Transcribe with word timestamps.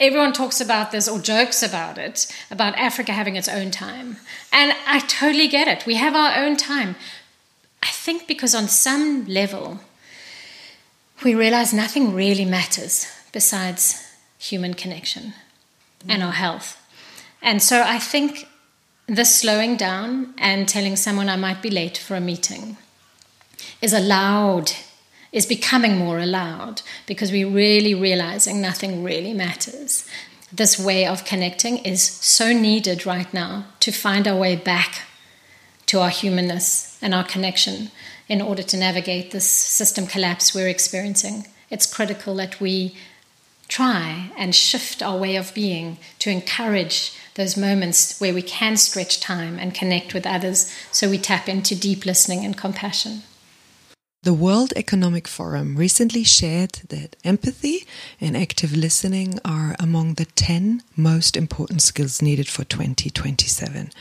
everyone 0.00 0.32
talks 0.32 0.60
about 0.60 0.90
this 0.90 1.08
or 1.08 1.18
jokes 1.18 1.62
about 1.62 1.98
it, 1.98 2.32
about 2.50 2.76
Africa 2.76 3.12
having 3.12 3.36
its 3.36 3.48
own 3.48 3.70
time. 3.70 4.16
And 4.52 4.74
I 4.86 5.00
totally 5.00 5.48
get 5.48 5.68
it. 5.68 5.86
We 5.86 5.96
have 5.96 6.14
our 6.14 6.36
own 6.36 6.56
time. 6.56 6.96
I 7.82 7.88
think 7.88 8.26
because 8.26 8.54
on 8.54 8.68
some 8.68 9.26
level, 9.26 9.80
we 11.24 11.34
realize 11.34 11.72
nothing 11.72 12.14
really 12.14 12.44
matters 12.44 13.06
besides 13.32 14.04
human 14.38 14.74
connection 14.74 15.34
mm. 16.04 16.10
and 16.10 16.22
our 16.22 16.32
health. 16.32 16.76
And 17.42 17.62
so 17.62 17.82
I 17.82 17.98
think 17.98 18.46
the 19.06 19.24
slowing 19.24 19.76
down 19.76 20.34
and 20.38 20.68
telling 20.68 20.96
someone 20.96 21.28
I 21.28 21.36
might 21.36 21.62
be 21.62 21.70
late 21.70 21.96
for 21.98 22.14
a 22.14 22.20
meeting 22.20 22.76
is 23.80 23.92
allowed, 23.92 24.72
is 25.32 25.46
becoming 25.46 25.96
more 25.96 26.18
allowed 26.18 26.82
because 27.06 27.30
we're 27.30 27.48
really 27.48 27.94
realizing 27.94 28.60
nothing 28.60 29.02
really 29.02 29.32
matters. 29.32 30.08
This 30.52 30.78
way 30.78 31.06
of 31.06 31.24
connecting 31.24 31.78
is 31.78 32.02
so 32.02 32.52
needed 32.52 33.04
right 33.04 33.32
now 33.34 33.66
to 33.80 33.92
find 33.92 34.26
our 34.26 34.36
way 34.36 34.56
back 34.56 35.02
to 35.86 36.00
our 36.00 36.08
humanness 36.08 36.98
and 37.02 37.14
our 37.14 37.24
connection 37.24 37.90
in 38.28 38.40
order 38.42 38.62
to 38.62 38.76
navigate 38.76 39.30
this 39.30 39.48
system 39.48 40.06
collapse 40.06 40.54
we're 40.54 40.68
experiencing. 40.68 41.46
It's 41.70 41.92
critical 41.92 42.34
that 42.36 42.60
we 42.60 42.94
try 43.68 44.30
and 44.36 44.54
shift 44.54 45.02
our 45.02 45.18
way 45.18 45.36
of 45.36 45.52
being 45.54 45.98
to 46.18 46.30
encourage 46.30 47.12
those 47.34 47.56
moments 47.56 48.18
where 48.18 48.34
we 48.34 48.42
can 48.42 48.76
stretch 48.76 49.20
time 49.20 49.58
and 49.58 49.74
connect 49.74 50.14
with 50.14 50.26
others 50.26 50.74
so 50.90 51.08
we 51.08 51.18
tap 51.18 51.48
into 51.48 51.74
deep 51.74 52.04
listening 52.04 52.44
and 52.44 52.56
compassion. 52.56 53.22
The 54.24 54.34
World 54.34 54.72
Economic 54.74 55.28
Forum 55.28 55.76
recently 55.76 56.24
shared 56.24 56.72
that 56.88 57.14
empathy 57.22 57.86
and 58.20 58.36
active 58.36 58.76
listening 58.76 59.38
are 59.44 59.76
among 59.78 60.14
the 60.14 60.24
10 60.24 60.82
most 60.96 61.36
important 61.36 61.82
skills 61.82 62.20
needed 62.20 62.48
for 62.48 62.64
2027. 62.64 63.92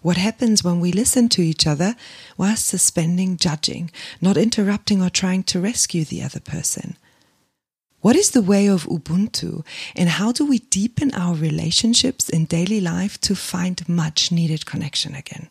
What 0.00 0.16
happens 0.16 0.64
when 0.64 0.80
we 0.80 0.92
listen 0.92 1.28
to 1.28 1.42
each 1.42 1.66
other 1.66 1.94
while 2.36 2.56
suspending 2.56 3.36
judging, 3.36 3.90
not 4.18 4.38
interrupting 4.38 5.02
or 5.02 5.10
trying 5.10 5.42
to 5.44 5.60
rescue 5.60 6.06
the 6.06 6.22
other 6.22 6.40
person? 6.40 6.96
What 8.00 8.16
is 8.16 8.30
the 8.30 8.42
way 8.42 8.66
of 8.66 8.86
Ubuntu 8.86 9.62
and 9.94 10.08
how 10.08 10.32
do 10.32 10.46
we 10.46 10.60
deepen 10.60 11.12
our 11.12 11.34
relationships 11.34 12.30
in 12.30 12.46
daily 12.46 12.80
life 12.80 13.20
to 13.20 13.36
find 13.36 13.86
much 13.86 14.32
needed 14.32 14.64
connection 14.64 15.14
again? 15.14 15.50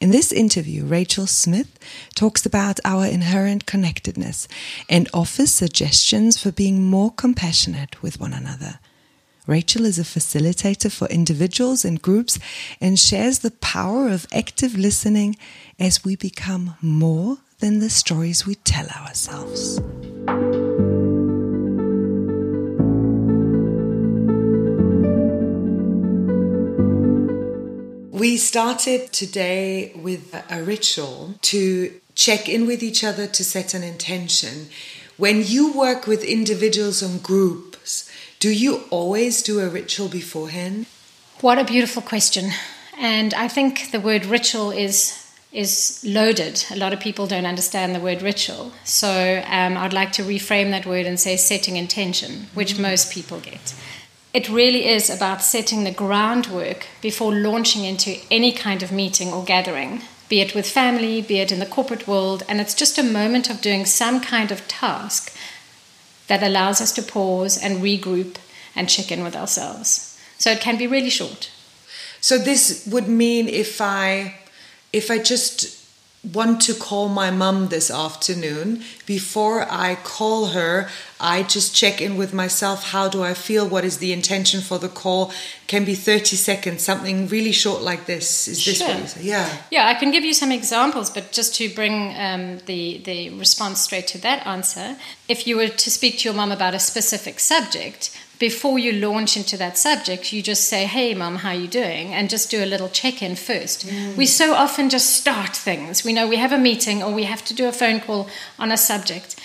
In 0.00 0.12
this 0.12 0.32
interview, 0.32 0.86
Rachel 0.86 1.26
Smith 1.26 1.78
talks 2.14 2.46
about 2.46 2.80
our 2.86 3.04
inherent 3.04 3.66
connectedness 3.66 4.48
and 4.88 5.10
offers 5.12 5.52
suggestions 5.52 6.40
for 6.40 6.50
being 6.50 6.82
more 6.82 7.10
compassionate 7.12 8.02
with 8.02 8.18
one 8.18 8.32
another. 8.32 8.78
Rachel 9.46 9.84
is 9.84 9.98
a 9.98 10.02
facilitator 10.02 10.90
for 10.90 11.06
individuals 11.08 11.84
and 11.84 12.00
groups 12.00 12.38
and 12.80 12.98
shares 12.98 13.40
the 13.40 13.50
power 13.50 14.08
of 14.08 14.26
active 14.32 14.74
listening 14.74 15.36
as 15.78 16.02
we 16.02 16.16
become 16.16 16.76
more 16.80 17.36
than 17.58 17.80
the 17.80 17.90
stories 17.90 18.46
we 18.46 18.54
tell 18.54 18.88
ourselves. 18.88 19.80
We 28.20 28.36
started 28.36 29.14
today 29.14 29.92
with 29.94 30.34
a 30.50 30.62
ritual 30.62 31.36
to 31.40 31.90
check 32.14 32.50
in 32.50 32.66
with 32.66 32.82
each 32.82 33.02
other 33.02 33.26
to 33.26 33.42
set 33.42 33.72
an 33.72 33.82
intention. 33.82 34.68
When 35.16 35.42
you 35.42 35.72
work 35.72 36.06
with 36.06 36.22
individuals 36.22 37.00
and 37.00 37.22
groups, 37.22 38.10
do 38.38 38.50
you 38.50 38.82
always 38.90 39.42
do 39.42 39.60
a 39.60 39.70
ritual 39.70 40.08
beforehand? 40.08 40.84
What 41.40 41.58
a 41.58 41.64
beautiful 41.64 42.02
question. 42.02 42.50
And 42.98 43.32
I 43.32 43.48
think 43.48 43.90
the 43.90 44.00
word 44.00 44.26
ritual 44.26 44.70
is 44.70 45.16
is 45.50 46.04
loaded. 46.04 46.64
A 46.70 46.76
lot 46.76 46.92
of 46.92 47.00
people 47.00 47.26
don't 47.26 47.46
understand 47.46 47.94
the 47.94 48.00
word 48.00 48.20
ritual. 48.20 48.72
So 48.84 49.42
um, 49.46 49.78
I'd 49.78 49.94
like 49.94 50.12
to 50.12 50.22
reframe 50.22 50.70
that 50.72 50.84
word 50.84 51.06
and 51.06 51.18
say 51.18 51.36
setting 51.38 51.76
intention, 51.76 52.48
which 52.52 52.74
mm-hmm. 52.74 52.82
most 52.82 53.10
people 53.10 53.40
get 53.40 53.74
it 54.32 54.48
really 54.48 54.86
is 54.86 55.10
about 55.10 55.42
setting 55.42 55.84
the 55.84 55.90
groundwork 55.90 56.86
before 57.00 57.34
launching 57.34 57.84
into 57.84 58.18
any 58.30 58.52
kind 58.52 58.82
of 58.82 58.92
meeting 58.92 59.32
or 59.32 59.44
gathering, 59.44 60.02
be 60.28 60.40
it 60.40 60.54
with 60.54 60.70
family, 60.70 61.20
be 61.20 61.40
it 61.40 61.50
in 61.50 61.58
the 61.58 61.66
corporate 61.66 62.06
world, 62.06 62.44
and 62.48 62.60
it's 62.60 62.74
just 62.74 62.98
a 62.98 63.02
moment 63.02 63.50
of 63.50 63.60
doing 63.60 63.84
some 63.84 64.20
kind 64.20 64.52
of 64.52 64.66
task 64.68 65.36
that 66.28 66.42
allows 66.42 66.80
us 66.80 66.92
to 66.92 67.02
pause 67.02 67.58
and 67.60 67.82
regroup 67.82 68.36
and 68.76 68.88
check 68.88 69.10
in 69.10 69.24
with 69.24 69.34
ourselves. 69.34 70.16
So 70.38 70.52
it 70.52 70.60
can 70.60 70.78
be 70.78 70.86
really 70.86 71.10
short. 71.10 71.50
So 72.20 72.38
this 72.38 72.86
would 72.86 73.08
mean 73.08 73.48
if 73.48 73.80
I 73.80 74.36
if 74.92 75.10
I 75.10 75.18
just 75.18 75.80
want 76.34 76.60
to 76.60 76.74
call 76.74 77.08
my 77.08 77.30
mum 77.30 77.68
this 77.68 77.90
afternoon. 77.90 78.82
Before 79.06 79.66
I 79.70 79.96
call 79.96 80.46
her, 80.46 80.88
I 81.20 81.42
just 81.42 81.74
check 81.74 82.00
in 82.00 82.16
with 82.16 82.32
myself. 82.32 82.90
How 82.90 83.08
do 83.08 83.22
I 83.22 83.34
feel? 83.34 83.68
What 83.68 83.84
is 83.84 83.98
the 83.98 84.12
intention 84.12 84.60
for 84.60 84.78
the 84.78 84.88
call? 84.88 85.32
Can 85.66 85.84
be 85.84 85.94
30 85.94 86.36
seconds, 86.36 86.82
something 86.82 87.28
really 87.28 87.52
short 87.52 87.82
like 87.82 88.06
this. 88.06 88.48
Is 88.48 88.64
this 88.64 88.78
sure. 88.78 88.88
what 88.88 88.98
you 88.98 89.06
say? 89.06 89.22
Yeah. 89.22 89.62
Yeah, 89.70 89.86
I 89.86 89.94
can 89.94 90.10
give 90.10 90.24
you 90.24 90.32
some 90.32 90.50
examples, 90.50 91.10
but 91.10 91.30
just 91.30 91.54
to 91.56 91.68
bring 91.74 92.14
um, 92.16 92.58
the, 92.66 92.98
the 93.04 93.30
response 93.30 93.80
straight 93.80 94.06
to 94.08 94.18
that 94.22 94.46
answer, 94.46 94.96
if 95.28 95.46
you 95.46 95.56
were 95.56 95.68
to 95.68 95.90
speak 95.90 96.18
to 96.18 96.24
your 96.24 96.34
mum 96.34 96.50
about 96.50 96.74
a 96.74 96.80
specific 96.80 97.38
subject, 97.38 98.16
before 98.40 98.78
you 98.78 98.92
launch 98.92 99.36
into 99.36 99.56
that 99.58 99.76
subject, 99.76 100.32
you 100.32 100.42
just 100.42 100.64
say, 100.64 100.86
"Hey, 100.86 101.12
mom, 101.14 101.36
how 101.36 101.50
are 101.50 101.54
you 101.54 101.68
doing?" 101.68 102.14
and 102.14 102.30
just 102.30 102.50
do 102.50 102.64
a 102.64 102.72
little 102.72 102.88
check-in 102.88 103.36
first. 103.36 103.86
Mm. 103.86 104.16
We 104.16 104.24
so 104.24 104.54
often 104.54 104.88
just 104.88 105.14
start 105.14 105.54
things. 105.54 106.04
We 106.04 106.14
know 106.14 106.26
we 106.26 106.36
have 106.36 106.50
a 106.50 106.58
meeting 106.58 107.02
or 107.02 107.12
we 107.12 107.24
have 107.24 107.44
to 107.44 107.54
do 107.54 107.68
a 107.68 107.72
phone 107.72 108.00
call 108.00 108.28
on 108.58 108.72
a 108.72 108.78
subject, 108.78 109.36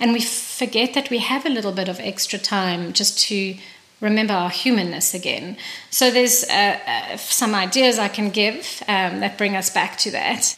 and 0.00 0.12
we 0.12 0.20
forget 0.20 0.94
that 0.94 1.10
we 1.10 1.18
have 1.18 1.46
a 1.46 1.50
little 1.50 1.72
bit 1.72 1.88
of 1.88 2.00
extra 2.00 2.38
time 2.38 2.92
just 2.92 3.18
to 3.28 3.56
remember 4.00 4.32
our 4.32 4.50
humanness 4.50 5.14
again. 5.14 5.56
So 5.90 6.10
there's 6.10 6.42
uh, 6.44 6.78
uh, 6.86 7.16
some 7.18 7.54
ideas 7.54 7.98
I 7.98 8.08
can 8.08 8.30
give 8.30 8.82
um, 8.88 9.20
that 9.20 9.36
bring 9.36 9.54
us 9.54 9.70
back 9.70 9.98
to 9.98 10.10
that 10.12 10.56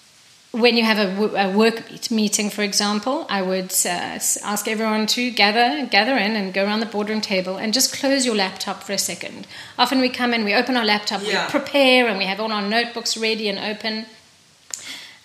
when 0.52 0.76
you 0.76 0.84
have 0.84 0.98
a, 0.98 1.56
work 1.56 2.10
meeting, 2.10 2.50
for 2.50 2.62
example, 2.62 3.26
I 3.31 3.41
would 3.41 3.72
uh, 3.86 3.88
ask 3.88 4.69
everyone 4.69 5.06
to 5.08 5.31
gather 5.31 5.86
gather 5.86 6.16
in 6.16 6.36
and 6.36 6.52
go 6.52 6.64
around 6.64 6.81
the 6.81 6.86
boardroom 6.86 7.22
table 7.22 7.56
and 7.56 7.72
just 7.72 7.94
close 7.94 8.26
your 8.26 8.34
laptop 8.34 8.82
for 8.82 8.92
a 8.92 8.98
second. 8.98 9.47
Often 9.78 10.00
we 10.00 10.10
come 10.10 10.34
in, 10.34 10.44
we 10.44 10.54
open 10.54 10.76
our 10.76 10.84
laptop, 10.84 11.22
yeah. 11.25 11.47
we 11.47 11.50
prepare, 11.50 12.06
and 12.06 12.19
we 12.19 12.26
have 12.26 12.38
all 12.38 12.52
our 12.52 12.60
notebooks 12.62 13.16
ready 13.16 13.48
and 13.48 13.58
open. 13.58 14.04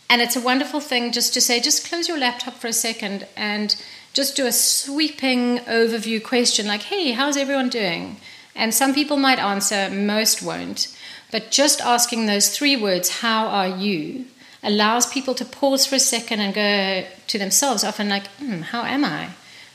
And 0.10 0.22
it's 0.22 0.38
a 0.38 0.42
wonderful 0.42 0.80
thing 0.80 1.12
just 1.12 1.34
to 1.34 1.42
say, 1.42 1.60
just 1.60 1.86
close 1.86 2.08
your 2.08 2.18
laptop 2.18 2.54
for 2.54 2.68
a 2.68 2.74
second 2.74 3.28
and 3.36 3.76
just 4.18 4.36
do 4.36 4.46
a 4.46 4.52
sweeping 4.52 5.60
overview 5.60 6.22
question 6.22 6.68
like, 6.68 6.82
hey, 6.82 7.12
how's 7.12 7.38
everyone 7.38 7.70
doing? 7.70 8.18
And 8.56 8.74
some 8.74 8.94
people 8.94 9.18
might 9.18 9.40
answer, 9.40 9.90
most 9.90 10.42
won't. 10.42 10.94
But 11.32 11.52
just 11.52 11.80
asking 11.82 12.26
those 12.26 12.50
three 12.50 12.76
words, 12.76 13.22
how 13.22 13.48
are 13.48 13.68
you? 13.68 14.26
allows 14.64 15.06
people 15.06 15.34
to 15.36 15.46
pause 15.46 15.86
for 15.86 15.96
a 15.96 16.00
second 16.00 16.40
and 16.42 16.54
go 16.54 17.06
to 17.28 17.38
themselves, 17.38 17.84
often 17.84 18.10
like, 18.10 18.28
hmm, 18.38 18.62
how 18.62 18.84
am 18.84 19.06
I? 19.06 19.30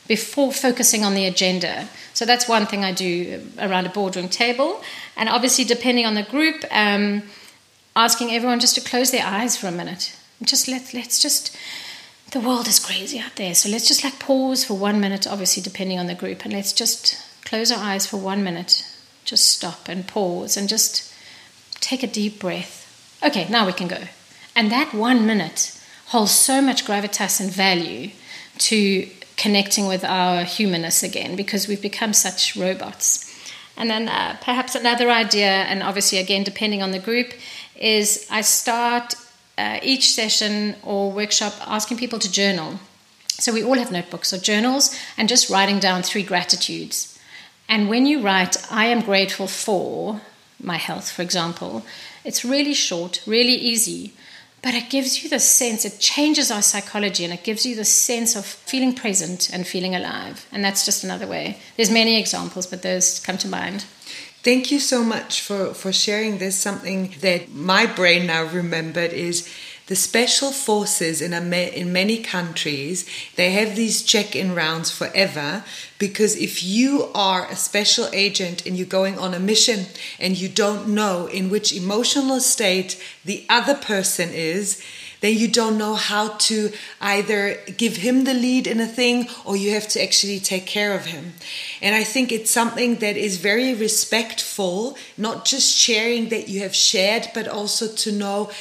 Before 0.07 0.51
focusing 0.51 1.03
on 1.03 1.15
the 1.15 1.25
agenda. 1.25 1.87
So 2.13 2.25
that's 2.25 2.47
one 2.47 2.65
thing 2.65 2.83
I 2.83 2.91
do 2.91 3.41
around 3.57 3.85
a 3.85 3.89
boardroom 3.89 4.29
table. 4.29 4.81
And 5.15 5.29
obviously, 5.29 5.63
depending 5.63 6.05
on 6.05 6.13
the 6.13 6.23
group, 6.23 6.63
um, 6.71 7.23
asking 7.95 8.31
everyone 8.31 8.59
just 8.59 8.75
to 8.75 8.81
close 8.81 9.11
their 9.11 9.25
eyes 9.25 9.55
for 9.55 9.67
a 9.67 9.71
minute. 9.71 10.15
Just 10.43 10.67
let, 10.67 10.93
let's 10.93 11.21
just, 11.21 11.55
the 12.33 12.39
world 12.39 12.67
is 12.67 12.79
crazy 12.79 13.19
out 13.19 13.35
there. 13.35 13.53
So 13.53 13.69
let's 13.69 13.87
just 13.87 14.03
like 14.03 14.17
pause 14.17 14.65
for 14.65 14.73
one 14.73 14.99
minute, 14.99 15.27
obviously, 15.27 15.61
depending 15.61 15.99
on 15.99 16.07
the 16.07 16.15
group. 16.15 16.43
And 16.43 16.53
let's 16.53 16.73
just 16.73 17.15
close 17.45 17.71
our 17.71 17.77
eyes 17.77 18.07
for 18.07 18.17
one 18.17 18.43
minute. 18.43 18.83
Just 19.23 19.47
stop 19.49 19.87
and 19.87 20.07
pause 20.07 20.57
and 20.57 20.67
just 20.67 21.13
take 21.79 22.01
a 22.01 22.07
deep 22.07 22.39
breath. 22.39 22.81
Okay, 23.23 23.47
now 23.49 23.67
we 23.67 23.71
can 23.71 23.87
go. 23.87 23.99
And 24.55 24.71
that 24.71 24.93
one 24.95 25.27
minute 25.27 25.79
holds 26.07 26.31
so 26.31 26.59
much 26.59 26.85
gravitas 26.85 27.39
and 27.39 27.51
value 27.51 28.09
to 28.57 29.07
connecting 29.37 29.87
with 29.87 30.03
our 30.03 30.43
humanness 30.43 31.03
again 31.03 31.35
because 31.35 31.67
we've 31.67 31.81
become 31.81 32.13
such 32.13 32.55
robots. 32.55 33.29
And 33.77 33.89
then 33.89 34.09
uh, 34.09 34.37
perhaps 34.41 34.73
another 34.75 35.09
idea, 35.09 35.49
and 35.49 35.83
obviously 35.83 36.17
again 36.17 36.43
depending 36.43 36.81
on 36.81 36.91
the 36.91 36.99
group, 36.99 37.33
is 37.75 38.27
I 38.29 38.41
start 38.41 39.15
uh, 39.57 39.79
each 39.83 40.11
session 40.13 40.75
or 40.83 41.11
workshop 41.11 41.53
asking 41.67 41.97
people 41.97 42.19
to 42.19 42.31
journal. 42.31 42.79
So 43.29 43.51
we 43.51 43.63
all 43.63 43.77
have 43.77 43.91
notebooks 43.91 44.33
or 44.33 44.37
journals 44.37 44.95
and 45.17 45.27
just 45.27 45.49
writing 45.49 45.79
down 45.79 46.03
three 46.03 46.23
gratitudes. 46.23 47.19
And 47.67 47.89
when 47.89 48.05
you 48.05 48.21
write, 48.21 48.57
I 48.71 48.85
am 48.85 49.01
grateful 49.01 49.47
for 49.47 50.21
my 50.61 50.77
health, 50.77 51.11
for 51.11 51.21
example, 51.21 51.85
it's 52.23 52.45
really 52.45 52.73
short, 52.73 53.21
really 53.25 53.55
easy. 53.55 54.13
but 54.63 54.73
it 54.73 54.89
gives 54.89 55.21
you 55.21 55.29
the 55.29 55.39
sense, 55.39 55.83
it 55.83 55.99
changes 55.99 56.49
our 56.49 56.61
psychology 56.61 57.25
and 57.25 57.33
it 57.33 57.43
gives 57.43 57.65
you 57.65 57.75
the 57.75 57.83
sense 57.83 58.33
of 58.33 58.45
feeling 58.45 58.95
present 58.95 59.49
and 59.51 59.67
feeling 59.67 59.93
alive. 59.93 60.47
And 60.53 60.63
that's 60.63 60.85
just 60.85 61.03
another 61.03 61.27
way. 61.27 61.57
There's 61.75 61.91
many 61.91 62.17
examples, 62.17 62.65
but 62.65 62.81
those 62.81 63.19
come 63.19 63.37
to 63.39 63.47
mind. 63.49 63.83
Thank 64.43 64.71
you 64.71 64.79
so 64.81 65.05
much 65.05 65.39
for, 65.39 65.73
for 65.73 65.93
sharing 65.93 66.37
this. 66.37 66.59
Something 66.59 67.15
that 67.21 67.53
my 67.53 67.85
brain 67.85 68.27
now 68.27 68.43
remembered 68.43 69.13
is 69.13 69.49
the 69.87 69.95
special 69.95 70.51
forces 70.51 71.21
in, 71.21 71.33
a, 71.33 71.69
in 71.69 71.93
many 71.93 72.21
countries 72.21 73.07
they 73.35 73.51
have 73.51 73.75
these 73.75 74.01
check-in 74.01 74.55
rounds 74.55 74.91
forever 74.91 75.63
because 75.99 76.37
if 76.37 76.63
you 76.63 77.09
are 77.13 77.49
a 77.49 77.55
special 77.55 78.07
agent 78.13 78.65
and 78.65 78.77
you're 78.77 78.87
going 78.87 79.17
on 79.17 79.33
a 79.33 79.39
mission 79.39 79.85
and 80.19 80.39
you 80.39 80.47
don't 80.47 80.87
know 80.87 81.27
in 81.27 81.49
which 81.49 81.75
emotional 81.75 82.39
state 82.39 83.01
the 83.25 83.45
other 83.49 83.75
person 83.75 84.29
is 84.31 84.81
then 85.23 85.37
you 85.37 85.47
don't 85.47 85.77
know 85.77 85.95
how 85.95 86.27
to 86.27 86.69
either 86.99 87.57
give 87.77 87.95
him 87.95 88.25
the 88.25 88.33
lead 88.33 88.67
in 88.67 88.81
a 88.81 88.85
thing 88.85 89.25
or 89.45 89.55
you 89.55 89.71
have 89.71 89.87
to 89.87 90.03
actually 90.03 90.37
take 90.37 90.65
care 90.65 90.93
of 90.93 91.05
him. 91.05 91.31
And 91.81 91.95
I 91.95 92.03
think 92.03 92.33
it's 92.33 92.51
something 92.51 92.97
that 92.97 93.15
is 93.15 93.37
very 93.37 93.73
respectful, 93.73 94.97
not 95.17 95.45
just 95.45 95.77
sharing 95.77 96.27
that 96.27 96.49
you 96.49 96.59
have 96.59 96.75
shared, 96.75 97.29
but 97.33 97.47
also 97.47 97.87
to 97.87 98.11
know 98.11 98.51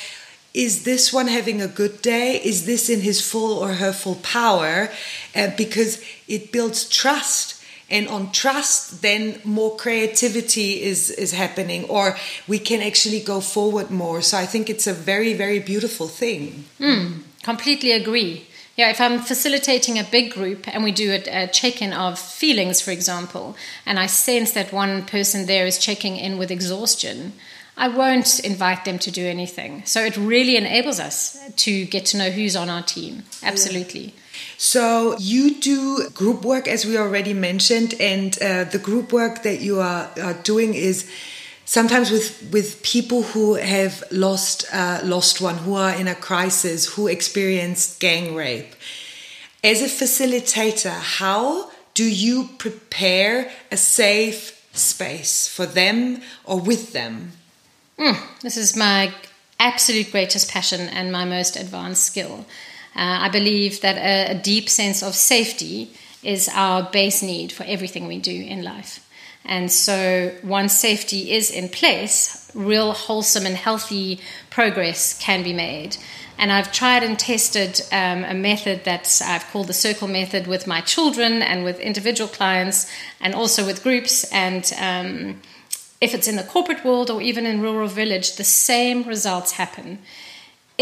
is 0.55 0.85
this 0.85 1.13
one 1.13 1.27
having 1.27 1.61
a 1.61 1.67
good 1.67 2.01
day? 2.01 2.37
Is 2.45 2.65
this 2.65 2.89
in 2.89 3.01
his 3.01 3.21
full 3.21 3.59
or 3.59 3.73
her 3.75 3.93
full 3.93 4.17
power? 4.17 4.91
Uh, 5.35 5.51
because 5.57 6.01
it 6.29 6.53
builds 6.53 6.89
trust. 6.89 7.52
And 7.93 8.09
on 8.09 8.33
trust, 8.33 9.03
then 9.03 9.39
more 9.45 9.77
creativity 9.77 10.83
is, 10.83 11.11
is 11.11 11.33
happening, 11.33 11.85
or 11.85 12.17
we 12.49 12.59
can 12.59 12.81
actually 12.81 13.21
go 13.21 13.41
forward 13.41 13.91
more. 13.91 14.23
So 14.23 14.39
I 14.39 14.47
think 14.47 14.71
it's 14.71 14.87
a 14.87 14.95
very, 14.95 15.35
very 15.35 15.61
beautiful 15.61 16.09
thing. 16.09 16.65
Mm, 16.81 17.21
completely 17.43 17.93
agree. 17.93 18.47
Yeah, 18.77 18.91
if 18.91 19.01
I'm 19.01 19.19
facilitating 19.19 19.99
a 19.99 20.05
big 20.05 20.33
group 20.33 20.67
and 20.67 20.83
we 20.83 20.93
do 20.93 21.13
a, 21.13 21.45
a 21.45 21.47
check 21.49 21.83
in 21.83 21.93
of 21.93 22.19
feelings, 22.19 22.81
for 22.81 22.91
example, 22.91 23.55
and 23.85 23.99
I 23.99 24.07
sense 24.07 24.53
that 24.53 24.73
one 24.73 25.05
person 25.05 25.47
there 25.47 25.67
is 25.67 25.79
checking 25.79 26.17
in 26.17 26.39
with 26.39 26.51
exhaustion, 26.51 27.35
I 27.77 27.89
won't 27.89 28.41
invite 28.41 28.85
them 28.85 28.99
to 29.01 29.11
do 29.11 29.27
anything. 29.27 29.85
So 29.85 30.03
it 30.03 30.17
really 30.17 30.57
enables 30.57 31.01
us 31.01 31.39
to 31.57 31.85
get 31.85 32.07
to 32.07 32.17
know 32.17 32.31
who's 32.31 32.57
on 32.57 32.71
our 32.71 32.83
team. 32.83 33.25
Absolutely. 33.43 34.15
So 34.57 35.17
you 35.19 35.55
do 35.55 36.09
group 36.11 36.45
work, 36.45 36.69
as 36.69 36.85
we 36.85 36.97
already 36.97 37.35
mentioned, 37.35 37.95
and 38.01 38.37
uh, 38.43 38.65
the 38.65 38.79
group 38.79 39.13
work 39.13 39.43
that 39.43 39.61
you 39.61 39.81
are, 39.81 40.11
are, 40.23 40.35
doing 40.35 40.75
is 40.75 41.11
sometimes 41.65 42.11
with 42.11 42.49
with 42.53 42.83
people 42.83 43.23
who 43.23 43.55
have 43.55 44.05
lost 44.11 44.65
uh, 44.73 45.01
lost 45.03 45.41
one, 45.41 45.59
who 45.59 45.75
are 45.75 45.95
in 45.95 46.09
a 46.09 46.15
crisis, 46.15 46.95
who 46.95 47.09
experienced 47.09 48.01
gang 48.01 48.35
rape. 48.35 48.75
As 49.65 49.81
a 49.81 49.87
facilitator, 49.87 50.99
how 50.99 51.71
do 51.95 52.05
you 52.05 52.49
prepare 52.59 53.51
a 53.71 53.77
safe 53.77 54.59
space 54.73 55.47
for 55.49 55.67
them 55.67 56.23
or 56.45 56.59
with 56.59 56.93
them? 56.93 57.33
Mm, 57.99 58.19
this 58.41 58.57
is 58.57 58.77
my 58.77 59.13
absolute 59.61 60.11
greatest 60.11 60.51
passion 60.51 60.89
and 60.89 61.13
my 61.13 61.25
most 61.25 61.57
advanced 61.57 62.05
skill. 62.05 62.45
Uh, 62.95 63.27
I 63.27 63.29
believe 63.29 63.81
that 63.81 63.97
a, 63.97 64.33
a, 64.33 64.35
deep 64.35 64.69
sense 64.69 65.03
of 65.03 65.15
safety 65.15 65.93
is 66.23 66.49
our 66.53 66.83
base 66.83 67.23
need 67.23 67.51
for 67.51 67.65
everything 67.65 68.07
we 68.07 68.19
do 68.19 68.33
in 68.33 68.63
life. 68.63 69.09
And 69.45 69.73
so, 69.73 70.33
once 70.45 70.79
safety 70.79 71.33
is 71.33 71.51
in 71.51 71.69
place, 71.69 72.51
real 72.55 72.93
wholesome 72.93 73.47
and 73.47 73.57
healthy 73.57 74.21
progress 74.51 75.19
can 75.19 75.43
be 75.43 75.53
made. 75.53 75.97
And 76.39 76.53
I've 76.53 76.73
tried 76.73 77.03
and 77.03 77.19
tested 77.19 77.81
um, 77.93 78.25
a 78.25 78.35
method 78.35 78.85
that 78.85 79.21
I've 79.25 79.47
called 79.51 79.69
the 79.69 79.73
circle 79.73 80.09
method 80.09 80.47
with 80.47 80.67
my 80.67 80.81
children 80.81 81.43
and 81.43 81.65
with 81.65 81.79
individual 81.81 82.29
clients 82.29 82.91
and 83.21 83.35
also 83.35 83.65
with 83.65 83.83
groups. 83.83 84.25
And 84.33 84.73
um, 84.79 85.41
if 86.01 86.15
it's 86.15 86.27
in 86.27 86.37
the 86.37 86.43
corporate 86.43 86.85
world 86.85 87.11
or 87.11 87.23
even 87.23 87.47
in 87.47 87.61
rural 87.61 87.89
village, 87.89 88.37
the 88.37 88.45
same 88.45 89.05
results 89.05 89.53
happen. 89.53 89.99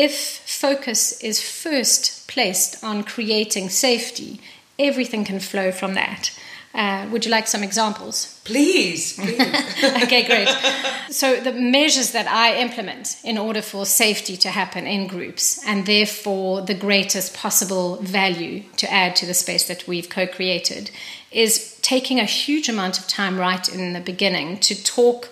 If 0.01 0.15
focus 0.47 1.21
is 1.21 1.43
first 1.43 2.27
placed 2.27 2.83
on 2.83 3.05
creating 3.05 3.69
safety, 3.69 4.41
everything 4.79 5.27
can 5.27 5.41
flow 5.41 5.73
from 5.73 5.93
that. 5.93 6.31
Uh, 6.73 7.07
would 7.11 7.27
you 7.27 7.31
like 7.31 7.47
some 7.47 7.63
examples? 7.63 8.41
Please, 8.45 9.13
please. 9.13 9.39
okay, 10.05 10.25
great. 10.25 10.49
So, 11.11 11.39
the 11.39 11.53
measures 11.53 12.13
that 12.13 12.27
I 12.29 12.57
implement 12.63 13.19
in 13.23 13.37
order 13.37 13.61
for 13.61 13.85
safety 13.85 14.39
to 14.39 14.49
happen 14.49 14.87
in 14.87 15.07
groups 15.07 15.61
and 15.67 15.85
therefore 15.85 16.63
the 16.63 16.81
greatest 16.89 17.35
possible 17.35 17.97
value 17.97 18.63
to 18.79 18.91
add 18.91 19.17
to 19.17 19.27
the 19.27 19.35
space 19.35 19.69
that 19.69 19.87
we've 19.87 20.09
co 20.09 20.27
created 20.27 20.91
is 21.31 21.79
taking 21.83 22.19
a 22.19 22.25
huge 22.25 22.71
amount 22.71 22.99
of 22.99 23.07
time 23.07 23.39
right 23.39 23.69
in 23.69 23.93
the 23.93 24.01
beginning 24.01 24.61
to 24.61 24.83
talk 24.83 25.29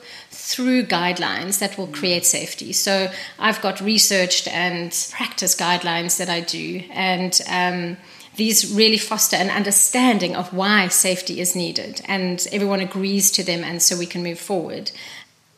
through 0.51 0.83
guidelines 0.85 1.59
that 1.59 1.77
will 1.77 1.87
create 1.89 2.25
safety. 2.25 2.73
So, 2.73 3.11
I've 3.39 3.61
got 3.61 3.81
researched 3.81 4.49
and 4.49 4.91
practice 5.11 5.55
guidelines 5.55 6.19
that 6.19 6.29
I 6.29 6.41
do, 6.41 6.83
and 6.91 7.39
um, 7.49 7.97
these 8.39 8.73
really 8.73 8.97
foster 8.97 9.37
an 9.37 9.51
understanding 9.51 10.37
of 10.37 10.55
why 10.55 10.87
safety 10.89 11.41
is 11.41 11.57
needed 11.57 12.01
and 12.07 12.47
everyone 12.53 12.79
agrees 12.79 13.33
to 13.33 13.43
them 13.43 13.65
and 13.65 13.83
so 13.83 13.99
we 13.99 14.07
can 14.07 14.23
move 14.23 14.39
forward. 14.39 14.93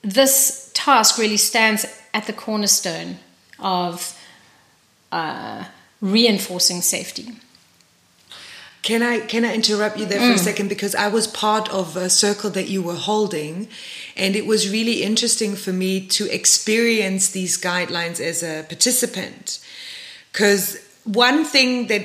This 0.00 0.70
task 0.72 1.19
really 1.19 1.37
stands 1.37 1.84
at 2.14 2.26
the 2.26 2.32
cornerstone 2.32 3.19
of 3.58 4.19
uh, 5.12 5.64
reinforcing 6.00 6.81
safety. 6.81 7.32
Can 8.82 9.03
I 9.03 9.21
can 9.21 9.44
I 9.44 9.55
interrupt 9.55 9.99
you 9.99 10.06
there 10.06 10.21
for 10.21 10.32
mm. 10.32 10.35
a 10.35 10.38
second 10.38 10.69
because 10.69 10.94
I 10.94 11.09
was 11.09 11.27
part 11.27 11.69
of 11.69 11.97
a 11.97 12.09
circle 12.09 12.49
that 12.50 12.69
you 12.69 12.82
were 12.82 12.94
holding 12.94 13.69
and 14.17 14.35
it 14.35 14.47
was 14.47 14.71
really 14.71 15.03
interesting 15.03 15.55
for 15.55 15.73
me 15.73 16.06
to 16.09 16.32
experience 16.35 17.29
these 17.31 17.61
guidelines 17.61 18.21
as 18.21 18.43
a 18.43 18.65
participant 18.69 19.59
cuz 20.32 20.79
one 21.05 21.44
thing 21.44 21.88
that 21.88 22.05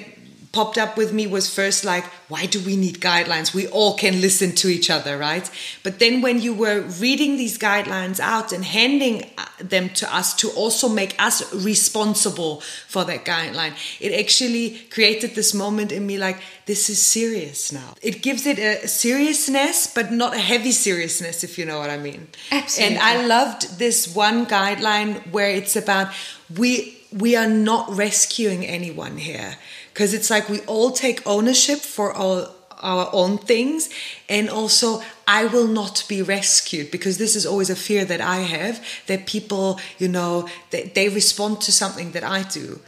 popped 0.55 0.77
up 0.77 0.95
with 0.95 1.11
me 1.11 1.27
was 1.27 1.53
first 1.53 1.83
like, 1.83 2.05
why 2.29 2.45
do 2.45 2.61
we 2.61 2.77
need 2.77 3.01
guidelines? 3.01 3.53
We 3.53 3.67
all 3.67 3.97
can 3.97 4.21
listen 4.21 4.55
to 4.55 4.69
each 4.69 4.89
other, 4.89 5.17
right? 5.17 5.51
But 5.83 5.99
then 5.99 6.21
when 6.21 6.41
you 6.41 6.53
were 6.53 6.79
reading 6.79 7.35
these 7.35 7.57
guidelines 7.57 8.21
out 8.21 8.53
and 8.53 8.63
handing 8.63 9.29
uh, 9.37 9.43
them 9.59 9.89
to 9.99 10.15
us 10.15 10.33
to 10.35 10.49
also 10.51 10.87
make 10.87 11.21
us 11.21 11.53
responsible 11.53 12.61
for 12.87 13.03
that 13.03 13.25
guideline, 13.25 13.73
it 13.99 14.17
actually 14.17 14.79
created 14.89 15.35
this 15.35 15.53
moment 15.53 15.91
in 15.91 16.07
me 16.07 16.17
like, 16.17 16.37
this 16.67 16.89
is 16.89 17.01
serious 17.01 17.73
now. 17.73 17.93
It 18.01 18.21
gives 18.21 18.45
it 18.45 18.57
a 18.57 18.87
seriousness, 18.87 19.87
but 19.87 20.13
not 20.13 20.33
a 20.35 20.39
heavy 20.39 20.71
seriousness, 20.71 21.43
if 21.43 21.57
you 21.57 21.65
know 21.65 21.79
what 21.79 21.89
I 21.89 21.97
mean. 21.97 22.29
Absolutely. 22.49 22.95
And 22.95 23.03
I 23.03 23.25
loved 23.25 23.77
this 23.77 24.15
one 24.15 24.45
guideline 24.45 25.29
where 25.33 25.49
it's 25.49 25.75
about 25.75 26.13
we 26.57 26.93
we 27.11 27.35
are 27.35 27.47
not 27.47 27.89
rescuing 27.95 28.65
anyone 28.65 29.17
here 29.17 29.57
because 29.95 30.13
it's 30.13 30.29
like 30.29 30.49
we 30.49 30.59
all 30.63 30.91
take 30.91 31.25
ownership 31.25 31.79
for 31.79 32.11
all 32.11 32.53
our 32.81 33.09
own 33.13 33.37
things 33.37 33.89
and 34.27 34.49
also 34.49 35.01
i 35.25 35.45
will 35.45 35.67
not 35.67 36.03
be 36.09 36.21
rescued 36.21 36.91
because 36.91 37.17
this 37.17 37.33
is 37.33 37.45
always 37.45 37.69
a 37.69 37.75
fear 37.75 38.03
that 38.03 38.19
i 38.19 38.39
have 38.39 38.85
that 39.07 39.25
people 39.25 39.79
you 39.97 40.09
know 40.09 40.47
they, 40.71 40.83
they 40.95 41.07
respond 41.07 41.61
to 41.61 41.71
something 41.71 42.11
that 42.11 42.23
i 42.23 42.43
do. 42.43 42.79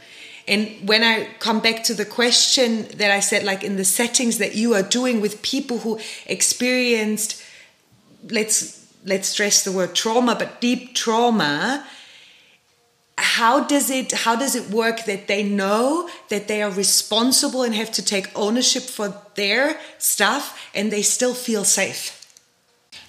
And 0.46 0.86
when 0.86 1.02
i 1.02 1.28
come 1.38 1.60
back 1.60 1.82
to 1.84 1.94
the 1.94 2.04
question 2.04 2.86
that 2.98 3.10
i 3.10 3.20
said 3.20 3.42
like 3.42 3.64
in 3.64 3.76
the 3.76 3.84
settings 3.86 4.36
that 4.36 4.54
you 4.54 4.74
are 4.74 4.82
doing 4.82 5.22
with 5.22 5.40
people 5.40 5.78
who 5.78 5.98
experienced 6.26 7.42
let's 8.30 8.86
let's 9.06 9.28
stress 9.28 9.64
the 9.64 9.72
word 9.72 9.94
trauma 9.94 10.34
but 10.34 10.60
deep 10.60 10.94
trauma 10.94 11.86
how 13.18 13.64
does 13.64 13.90
it 13.90 14.12
how 14.12 14.36
does 14.36 14.54
it 14.54 14.70
work 14.70 15.04
that 15.04 15.28
they 15.28 15.42
know 15.42 16.08
that 16.28 16.48
they 16.48 16.62
are 16.62 16.70
responsible 16.70 17.62
and 17.62 17.74
have 17.74 17.92
to 17.92 18.04
take 18.04 18.30
ownership 18.34 18.82
for 18.82 19.14
their 19.34 19.78
stuff 19.98 20.70
and 20.74 20.90
they 20.90 21.02
still 21.02 21.34
feel 21.34 21.64
safe? 21.64 22.14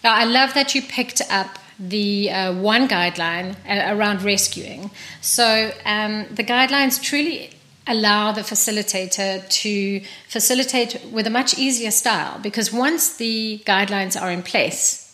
Now 0.03 0.13
i 0.15 0.25
love 0.25 0.53
that 0.53 0.75
you 0.75 0.81
picked 0.81 1.21
up 1.29 1.59
the 1.79 2.29
uh, 2.29 2.53
one 2.53 2.87
guideline 2.89 3.55
uh, 3.65 3.95
around 3.95 4.21
rescuing. 4.21 4.91
So 5.21 5.71
um, 5.85 6.25
the 6.29 6.43
guidelines 6.43 7.01
truly 7.01 7.51
allow 7.87 8.31
the 8.33 8.41
facilitator 8.41 9.47
to 9.49 10.01
facilitate 10.27 11.01
with 11.11 11.25
a 11.25 11.29
much 11.29 11.57
easier 11.57 11.91
style 11.91 12.37
because 12.39 12.71
once 12.71 13.15
the 13.15 13.63
guidelines 13.65 14.21
are 14.21 14.29
in 14.29 14.43
place 14.43 15.09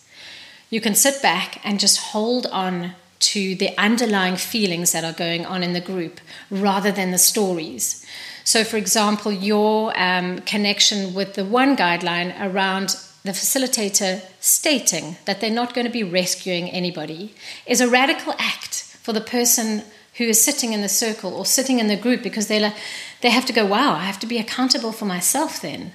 you 0.70 0.82
can 0.82 0.96
sit 0.96 1.22
back 1.22 1.60
and 1.64 1.80
just 1.80 1.98
hold 2.12 2.46
on 2.48 2.94
to 3.20 3.56
the 3.56 3.78
underlying 3.78 4.36
feelings 4.36 4.92
that 4.92 5.04
are 5.04 5.14
going 5.14 5.46
on 5.46 5.64
in 5.64 5.74
the 5.74 5.82
group 5.82 6.20
rather 6.50 6.92
than 6.92 7.12
the 7.12 7.18
stories. 7.18 8.06
So, 8.44 8.64
for 8.64 8.78
example, 8.78 9.32
your 9.32 9.98
um, 10.00 10.40
connection 10.40 11.14
with 11.14 11.34
the 11.34 11.46
one 11.46 11.76
guideline 11.76 12.36
around 12.40 12.96
the 13.24 13.32
facilitator 13.32 14.22
stating 14.40 15.18
that 15.26 15.42
they're 15.42 15.50
not 15.50 15.74
going 15.74 15.88
to 15.88 15.92
be 15.92 16.04
rescuing 16.04 16.70
anybody 16.70 17.34
is 17.66 17.82
a 17.82 17.90
radical 17.90 18.34
act 18.38 18.84
for 19.02 19.14
the 19.14 19.22
person 19.22 19.84
who 20.18 20.26
is 20.26 20.44
sitting 20.44 20.74
in 20.74 20.82
the 20.82 20.90
circle 20.90 21.34
or 21.34 21.46
sitting 21.46 21.80
in 21.80 21.88
the 21.88 21.98
group 21.98 22.22
because 22.22 22.48
they 22.48 22.60
like, 22.60 22.76
they 23.22 23.32
have 23.32 23.46
to 23.46 23.54
go, 23.54 23.66
wow, 23.66 23.94
I 23.94 24.04
have 24.04 24.20
to 24.20 24.28
be 24.28 24.38
accountable 24.38 24.92
for 24.92 25.06
myself 25.06 25.62
then. 25.62 25.92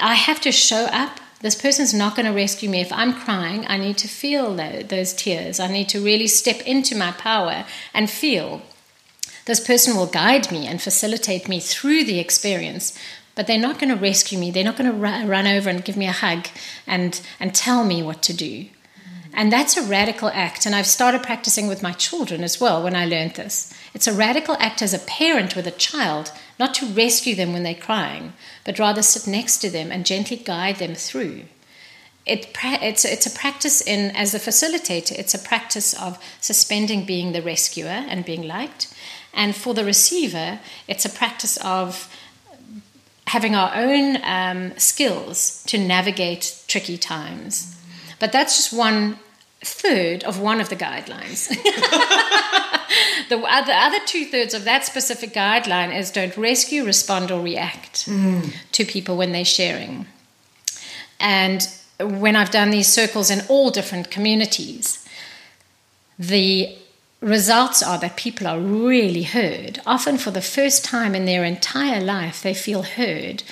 I 0.00 0.14
have 0.14 0.40
to 0.40 0.52
show 0.52 0.86
up. 0.86 1.20
This 1.40 1.60
person's 1.60 1.92
not 1.92 2.16
going 2.16 2.26
to 2.26 2.32
rescue 2.32 2.70
me. 2.70 2.80
If 2.80 2.92
I'm 2.92 3.12
crying, 3.12 3.66
I 3.68 3.76
need 3.76 3.98
to 3.98 4.08
feel 4.08 4.54
those 4.54 5.12
tears. 5.12 5.60
I 5.60 5.68
need 5.68 5.88
to 5.90 6.02
really 6.02 6.26
step 6.26 6.60
into 6.62 6.96
my 6.96 7.12
power 7.12 7.66
and 7.92 8.08
feel. 8.08 8.62
This 9.46 9.60
person 9.60 9.94
will 9.94 10.06
guide 10.06 10.50
me 10.50 10.66
and 10.66 10.80
facilitate 10.80 11.48
me 11.48 11.60
through 11.60 12.04
the 12.04 12.18
experience, 12.18 12.98
but 13.34 13.46
they're 13.46 13.58
not 13.58 13.78
going 13.78 13.90
to 13.90 14.00
rescue 14.00 14.38
me. 14.38 14.50
They're 14.50 14.64
not 14.64 14.78
going 14.78 14.90
to 14.90 14.96
run 14.96 15.46
over 15.46 15.68
and 15.68 15.84
give 15.84 15.96
me 15.96 16.06
a 16.06 16.12
hug 16.12 16.46
and, 16.86 17.20
and 17.38 17.54
tell 17.54 17.84
me 17.84 18.02
what 18.02 18.22
to 18.22 18.32
do. 18.32 18.66
And 19.34 19.52
that's 19.52 19.76
a 19.76 19.82
radical 19.82 20.28
act. 20.28 20.64
And 20.64 20.74
I've 20.74 20.86
started 20.86 21.22
practicing 21.22 21.66
with 21.66 21.82
my 21.82 21.92
children 21.92 22.44
as 22.44 22.60
well 22.60 22.82
when 22.82 22.94
I 22.94 23.04
learned 23.04 23.34
this. 23.34 23.74
It's 23.92 24.06
a 24.06 24.14
radical 24.14 24.56
act 24.60 24.80
as 24.80 24.94
a 24.94 24.98
parent 25.00 25.56
with 25.56 25.66
a 25.66 25.72
child, 25.72 26.32
not 26.58 26.74
to 26.74 26.86
rescue 26.86 27.34
them 27.34 27.52
when 27.52 27.62
they're 27.62 27.74
crying, 27.74 28.32
but 28.64 28.78
rather 28.78 29.02
sit 29.02 29.30
next 29.30 29.58
to 29.58 29.70
them 29.70 29.90
and 29.90 30.06
gently 30.06 30.36
guide 30.36 30.76
them 30.76 30.94
through. 30.94 31.42
It, 32.26 32.56
it's, 32.62 33.04
it's 33.04 33.26
a 33.26 33.30
practice 33.30 33.82
in, 33.82 34.14
as 34.16 34.34
a 34.34 34.38
facilitator, 34.38 35.12
it's 35.12 35.34
a 35.34 35.38
practice 35.38 35.92
of 36.00 36.18
suspending 36.40 37.04
being 37.04 37.32
the 37.32 37.42
rescuer 37.42 37.88
and 37.88 38.24
being 38.24 38.46
liked. 38.46 38.94
And 39.34 39.54
for 39.54 39.74
the 39.74 39.84
receiver, 39.84 40.60
it's 40.88 41.04
a 41.04 41.10
practice 41.10 41.58
of 41.58 42.08
having 43.26 43.54
our 43.54 43.74
own 43.74 44.18
um, 44.22 44.78
skills 44.78 45.62
to 45.64 45.76
navigate 45.76 46.62
tricky 46.68 46.96
times. 46.96 47.76
But 48.20 48.32
that's 48.32 48.56
just 48.56 48.72
one 48.72 49.18
third 49.64 50.24
of 50.24 50.38
one 50.38 50.60
of 50.60 50.68
the 50.68 50.76
guidelines. 50.76 51.48
the, 53.28 53.38
other, 53.38 53.72
other 53.72 53.98
two 54.06 54.26
thirds 54.26 54.54
of 54.54 54.64
that 54.64 54.84
specific 54.84 55.32
guideline 55.32 55.96
is 55.96 56.10
don't 56.10 56.36
rescue, 56.36 56.84
respond, 56.84 57.30
or 57.30 57.42
react 57.42 58.06
mm. 58.06 58.52
to 58.72 58.84
people 58.84 59.16
when 59.16 59.32
they're 59.32 59.44
sharing. 59.44 60.06
And 61.18 61.66
when 62.00 62.36
I've 62.36 62.50
done 62.50 62.70
these 62.70 62.88
circles 62.88 63.30
in 63.30 63.42
all 63.48 63.70
different 63.70 64.10
communities, 64.10 65.06
the 66.18 66.76
results 67.20 67.82
are 67.82 67.98
that 67.98 68.16
people 68.16 68.46
are 68.46 68.60
really 68.60 69.22
heard. 69.22 69.80
Often, 69.86 70.18
for 70.18 70.30
the 70.30 70.42
first 70.42 70.84
time 70.84 71.14
in 71.14 71.24
their 71.24 71.44
entire 71.44 72.00
life, 72.00 72.42
they 72.42 72.54
feel 72.54 72.82
heard. 72.82 73.42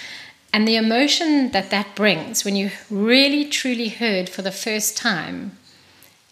And 0.53 0.69
the 0.69 0.77
emotion 0.77 1.53
that 1.53 1.71
that 1.71 1.95
brings 1.95 2.45
when 2.45 2.57
you 2.57 2.71
really 2.91 3.47
truly 3.47 3.89
heard 3.89 4.29
for 4.29 4.43
the 4.43 4.53
first 4.53 4.97
time 4.97 5.57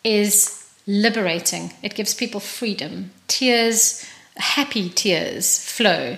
is 0.04 0.68
liberating. 0.86 1.72
It 1.82 1.94
gives 1.94 2.14
people 2.14 2.40
freedom. 2.40 3.10
Tears, 3.28 4.04
happy 4.36 4.88
tears 4.88 5.58
flow 5.64 6.16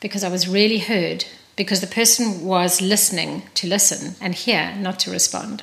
because 0.00 0.24
I 0.24 0.30
was 0.30 0.48
really 0.48 0.78
heard, 0.78 1.24
because 1.56 1.80
the 1.80 1.86
person 1.86 2.44
was 2.44 2.80
listening 2.80 3.42
to 3.54 3.68
listen 3.68 4.14
and 4.20 4.34
hear, 4.34 4.74
not 4.76 4.98
to 5.00 5.10
respond. 5.10 5.62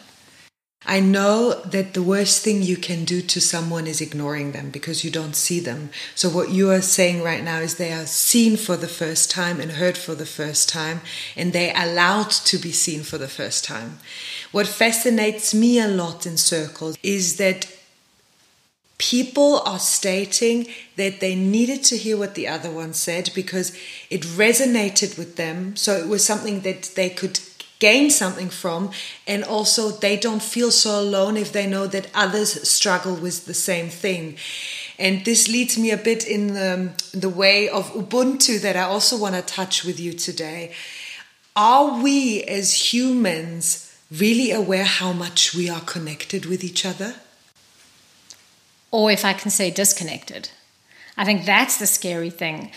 I 0.89 1.01
know 1.01 1.53
that 1.65 1.93
the 1.93 2.01
worst 2.01 2.43
thing 2.43 2.63
you 2.63 2.77
can 2.77 3.03
do 3.03 3.21
to 3.21 3.41
someone 3.41 3.87
is 3.87 3.99
ignoring 3.99 4.53
them 4.53 4.69
because 4.69 5.03
you 5.03 5.11
don't 5.11 5.35
see 5.35 5.59
them. 5.59 5.89
So, 6.15 6.29
what 6.29 6.49
you 6.49 6.71
are 6.71 6.81
saying 6.81 7.21
right 7.21 7.43
now 7.43 7.59
is 7.59 7.75
they 7.75 7.91
are 7.91 8.05
seen 8.05 8.55
for 8.55 8.77
the 8.77 8.87
first 8.87 9.29
time 9.29 9.59
and 9.59 9.71
heard 9.73 9.97
for 9.97 10.15
the 10.15 10.25
first 10.25 10.69
time, 10.69 11.01
and 11.35 11.51
they 11.51 11.73
allowed 11.73 12.31
to 12.31 12.57
be 12.57 12.71
seen 12.71 13.03
for 13.03 13.17
the 13.17 13.27
first 13.27 13.65
time. 13.65 13.99
What 14.53 14.65
fascinates 14.65 15.53
me 15.53 15.77
a 15.77 15.89
lot 15.89 16.25
in 16.25 16.37
circles 16.37 16.97
is 17.03 17.35
that 17.35 17.69
people 18.97 19.59
are 19.65 19.79
stating 19.79 20.67
that 20.95 21.19
they 21.19 21.35
needed 21.35 21.83
to 21.83 21.97
hear 21.97 22.17
what 22.17 22.33
the 22.35 22.47
other 22.47 22.71
one 22.71 22.93
said 22.93 23.29
because 23.35 23.77
it 24.09 24.21
resonated 24.21 25.17
with 25.17 25.35
them. 25.35 25.75
So, 25.75 25.97
it 25.97 26.07
was 26.07 26.25
something 26.25 26.61
that 26.61 26.83
they 26.95 27.09
could 27.09 27.41
gain 27.79 28.09
something 28.09 28.49
from 28.49 28.91
and 29.27 29.43
also 29.43 29.89
they 29.89 30.17
don't 30.17 30.41
feel 30.41 30.71
so 30.71 30.99
alone 30.99 31.37
if 31.37 31.51
they 31.51 31.67
know 31.67 31.87
that 31.87 32.09
others 32.13 32.67
struggle 32.67 33.15
with 33.15 33.45
the 33.45 33.53
same 33.53 33.89
thing. 33.89 34.37
And 34.99 35.23
this 35.25 35.47
leads 35.47 35.77
me 35.77 35.91
a 35.91 35.97
bit 35.97 36.25
in 36.25 36.53
the, 36.53 36.93
the 37.13 37.29
way 37.29 37.69
of 37.69 37.91
ubuntu 37.93 38.59
that 38.61 38.75
i 38.75 38.81
also 38.81 39.17
want 39.17 39.35
to 39.35 39.41
touch 39.41 39.83
with 39.83 39.99
you 39.99 40.13
today. 40.13 40.73
Are 41.55 42.01
we 42.01 42.43
as 42.43 42.93
humans 42.93 43.95
really 44.11 44.51
aware 44.51 44.85
how 44.85 45.11
much 45.13 45.53
we 45.53 45.69
are 45.69 45.81
connected 45.81 46.45
with 46.45 46.63
each 46.63 46.85
other? 46.85 47.15
Or 48.89 49.11
if 49.11 49.23
i 49.23 49.33
can 49.33 49.51
say 49.51 49.69
disconnected. 49.69 50.49
I 51.17 51.25
think 51.25 51.45
that's 51.45 51.77
the 51.77 51.87
scary 51.87 52.29
thing. 52.29 52.71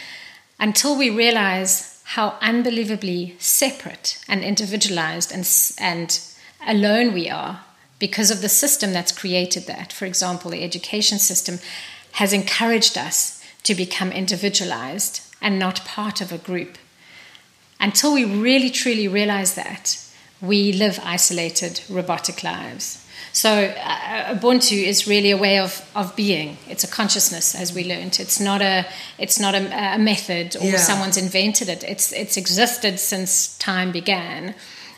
Until 0.58 0.96
we 0.96 1.10
realize 1.10 1.89
how 2.14 2.36
unbelievably 2.40 3.36
separate 3.38 4.18
and 4.26 4.42
individualized 4.42 5.30
and, 5.30 5.48
and 5.78 6.20
alone 6.66 7.14
we 7.14 7.30
are 7.30 7.60
because 8.00 8.32
of 8.32 8.42
the 8.42 8.48
system 8.48 8.92
that's 8.92 9.12
created 9.12 9.68
that. 9.68 9.92
For 9.92 10.06
example, 10.06 10.50
the 10.50 10.64
education 10.64 11.20
system 11.20 11.60
has 12.14 12.32
encouraged 12.32 12.98
us 12.98 13.40
to 13.62 13.76
become 13.76 14.10
individualized 14.10 15.20
and 15.40 15.56
not 15.56 15.84
part 15.84 16.20
of 16.20 16.32
a 16.32 16.38
group. 16.38 16.78
Until 17.78 18.12
we 18.12 18.24
really 18.24 18.70
truly 18.70 19.06
realize 19.06 19.54
that, 19.54 20.04
we 20.40 20.72
live 20.72 20.98
isolated, 21.04 21.80
robotic 21.88 22.42
lives. 22.42 23.06
So 23.32 23.50
uh, 23.50 24.34
Ubuntu 24.34 24.82
is 24.82 25.06
really 25.06 25.30
a 25.30 25.36
way 25.36 25.58
of, 25.58 25.88
of 25.94 26.14
being. 26.16 26.56
It's 26.68 26.82
a 26.82 26.88
consciousness, 26.88 27.54
as 27.54 27.72
we 27.72 27.84
learned. 27.84 28.18
It's 28.18 28.40
not 28.40 28.60
a 28.60 28.86
it's 29.18 29.38
not 29.38 29.54
a, 29.54 29.94
a 29.94 29.98
method 29.98 30.56
or 30.56 30.64
yeah. 30.64 30.76
someone's 30.76 31.16
invented 31.16 31.68
it. 31.68 31.84
It's 31.84 32.12
it's 32.12 32.36
existed 32.36 32.98
since 32.98 33.56
time 33.58 33.92
began, 33.92 34.54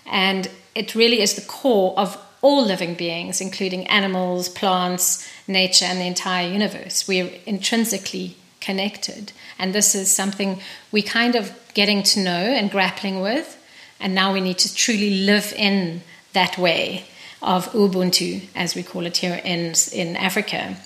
and 0.06 0.48
it 0.74 0.94
really 0.94 1.20
is 1.20 1.34
the 1.34 1.42
core 1.42 1.94
of 1.98 2.18
all 2.40 2.64
living 2.64 2.94
beings, 2.94 3.40
including 3.40 3.86
animals, 3.86 4.48
plants, 4.48 5.28
nature, 5.46 5.84
and 5.84 6.00
the 6.00 6.06
entire 6.06 6.48
universe. 6.48 7.06
We're 7.06 7.30
intrinsically 7.46 8.36
connected, 8.60 9.32
and 9.58 9.74
this 9.74 9.94
is 9.94 10.10
something 10.10 10.60
we 10.90 11.02
kind 11.02 11.34
of 11.36 11.52
getting 11.74 12.02
to 12.02 12.20
know 12.20 12.30
and 12.30 12.70
grappling 12.70 13.20
with, 13.20 13.62
and 14.00 14.14
now 14.14 14.32
we 14.32 14.40
need 14.40 14.58
to 14.58 14.74
truly 14.74 15.24
live 15.26 15.52
in 15.54 16.00
that 16.32 16.56
way 16.56 17.04
of 17.42 17.70
Ubuntu, 17.72 18.46
as 18.54 18.74
we 18.74 18.82
call 18.82 19.06
it 19.06 19.18
here 19.18 19.40
in, 19.44 19.74
in 19.92 20.16
Africa. 20.16 20.76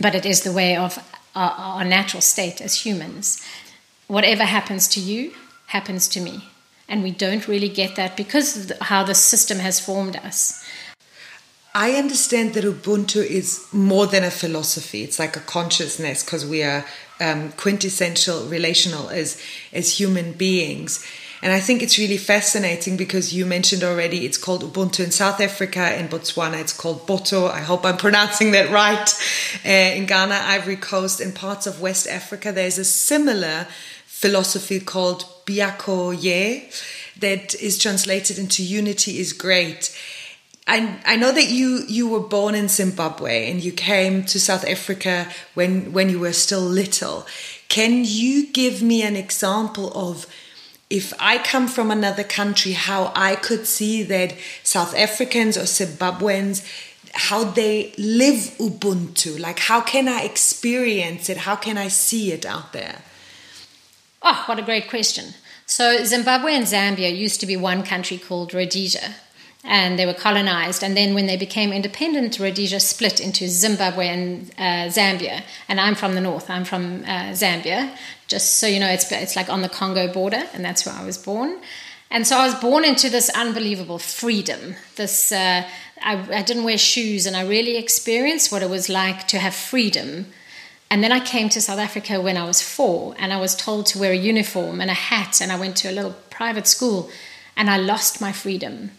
But 0.00 0.14
it 0.14 0.26
is 0.26 0.42
the 0.42 0.52
way 0.52 0.76
of 0.76 0.98
our, 1.34 1.50
our 1.50 1.84
natural 1.84 2.20
state 2.20 2.60
as 2.60 2.84
humans. 2.84 3.40
Whatever 4.06 4.44
happens 4.44 4.88
to 4.88 5.00
you 5.00 5.32
happens 5.66 6.08
to 6.08 6.20
me. 6.20 6.48
And 6.88 7.02
we 7.02 7.10
don't 7.10 7.48
really 7.48 7.68
get 7.68 7.96
that 7.96 8.16
because 8.16 8.70
of 8.70 8.78
how 8.78 9.04
the 9.04 9.14
system 9.14 9.58
has 9.58 9.80
formed 9.80 10.16
us. 10.16 10.64
I 11.74 11.92
understand 11.92 12.54
that 12.54 12.64
Ubuntu 12.64 13.24
is 13.24 13.66
more 13.72 14.06
than 14.06 14.22
a 14.22 14.30
philosophy. 14.30 15.02
It's 15.02 15.18
like 15.18 15.36
a 15.36 15.40
consciousness 15.40 16.22
because 16.22 16.46
we 16.46 16.62
are 16.62 16.84
um, 17.20 17.50
quintessential 17.52 18.46
relational 18.46 19.08
as 19.08 19.40
as 19.72 19.98
human 19.98 20.32
beings. 20.32 21.04
And 21.44 21.52
I 21.52 21.60
think 21.60 21.82
it's 21.82 21.98
really 21.98 22.16
fascinating 22.16 22.96
because 22.96 23.34
you 23.34 23.44
mentioned 23.44 23.84
already 23.84 24.24
it's 24.24 24.38
called 24.38 24.62
Ubuntu 24.62 25.04
in 25.04 25.10
South 25.10 25.42
Africa, 25.42 25.94
in 25.94 26.08
Botswana 26.08 26.58
it's 26.58 26.72
called 26.72 27.06
Botho. 27.06 27.50
I 27.50 27.60
hope 27.60 27.84
I'm 27.84 27.98
pronouncing 28.06 28.52
that 28.52 28.70
right. 28.70 29.06
Uh, 29.62 29.94
in 29.94 30.06
Ghana, 30.06 30.40
Ivory 30.40 30.76
Coast, 30.76 31.20
and 31.20 31.34
parts 31.34 31.66
of 31.66 31.82
West 31.82 32.06
Africa, 32.06 32.50
there's 32.50 32.78
a 32.78 32.84
similar 32.84 33.66
philosophy 34.06 34.80
called 34.80 35.26
Biyakho 35.44 36.18
Ye 36.18 36.70
that 37.18 37.54
is 37.56 37.76
translated 37.76 38.38
into 38.38 38.64
unity 38.64 39.18
is 39.18 39.34
great. 39.34 39.94
I, 40.66 40.98
I 41.04 41.16
know 41.16 41.30
that 41.30 41.50
you, 41.50 41.84
you 41.86 42.08
were 42.08 42.20
born 42.20 42.54
in 42.54 42.68
Zimbabwe 42.68 43.50
and 43.50 43.62
you 43.62 43.70
came 43.70 44.24
to 44.24 44.40
South 44.40 44.66
Africa 44.66 45.28
when, 45.52 45.92
when 45.92 46.08
you 46.08 46.20
were 46.20 46.32
still 46.32 46.62
little. 46.62 47.26
Can 47.68 48.04
you 48.06 48.50
give 48.50 48.80
me 48.80 49.02
an 49.02 49.14
example 49.14 49.92
of 49.94 50.26
if 50.94 51.12
I 51.18 51.38
come 51.38 51.66
from 51.66 51.90
another 51.90 52.22
country, 52.22 52.70
how 52.72 53.10
I 53.16 53.34
could 53.34 53.66
see 53.66 54.04
that 54.04 54.34
South 54.62 54.94
Africans 54.94 55.56
or 55.58 55.62
Zimbabweans, 55.62 56.64
how 57.14 57.42
they 57.42 57.92
live 57.98 58.54
Ubuntu. 58.58 59.40
Like, 59.40 59.58
how 59.58 59.80
can 59.80 60.06
I 60.06 60.20
experience 60.20 61.28
it? 61.28 61.38
How 61.38 61.56
can 61.56 61.76
I 61.76 61.88
see 61.88 62.30
it 62.30 62.46
out 62.46 62.72
there? 62.72 63.02
Oh, 64.22 64.44
what 64.46 64.60
a 64.60 64.62
great 64.62 64.88
question. 64.88 65.34
So, 65.66 66.04
Zimbabwe 66.04 66.54
and 66.54 66.64
Zambia 66.64 67.10
used 67.14 67.40
to 67.40 67.46
be 67.46 67.56
one 67.56 67.82
country 67.82 68.16
called 68.16 68.54
Rhodesia 68.54 69.16
and 69.64 69.98
they 69.98 70.06
were 70.06 70.14
colonized. 70.14 70.84
And 70.84 70.96
then 70.96 71.14
when 71.14 71.26
they 71.26 71.36
became 71.36 71.72
independent, 71.72 72.38
Rhodesia 72.38 72.78
split 72.78 73.18
into 73.18 73.48
Zimbabwe 73.48 74.08
and 74.08 74.50
uh, 74.58 74.92
Zambia. 74.92 75.42
And 75.68 75.80
I'm 75.80 75.94
from 75.94 76.14
the 76.14 76.20
north. 76.20 76.50
I'm 76.50 76.64
from 76.64 77.02
uh, 77.04 77.32
Zambia. 77.32 77.96
Just 78.34 78.58
so 78.60 78.66
you 78.66 78.80
know, 78.80 78.92
it's 78.96 79.06
it's 79.12 79.36
like 79.36 79.48
on 79.48 79.62
the 79.62 79.68
Congo 79.68 80.12
border, 80.12 80.42
and 80.54 80.64
that's 80.64 80.82
where 80.84 80.96
I 81.02 81.04
was 81.04 81.18
born. 81.18 81.50
And 82.10 82.26
so 82.26 82.36
I 82.36 82.44
was 82.46 82.56
born 82.56 82.84
into 82.84 83.08
this 83.10 83.30
unbelievable 83.30 84.00
freedom. 84.00 84.74
This 84.96 85.30
uh, 85.30 85.62
I, 86.02 86.12
I 86.40 86.42
didn't 86.42 86.64
wear 86.64 86.78
shoes, 86.78 87.26
and 87.26 87.36
I 87.36 87.42
really 87.56 87.76
experienced 87.76 88.50
what 88.52 88.62
it 88.62 88.70
was 88.70 88.88
like 88.88 89.20
to 89.28 89.38
have 89.38 89.54
freedom 89.54 90.26
And 90.90 91.02
then 91.02 91.12
I 91.12 91.20
came 91.20 91.48
to 91.48 91.60
South 91.60 91.80
Africa 91.80 92.20
when 92.20 92.36
I 92.36 92.44
was 92.44 92.62
four, 92.62 93.16
and 93.18 93.32
I 93.32 93.40
was 93.40 93.56
told 93.56 93.86
to 93.86 93.98
wear 93.98 94.12
a 94.12 94.16
uniform 94.16 94.80
and 94.80 94.90
a 94.90 94.94
hat, 94.94 95.40
and 95.40 95.50
I 95.50 95.58
went 95.58 95.76
to 95.78 95.90
a 95.90 95.96
little 95.98 96.14
private 96.30 96.68
school, 96.68 97.10
and 97.56 97.68
I 97.68 97.78
lost 97.78 98.20
my 98.20 98.32
freedom. 98.32 98.92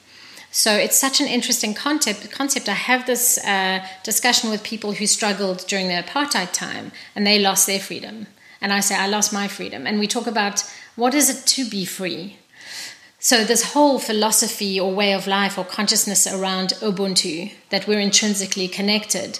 So 0.52 0.74
it's 0.76 0.98
such 0.98 1.22
an 1.22 1.28
interesting 1.28 1.74
concept. 1.74 2.30
Concept. 2.32 2.68
I 2.68 2.74
have 2.74 3.06
this 3.06 3.38
uh, 3.46 3.86
discussion 4.04 4.50
with 4.50 4.62
people 4.64 4.94
who 4.94 5.08
struggled 5.08 5.66
during 5.68 5.88
the 5.88 6.02
apartheid 6.04 6.52
time, 6.52 6.92
and 7.16 7.26
they 7.26 7.40
lost 7.40 7.68
their 7.68 7.80
freedom. 7.80 8.28
And 8.66 8.74
I 8.74 8.80
say, 8.80 8.96
I 8.96 9.06
lost 9.06 9.32
my 9.32 9.48
freedom. 9.48 9.86
And 9.86 10.00
we 10.00 10.08
talk 10.08 10.26
about 10.26 10.64
what 10.96 11.14
is 11.14 11.30
it 11.30 11.46
to 11.50 11.70
be 11.70 11.86
free. 11.86 12.38
So 13.20 13.44
this 13.44 13.74
whole 13.74 14.00
philosophy 14.00 14.80
or 14.80 14.92
way 14.92 15.14
of 15.14 15.28
life 15.28 15.60
or 15.60 15.64
consciousness 15.64 16.26
around 16.26 16.70
Ubuntu, 16.82 17.52
that 17.70 17.86
we're 17.86 18.00
intrinsically 18.00 18.68
connected, 18.68 19.38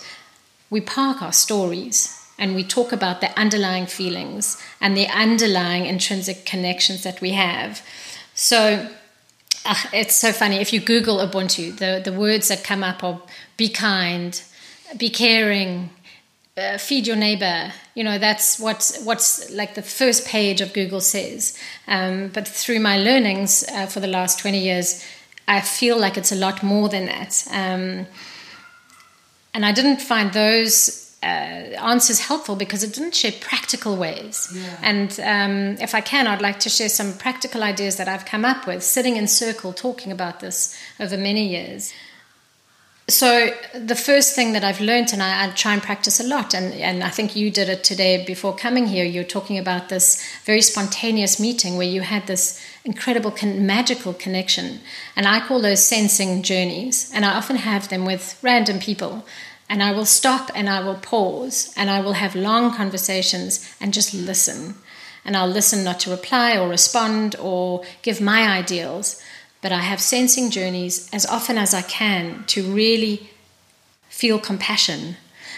we 0.70 0.80
park 0.80 1.24
our 1.24 1.34
stories 1.34 2.16
and 2.38 2.54
we 2.54 2.64
talk 2.64 2.92
about 2.92 3.20
the 3.20 3.36
underlying 3.36 3.88
feelings 3.88 4.62
and 4.80 4.96
the 4.96 5.08
underlying 5.08 5.88
intrinsic 5.88 6.46
connections 6.46 7.02
that 7.02 7.20
we 7.20 7.32
have. 7.32 7.82
So 8.36 8.88
uh, 9.66 9.84
it's 9.92 10.16
so 10.16 10.34
funny. 10.34 10.58
If 10.58 10.72
you 10.72 10.80
Google 10.80 11.18
Ubuntu, 11.18 11.76
the, 11.80 12.00
the 12.00 12.16
words 12.16 12.50
that 12.50 12.64
come 12.64 12.84
up 12.84 13.04
are 13.04 13.24
be 13.58 13.70
kind, 13.70 14.40
be 14.96 15.10
caring, 15.10 15.90
uh, 16.58 16.78
feed 16.78 17.06
your 17.08 17.16
neighbor. 17.16 17.72
You 17.96 18.04
know, 18.04 18.18
that's 18.18 18.60
what's, 18.60 19.04
what's 19.04 19.52
like 19.52 19.76
the 19.76 19.82
first 19.82 20.28
page 20.28 20.62
of 20.62 20.74
Google 20.74 21.02
says. 21.02 21.58
Um, 21.88 22.30
but 22.30 22.48
through 22.48 22.80
my 22.80 22.98
learnings 22.98 23.66
uh, 23.72 23.88
for 23.88 24.00
the 24.00 24.08
last 24.08 24.40
20 24.40 24.60
years, 24.60 25.06
I 25.48 25.62
feel 25.62 26.00
like 26.00 26.18
it's 26.18 26.32
a 26.32 26.36
lot 26.36 26.64
more 26.64 26.90
than 26.90 27.06
that. 27.06 27.46
Um, 27.52 28.08
and 29.54 29.66
I 29.66 29.72
didn't 29.72 30.02
find 30.02 30.34
those 30.34 31.16
uh, 31.24 31.26
answers 31.26 32.20
helpful 32.20 32.56
because 32.56 32.84
it 32.84 32.94
didn't 32.94 33.16
share 33.16 33.32
practical 33.42 33.96
ways. 33.96 34.52
Yeah. 34.54 34.78
And 34.82 35.20
um, 35.20 35.82
if 35.82 35.96
I 35.96 36.02
can, 36.02 36.28
I'd 36.28 36.42
like 36.42 36.60
to 36.62 36.70
share 36.70 36.90
some 36.90 37.14
practical 37.14 37.64
ideas 37.64 37.98
that 37.98 38.08
I've 38.08 38.26
come 38.26 38.46
up 38.46 38.68
with, 38.68 38.84
sitting 38.84 39.18
in 39.18 39.28
circle 39.28 39.74
talking 39.74 40.12
about 40.12 40.40
this 40.40 40.78
over 41.00 41.18
many 41.18 41.48
years. 41.48 41.94
So 43.08 43.52
the 43.76 43.96
first 43.96 44.34
thing 44.34 44.54
that 44.54 44.64
I've 44.64 44.82
learned, 44.82 45.14
and 45.14 45.22
I, 45.22 45.46
I, 45.46 45.52
try 45.52 45.74
and 45.74 45.82
practice 45.82 46.20
a 46.20 46.24
lot, 46.24 46.56
and, 46.56 46.74
and 46.74 47.04
I 47.04 47.10
think 47.10 47.36
you 47.36 47.52
did 47.52 47.70
it 47.70 47.84
today 47.84 48.26
before 48.26 48.56
coming 48.56 48.88
here. 48.88 49.06
You're 49.06 49.24
talking 49.24 49.60
about 49.60 49.90
this 49.90 50.24
very 50.44 50.62
spontaneous 50.62 51.40
meeting 51.40 51.78
where 51.78 51.86
you 51.86 52.02
had 52.02 52.26
this 52.26 52.60
incredible, 52.84 53.30
con- 53.30 53.64
magical 53.64 54.14
connection, 54.14 54.80
and 55.16 55.28
I 55.28 55.40
call 55.40 55.62
those 55.62 55.86
sensing 55.86 56.42
journeys. 56.42 57.12
And 57.14 57.26
I 57.26 57.36
often 57.36 57.58
have 57.58 57.90
them 57.90 58.06
with 58.06 58.40
random 58.42 58.80
people 58.80 59.24
and 59.70 59.82
I 59.82 59.92
will 59.92 60.06
stop 60.06 60.52
and 60.54 60.70
I 60.70 60.82
will 60.82 60.96
pause 60.96 61.74
and 61.76 61.90
I 61.90 62.00
will 62.00 62.14
have 62.14 62.36
long 62.36 62.76
conversations 62.76 63.68
and 63.82 63.94
just 63.94 64.14
listen. 64.14 64.76
And 65.24 65.36
I'll 65.36 65.48
listen 65.48 65.84
not 65.84 66.00
to 66.02 66.12
reply 66.12 66.58
or 66.58 66.70
respond 66.70 67.36
or 67.40 67.84
give 68.04 68.22
my 68.22 68.48
ideals, 68.48 69.22
but 69.66 69.72
I 69.72 69.80
have 69.80 70.00
sensing 70.00 70.52
journeys 70.52 71.10
as 71.12 71.26
often 71.26 71.58
as 71.58 71.74
I 71.74 71.82
can 71.82 72.44
to 72.50 72.62
really 72.62 73.32
feel 74.10 74.38
compassion. 74.38 75.16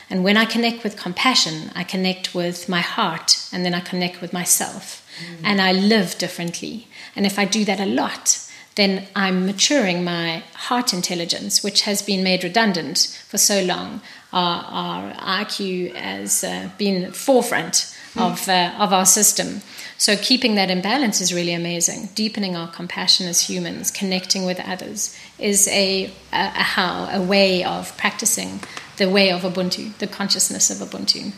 And 0.09 0.23
when 0.23 0.37
I 0.37 0.45
connect 0.45 0.81
with 0.85 0.95
compassion, 0.95 1.71
I 1.75 1.83
connect 1.83 2.33
with 2.33 2.69
my 2.69 2.79
heart 2.79 3.45
and 3.51 3.65
then 3.65 3.73
I 3.73 3.81
connect 3.81 4.21
with 4.21 4.31
myself. 4.31 5.05
Mm. 5.19 5.41
And 5.43 5.61
I 5.61 5.73
live 5.73 6.17
differently. 6.17 6.87
And 7.17 7.25
if 7.25 7.37
I 7.37 7.43
do 7.43 7.65
that 7.65 7.81
a 7.81 7.85
lot, 7.85 8.49
then 8.75 9.07
I'm 9.13 9.45
maturing 9.45 10.05
my 10.05 10.41
heart 10.53 10.93
intelligence, 10.93 11.61
which 11.61 11.81
has 11.81 12.01
been 12.01 12.23
made 12.23 12.45
redundant 12.45 13.21
for 13.27 13.37
so 13.37 13.61
long. 13.61 13.99
Our, 14.31 14.63
our 14.63 15.13
IQ 15.43 15.95
has 15.95 16.45
uh, 16.45 16.69
been 16.77 17.11
forefront 17.11 17.93
mm. 18.13 18.21
of, 18.21 18.47
uh, 18.47 18.73
of 18.79 18.93
our 18.93 19.05
system. 19.05 19.63
So 19.97 20.15
keeping 20.15 20.55
that 20.55 20.69
in 20.69 20.81
balance 20.81 21.21
is 21.21 21.33
really 21.33 21.53
amazing. 21.53 22.09
Deepening 22.13 22.55
our 22.55 22.67
compassion 22.67 23.27
as 23.27 23.49
humans, 23.49 23.89
connecting 23.89 24.45
with 24.45 24.59
others, 24.59 25.17
is 25.39 25.67
a, 25.69 26.05
a, 26.05 26.11
a 26.31 26.63
how, 26.63 27.09
a 27.11 27.21
way 27.21 27.63
of 27.63 27.97
practicing 27.97 28.59
the 28.97 29.09
way 29.09 29.31
of 29.31 29.41
Ubuntu, 29.41 29.97
the 29.97 30.07
consciousness 30.07 30.69
of 30.69 30.87
Ubuntu. 30.87 31.33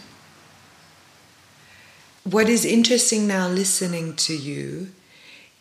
What 2.23 2.49
is 2.49 2.65
interesting 2.65 3.27
now 3.27 3.47
listening 3.47 4.15
to 4.17 4.35
you 4.35 4.89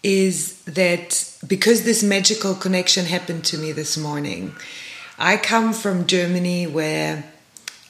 is 0.03 0.63
that 0.65 1.35
because 1.47 1.85
this 1.85 2.03
magical 2.03 2.55
connection 2.55 3.07
happened 3.07 3.45
to 3.45 3.59
me 3.59 3.73
this 3.73 3.97
morning, 3.97 4.55
I 5.19 5.37
come 5.37 5.73
from 5.73 6.07
Germany 6.07 6.67
where 6.67 7.25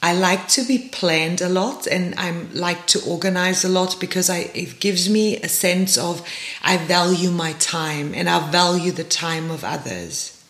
I 0.01 0.13
like 0.13 0.47
to 0.49 0.63
be 0.63 0.77
planned 0.77 1.41
a 1.41 1.49
lot 1.49 1.85
and 1.85 2.15
I 2.17 2.31
like 2.53 2.87
to 2.87 3.03
organize 3.05 3.65
a 3.65 3.69
lot 3.69 3.99
because 3.99 4.29
I, 4.29 4.49
it 4.53 4.79
gives 4.79 5.09
me 5.09 5.37
a 5.37 5.49
sense 5.49 5.97
of 5.97 6.25
I 6.63 6.77
value 6.77 7.31
my 7.31 7.53
time 7.53 8.13
and 8.15 8.29
I 8.29 8.49
value 8.49 8.93
the 8.93 9.03
time 9.03 9.51
of 9.51 9.65
others. 9.65 10.41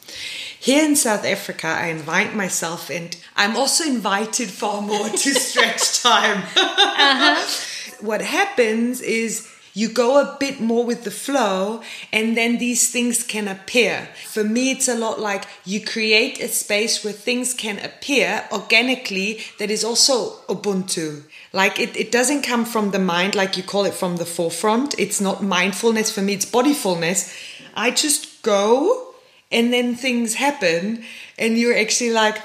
Here 0.59 0.85
in 0.85 0.95
South 0.95 1.25
Africa, 1.25 1.67
I 1.67 1.87
invite 1.87 2.35
myself 2.35 2.89
and 2.91 3.15
I'm 3.35 3.55
also 3.55 3.85
invited 3.85 4.49
far 4.49 4.81
more 4.81 5.09
to 5.09 5.17
stretch 5.33 6.03
time. 6.03 6.43
uh-huh. 6.55 7.65
What 8.05 8.21
happens 8.21 9.01
is 9.01 9.45
you 9.73 9.89
go 9.89 10.19
a 10.19 10.37
bit 10.39 10.59
more 10.59 10.85
with 10.85 11.03
the 11.03 11.11
flow 11.11 11.81
and 12.11 12.35
then 12.35 12.57
these 12.57 12.91
things 12.91 13.23
can 13.23 13.47
appear. 13.47 14.09
For 14.25 14.43
me, 14.43 14.71
it's 14.71 14.87
a 14.87 14.95
lot 14.95 15.19
like 15.19 15.45
you 15.65 15.83
create 15.83 16.39
a 16.39 16.47
space 16.47 17.03
where 17.03 17.13
things 17.13 17.53
can 17.53 17.79
appear 17.79 18.45
organically 18.51 19.41
that 19.57 19.69
is 19.69 19.83
also 19.83 20.37
Ubuntu. 20.47 21.23
Like 21.53 21.79
it, 21.79 21.95
it 21.95 22.11
doesn't 22.11 22.43
come 22.43 22.65
from 22.65 22.91
the 22.91 22.99
mind, 22.99 23.35
like 23.35 23.57
you 23.57 23.63
call 23.63 23.85
it 23.85 23.93
from 23.93 24.17
the 24.17 24.25
forefront. 24.25 24.97
It's 24.99 25.21
not 25.21 25.43
mindfulness. 25.43 26.11
For 26.11 26.21
me, 26.21 26.33
it's 26.33 26.45
bodyfulness. 26.45 27.35
I 27.75 27.91
just 27.91 28.41
go 28.41 29.13
and 29.51 29.73
then 29.73 29.95
things 29.95 30.35
happen 30.35 31.03
and 31.37 31.57
you're 31.57 31.77
actually 31.77 32.11
like, 32.11 32.37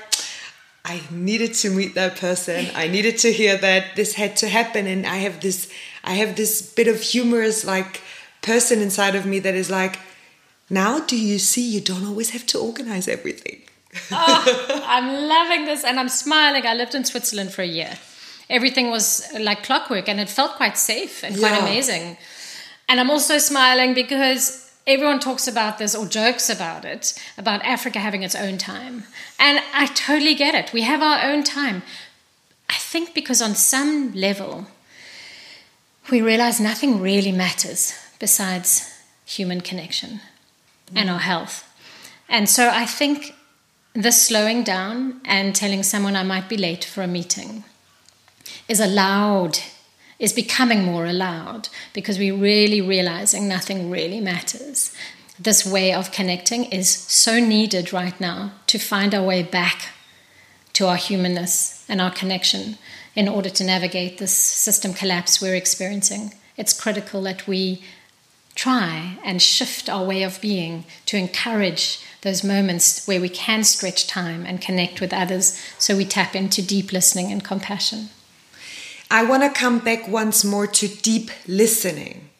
I 0.84 1.00
needed 1.10 1.54
to 1.54 1.70
meet 1.70 1.94
that 1.94 2.16
person. 2.16 2.66
I 2.74 2.88
needed 2.88 3.18
to 3.18 3.32
hear 3.32 3.56
that 3.56 3.96
this 3.96 4.14
had 4.14 4.36
to 4.36 4.48
happen. 4.48 4.86
And 4.86 5.06
I 5.06 5.16
have 5.16 5.40
this 5.40 5.70
I 6.02 6.14
have 6.14 6.36
this 6.36 6.60
bit 6.60 6.88
of 6.88 7.00
humorous 7.00 7.64
like 7.64 8.02
person 8.42 8.80
inside 8.82 9.14
of 9.14 9.24
me 9.24 9.38
that 9.38 9.54
is 9.54 9.70
like, 9.70 9.98
now 10.68 11.00
do 11.00 11.16
you 11.16 11.38
see 11.38 11.66
you 11.66 11.80
don't 11.80 12.04
always 12.04 12.30
have 12.30 12.44
to 12.46 12.58
organize 12.58 13.08
everything. 13.08 13.62
oh, 14.10 14.84
I'm 14.86 15.28
loving 15.28 15.64
this 15.64 15.84
and 15.84 15.98
I'm 15.98 16.08
smiling. 16.08 16.66
I 16.66 16.74
lived 16.74 16.94
in 16.94 17.04
Switzerland 17.04 17.52
for 17.52 17.62
a 17.62 17.66
year. 17.66 17.96
Everything 18.50 18.90
was 18.90 19.26
like 19.40 19.62
clockwork 19.62 20.08
and 20.08 20.20
it 20.20 20.28
felt 20.28 20.56
quite 20.56 20.76
safe 20.76 21.24
and 21.24 21.38
quite 21.38 21.52
yeah. 21.52 21.62
amazing. 21.62 22.18
And 22.88 23.00
I'm 23.00 23.10
also 23.10 23.38
smiling 23.38 23.94
because 23.94 24.63
everyone 24.86 25.20
talks 25.20 25.48
about 25.48 25.78
this 25.78 25.94
or 25.94 26.06
jokes 26.06 26.50
about 26.50 26.84
it, 26.84 27.18
about 27.38 27.62
Africa 27.62 27.98
having 27.98 28.22
its 28.22 28.34
own 28.34 28.58
time. 28.58 29.04
And 29.38 29.60
I 29.72 29.86
totally 29.86 30.34
get 30.34 30.54
it. 30.54 30.72
We 30.72 30.82
have 30.82 31.02
our 31.02 31.24
own 31.24 31.42
time. 31.42 31.82
I 32.68 32.74
think 32.74 33.14
because 33.14 33.42
on 33.42 33.54
some 33.54 34.12
level, 34.14 34.66
we 36.10 36.20
realize 36.20 36.60
nothing 36.60 37.00
really 37.00 37.32
matters 37.32 37.94
besides 38.18 39.02
human 39.24 39.60
connection 39.60 40.20
mm. 40.90 40.96
and 40.96 41.10
our 41.10 41.18
health. 41.18 41.68
And 42.28 42.48
so 42.48 42.68
I 42.68 42.86
think 42.86 43.34
the 43.94 44.12
slowing 44.12 44.64
down 44.64 45.20
and 45.24 45.54
telling 45.54 45.82
someone 45.82 46.16
I 46.16 46.24
might 46.24 46.48
be 46.48 46.56
late 46.56 46.84
for 46.84 47.02
a 47.02 47.06
meeting 47.06 47.64
is 48.68 48.80
allowed, 48.80 49.58
is 50.18 50.32
becoming 50.32 50.84
more 50.84 51.06
allowed 51.06 51.68
because 51.92 52.18
we're 52.18 52.36
really 52.36 52.80
realizing 52.80 53.48
nothing 53.48 53.90
really 53.90 54.20
matters. 54.20 54.94
This 55.38 55.66
way 55.66 55.92
of 55.92 56.12
connecting 56.12 56.64
is 56.66 56.88
so 56.88 57.40
needed 57.40 57.92
right 57.92 58.18
now 58.20 58.52
to 58.68 58.78
find 58.78 59.14
our 59.14 59.24
way 59.24 59.42
back 59.42 59.88
to 60.74 60.86
our 60.86 60.96
humanness 60.96 61.84
and 61.88 62.00
our 62.00 62.10
connection 62.10 62.78
in 63.14 63.28
order 63.28 63.48
to 63.48 63.64
navigate 63.64 64.18
this 64.18 64.36
system 64.36 64.92
collapse 64.92 65.40
we're 65.40 65.54
experiencing. 65.54 66.34
It's 66.56 66.78
critical 66.78 67.22
that 67.22 67.46
we 67.46 67.82
try 68.54 69.18
and 69.24 69.42
shift 69.42 69.88
our 69.88 70.04
way 70.04 70.22
of 70.22 70.40
being 70.40 70.84
to 71.06 71.16
encourage 71.16 72.00
those 72.22 72.44
moments 72.44 73.06
where 73.06 73.20
we 73.20 73.28
can 73.28 73.64
stretch 73.64 74.06
time 74.06 74.46
and 74.46 74.60
connect 74.60 75.00
with 75.00 75.12
others 75.12 75.60
so 75.78 75.96
we 75.96 76.04
tap 76.04 76.34
into 76.34 76.62
deep 76.62 76.92
listening 76.92 77.32
and 77.32 77.44
compassion. 77.44 78.08
I 79.10 79.24
want 79.24 79.42
to 79.42 79.50
come 79.50 79.78
back 79.78 80.08
once 80.08 80.44
more 80.44 80.66
to 80.66 80.88
deep 80.88 81.30
listening. 81.46 82.30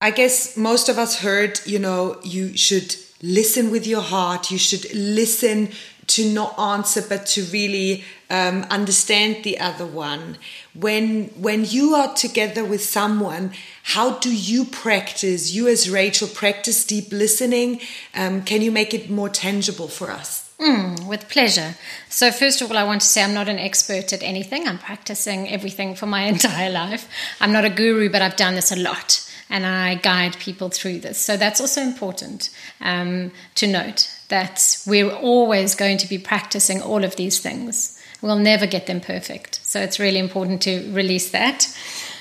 I 0.00 0.10
guess 0.10 0.56
most 0.56 0.88
of 0.88 0.98
us 0.98 1.20
heard, 1.20 1.60
you 1.64 1.78
know, 1.78 2.18
you 2.22 2.56
should 2.56 2.96
listen 3.22 3.70
with 3.70 3.86
your 3.86 4.02
heart, 4.02 4.50
you 4.50 4.58
should 4.58 4.92
listen 4.94 5.70
to 6.06 6.30
not 6.30 6.58
answer 6.58 7.02
but 7.08 7.24
to 7.24 7.42
really 7.44 8.04
um, 8.28 8.66
understand 8.68 9.42
the 9.42 9.58
other 9.58 9.86
one. 9.86 10.36
When 10.74 11.28
when 11.40 11.64
you 11.64 11.94
are 11.94 12.14
together 12.14 12.64
with 12.64 12.84
someone 12.84 13.52
how 13.84 14.18
do 14.18 14.34
you 14.34 14.64
practice? 14.64 15.52
You 15.52 15.68
as 15.68 15.88
rachel 15.88 16.28
practice 16.28 16.84
deep 16.84 17.10
listening. 17.10 17.80
Um, 18.14 18.42
can 18.42 18.60
you 18.60 18.70
make 18.70 18.92
it 18.92 19.08
more 19.08 19.30
tangible 19.30 19.88
for 19.88 20.10
us 20.10 20.43
Mm, 20.58 21.08
with 21.08 21.28
pleasure. 21.28 21.74
So, 22.08 22.30
first 22.30 22.62
of 22.62 22.70
all, 22.70 22.78
I 22.78 22.84
want 22.84 23.00
to 23.00 23.06
say 23.06 23.24
I'm 23.24 23.34
not 23.34 23.48
an 23.48 23.58
expert 23.58 24.12
at 24.12 24.22
anything. 24.22 24.68
I'm 24.68 24.78
practicing 24.78 25.48
everything 25.48 25.96
for 25.96 26.06
my 26.06 26.22
entire 26.34 26.70
life. 26.70 27.08
I'm 27.40 27.52
not 27.52 27.64
a 27.64 27.70
guru, 27.70 28.08
but 28.08 28.22
I've 28.22 28.36
done 28.36 28.54
this 28.54 28.70
a 28.70 28.76
lot 28.76 29.20
and 29.50 29.66
I 29.66 29.96
guide 29.96 30.38
people 30.38 30.70
through 30.70 31.00
this. 31.00 31.18
So, 31.18 31.36
that's 31.36 31.60
also 31.60 31.80
important 31.80 32.50
um, 32.80 33.32
to 33.56 33.66
note 33.66 34.10
that 34.28 34.78
we're 34.86 35.12
always 35.12 35.74
going 35.74 35.98
to 35.98 36.08
be 36.08 36.18
practicing 36.18 36.80
all 36.80 37.02
of 37.02 37.16
these 37.16 37.40
things. 37.40 38.00
We'll 38.22 38.38
never 38.38 38.66
get 38.66 38.86
them 38.86 39.00
perfect. 39.00 39.58
So, 39.64 39.80
it's 39.80 39.98
really 39.98 40.20
important 40.20 40.62
to 40.62 40.88
release 40.92 41.30
that. 41.32 41.62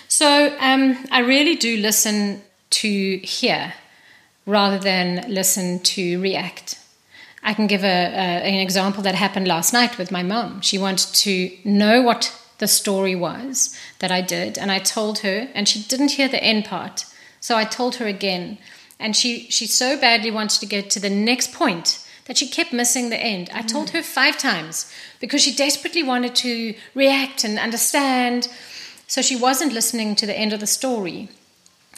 So, 0.08 0.58
um, 0.60 0.98
I 1.12 1.20
really 1.20 1.56
do 1.56 1.78
listen 1.78 2.42
to 2.72 3.18
hear 3.18 3.74
rather 4.48 4.80
than 4.80 5.32
listen 5.32 5.80
to 5.82 6.20
react. 6.20 6.80
I 7.44 7.54
can 7.54 7.68
give 7.68 7.84
a, 7.84 7.88
a, 7.88 8.44
an 8.48 8.60
example 8.60 9.04
that 9.04 9.16
happened 9.16 9.48
last 9.48 9.74
night 9.74 9.98
with 9.98 10.12
my 10.12 10.24
mum. 10.24 10.62
She 10.62 10.78
wanted 10.78 11.14
to 11.16 11.52
know 11.66 12.02
what 12.02 12.34
the 12.60 12.68
story 12.68 13.16
was 13.16 13.78
that 14.00 14.12
I 14.12 14.22
did, 14.22 14.58
and 14.58 14.72
I 14.72 14.80
told 14.80 15.20
her, 15.20 15.50
and 15.54 15.68
she 15.68 15.84
didn't 15.84 16.12
hear 16.12 16.30
the 16.30 16.44
end 16.44 16.66
part. 16.66 17.06
So 17.40 17.58
I 17.58 17.66
told 17.66 17.96
her 17.96 18.08
again, 18.08 18.58
and 19.00 19.16
she, 19.16 19.50
she 19.50 19.68
so 19.68 20.00
badly 20.00 20.32
wanted 20.32 20.62
to 20.62 20.66
get 20.66 20.90
to 20.92 21.00
the 21.00 21.10
next 21.10 21.52
point 21.52 22.00
that 22.26 22.38
she 22.38 22.48
kept 22.48 22.72
missing 22.72 23.10
the 23.10 23.18
end. 23.18 23.50
I 23.54 23.62
told 23.62 23.90
her 23.90 24.02
five 24.02 24.38
times 24.38 24.90
because 25.20 25.42
she 25.42 25.54
desperately 25.54 26.04
wanted 26.04 26.36
to 26.36 26.74
react 26.96 27.44
and 27.44 27.60
understand. 27.60 28.48
So 29.08 29.22
she 29.22 29.36
wasn't 29.36 29.74
listening 29.74 30.16
to 30.16 30.26
the 30.26 30.38
end 30.38 30.54
of 30.54 30.62
the 30.62 30.68
story 30.68 31.30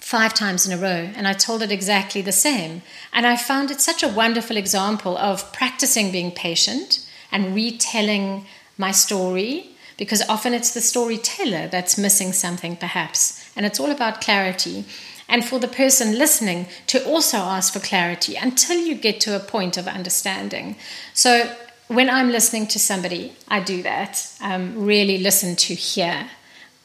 five 0.05 0.35
times 0.35 0.67
in 0.67 0.71
a 0.71 0.79
row, 0.79 1.09
and 1.15 1.27
I 1.27 1.33
told 1.33 1.63
it 1.63 1.71
exactly 1.71 2.21
the 2.21 2.31
same. 2.31 2.83
And 3.11 3.25
I 3.25 3.35
found 3.35 3.71
it 3.71 3.81
such 3.81 4.03
a 4.03 4.07
wonderful 4.07 4.55
example 4.55 5.17
of 5.17 5.51
practicing 5.51 6.11
being 6.11 6.31
patient 6.31 7.03
and 7.31 7.55
retelling 7.55 8.45
my 8.77 8.91
story 8.91 9.71
because 9.97 10.21
often 10.29 10.53
it's 10.53 10.75
the 10.75 10.79
storyteller 10.79 11.67
that's 11.69 11.97
missing 11.97 12.33
something, 12.33 12.75
perhaps. 12.75 13.49
And 13.55 13.65
it's 13.65 13.79
all 13.79 13.89
about 13.89 14.21
clarity. 14.21 14.85
And 15.27 15.43
for 15.43 15.57
the 15.57 15.67
person 15.67 16.19
listening 16.19 16.67
to 16.85 17.03
also 17.03 17.37
ask 17.37 17.73
for 17.73 17.79
clarity 17.79 18.35
until 18.35 18.77
you 18.77 18.93
get 18.93 19.19
to 19.21 19.35
a 19.35 19.39
point 19.39 19.75
of 19.75 19.87
understanding. 19.87 20.75
So 21.15 21.51
when 21.87 22.11
I'm 22.11 22.29
listening 22.29 22.67
to 22.67 22.77
somebody, 22.77 23.33
I 23.47 23.59
do 23.59 23.81
that. 23.81 24.31
Um, 24.39 24.85
really 24.85 25.17
listen 25.17 25.55
to 25.55 25.73
hear 25.73 26.29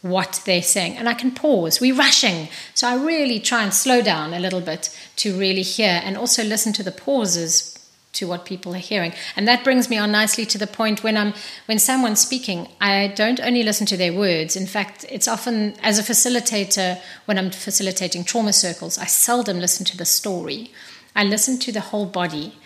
what 0.02 0.42
they're 0.46 0.62
saying. 0.62 0.96
And 0.96 1.08
I 1.08 1.14
can 1.14 1.30
pause. 1.30 1.80
We're 1.80 1.94
rushing. 1.94 2.48
So 2.74 2.88
I 2.88 2.94
really 2.94 3.38
try 3.38 3.62
and 3.62 3.72
slow 3.72 4.02
down 4.02 4.32
a 4.32 4.40
little 4.40 4.60
bit 4.60 4.96
to 5.16 5.38
really 5.38 5.62
hear 5.62 6.00
and 6.02 6.16
also 6.16 6.42
listen 6.42 6.72
to 6.74 6.82
the 6.82 6.92
pauses 6.92 7.76
to 8.12 8.26
what 8.26 8.44
people 8.44 8.74
are 8.74 8.78
hearing. 8.78 9.12
And 9.36 9.46
that 9.46 9.62
brings 9.62 9.88
me 9.88 9.96
on 9.96 10.10
nicely 10.10 10.44
to 10.46 10.58
the 10.58 10.66
point 10.66 11.04
when 11.04 11.16
I'm 11.16 11.32
when 11.66 11.78
someone's 11.78 12.20
speaking, 12.20 12.68
I 12.80 13.08
don't 13.08 13.40
only 13.40 13.62
listen 13.62 13.86
to 13.86 13.96
their 13.96 14.12
words. 14.12 14.56
In 14.56 14.66
fact, 14.66 15.04
it's 15.08 15.28
often 15.28 15.74
as 15.82 15.98
a 15.98 16.02
facilitator 16.02 17.00
when 17.26 17.38
I'm 17.38 17.50
facilitating 17.50 18.24
trauma 18.24 18.52
circles, 18.52 18.98
I 18.98 19.06
seldom 19.06 19.60
listen 19.60 19.86
to 19.86 19.96
the 19.96 20.04
story. 20.04 20.72
I 21.14 21.24
listen 21.24 21.58
to 21.60 21.72
the 21.72 21.80
whole 21.80 22.06
body 22.06 22.58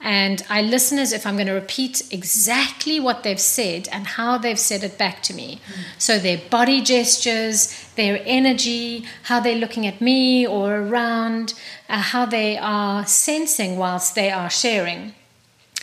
and 0.00 0.42
I 0.48 0.62
listen 0.62 0.98
as 0.98 1.12
if 1.12 1.26
I'm 1.26 1.36
going 1.36 1.46
to 1.46 1.52
repeat 1.52 2.02
exactly 2.10 2.98
what 2.98 3.22
they've 3.22 3.40
said 3.40 3.86
and 3.92 4.06
how 4.06 4.38
they've 4.38 4.58
said 4.58 4.82
it 4.82 4.96
back 4.96 5.22
to 5.24 5.34
me. 5.34 5.60
Mm. 5.66 5.82
So 5.98 6.18
their 6.18 6.38
body 6.38 6.80
gestures, 6.80 7.86
their 7.96 8.22
energy, 8.24 9.04
how 9.24 9.40
they're 9.40 9.56
looking 9.56 9.86
at 9.86 10.00
me 10.00 10.46
or 10.46 10.76
around, 10.76 11.52
uh, 11.90 11.98
how 11.98 12.24
they 12.24 12.56
are 12.56 13.04
sensing 13.06 13.76
whilst 13.76 14.14
they 14.14 14.30
are 14.30 14.48
sharing. 14.48 15.14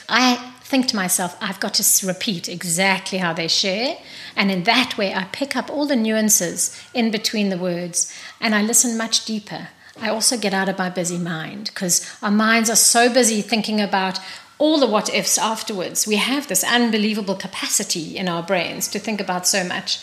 I 0.10 0.54
think 0.64 0.88
to 0.88 0.96
myself, 0.96 1.38
I've 1.40 1.60
got 1.60 1.76
to 1.76 2.08
repeat 2.08 2.50
exactly 2.50 3.20
how 3.20 3.34
they 3.34 3.48
share. 3.48 3.98
And 4.36 4.50
in 4.50 4.64
that 4.64 4.98
way, 4.98 5.14
I 5.14 5.26
pick 5.26 5.56
up 5.56 5.70
all 5.70 5.86
the 5.86 5.96
nuances 5.96 6.76
in 6.94 7.12
between 7.12 7.50
the 7.50 7.58
words 7.58 8.12
and 8.42 8.56
I 8.56 8.64
listen 8.64 8.98
much 8.98 9.26
deeper. 9.26 9.70
I 10.02 10.10
also 10.10 10.38
get 10.38 10.54
out 10.54 10.70
of 10.70 10.78
my 10.78 10.90
busy 10.90 11.18
mind 11.18 11.66
because 11.66 12.08
our 12.22 12.32
minds 12.32 12.70
are 12.70 12.76
so 12.76 13.12
busy 13.12 13.42
thinking 13.42 13.82
about 13.82 14.20
all 14.60 14.80
the 14.80 14.88
what 14.88 15.14
ifs 15.14 15.38
afterwards. 15.38 16.08
We 16.08 16.16
have 16.16 16.48
this 16.48 16.64
unbelievable 16.64 17.36
capacity 17.36 18.18
in 18.18 18.28
our 18.28 18.44
brains 18.44 18.88
to 18.90 19.00
think 19.00 19.22
about 19.22 19.48
so 19.48 19.64
much. 19.64 20.00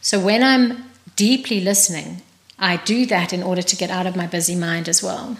So 0.00 0.20
when 0.20 0.42
I'm 0.42 0.84
deeply 1.16 1.60
listening, 1.60 2.22
I 2.58 2.76
do 2.76 3.06
that 3.06 3.32
in 3.32 3.42
order 3.42 3.62
to 3.62 3.76
get 3.76 3.90
out 3.90 4.06
of 4.06 4.16
my 4.16 4.26
busy 4.26 4.54
mind 4.54 4.88
as 4.88 5.02
well. 5.02 5.36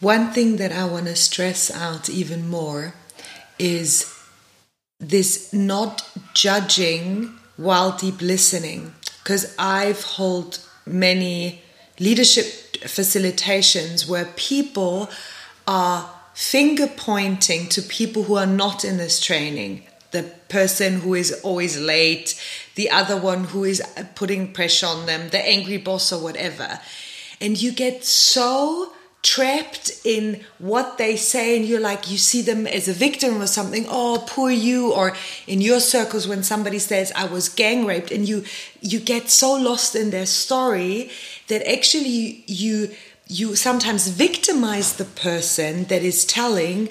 One 0.00 0.32
thing 0.32 0.56
that 0.56 0.72
I 0.72 0.84
want 0.84 1.06
to 1.06 1.16
stress 1.16 1.70
out 1.70 2.10
even 2.10 2.48
more 2.48 2.94
is 3.58 4.12
this 5.00 5.52
not 5.52 6.06
judging 6.34 7.38
while 7.56 7.96
deep 7.96 8.20
listening 8.20 8.94
because 9.22 9.54
I've 9.58 10.04
held 10.04 10.65
many 10.86 11.62
leadership 11.98 12.46
facilitations 12.82 14.08
where 14.08 14.26
people 14.36 15.10
are 15.66 16.10
finger 16.34 16.86
pointing 16.86 17.68
to 17.68 17.82
people 17.82 18.24
who 18.24 18.36
are 18.36 18.46
not 18.46 18.84
in 18.84 18.98
this 18.98 19.20
training. 19.20 19.82
The 20.12 20.22
person 20.48 21.00
who 21.00 21.14
is 21.14 21.40
always 21.42 21.78
late, 21.78 22.40
the 22.74 22.90
other 22.90 23.16
one 23.16 23.44
who 23.44 23.64
is 23.64 23.82
putting 24.14 24.52
pressure 24.52 24.86
on 24.86 25.06
them, 25.06 25.30
the 25.30 25.44
angry 25.44 25.78
boss 25.78 26.12
or 26.12 26.22
whatever. 26.22 26.78
And 27.40 27.60
you 27.60 27.72
get 27.72 28.04
so 28.04 28.92
trapped 29.22 29.90
in 30.04 30.44
what 30.58 30.98
they 30.98 31.16
say 31.16 31.56
and 31.56 31.66
you're 31.66 31.80
like 31.80 32.10
you 32.10 32.16
see 32.16 32.42
them 32.42 32.66
as 32.66 32.86
a 32.86 32.92
victim 32.92 33.42
or 33.42 33.46
something 33.46 33.84
oh 33.88 34.24
poor 34.28 34.50
you 34.50 34.92
or 34.92 35.16
in 35.48 35.60
your 35.60 35.80
circles 35.80 36.28
when 36.28 36.44
somebody 36.44 36.78
says 36.78 37.10
i 37.16 37.24
was 37.24 37.48
gang 37.48 37.84
raped 37.84 38.12
and 38.12 38.28
you 38.28 38.44
you 38.80 39.00
get 39.00 39.28
so 39.28 39.54
lost 39.54 39.96
in 39.96 40.10
their 40.10 40.26
story 40.26 41.10
that 41.48 41.60
actually 41.68 42.44
you 42.46 42.88
you 43.28 43.56
sometimes 43.56 44.06
victimize 44.08 44.94
the 44.94 45.04
person 45.04 45.84
that 45.84 46.02
is 46.02 46.24
telling 46.24 46.88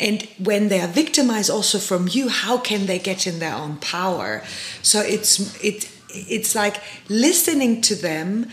and 0.00 0.22
when 0.38 0.68
they 0.68 0.80
are 0.80 0.88
victimized 0.88 1.48
also 1.48 1.78
from 1.78 2.08
you 2.10 2.28
how 2.28 2.58
can 2.58 2.86
they 2.86 2.98
get 2.98 3.26
in 3.26 3.38
their 3.38 3.54
own 3.54 3.76
power? 3.76 4.42
So 4.82 5.00
it's 5.00 5.62
it 5.62 5.90
it's 6.08 6.54
like 6.54 6.82
listening 7.08 7.80
to 7.82 7.94
them 7.94 8.50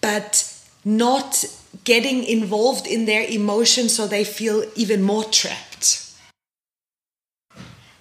but 0.00 0.50
not 0.84 1.44
getting 1.84 2.24
involved 2.24 2.86
in 2.86 3.04
their 3.04 3.24
emotions 3.28 3.94
so 3.94 4.06
they 4.06 4.24
feel 4.24 4.64
even 4.74 5.02
more 5.02 5.24
trapped. 5.24 6.00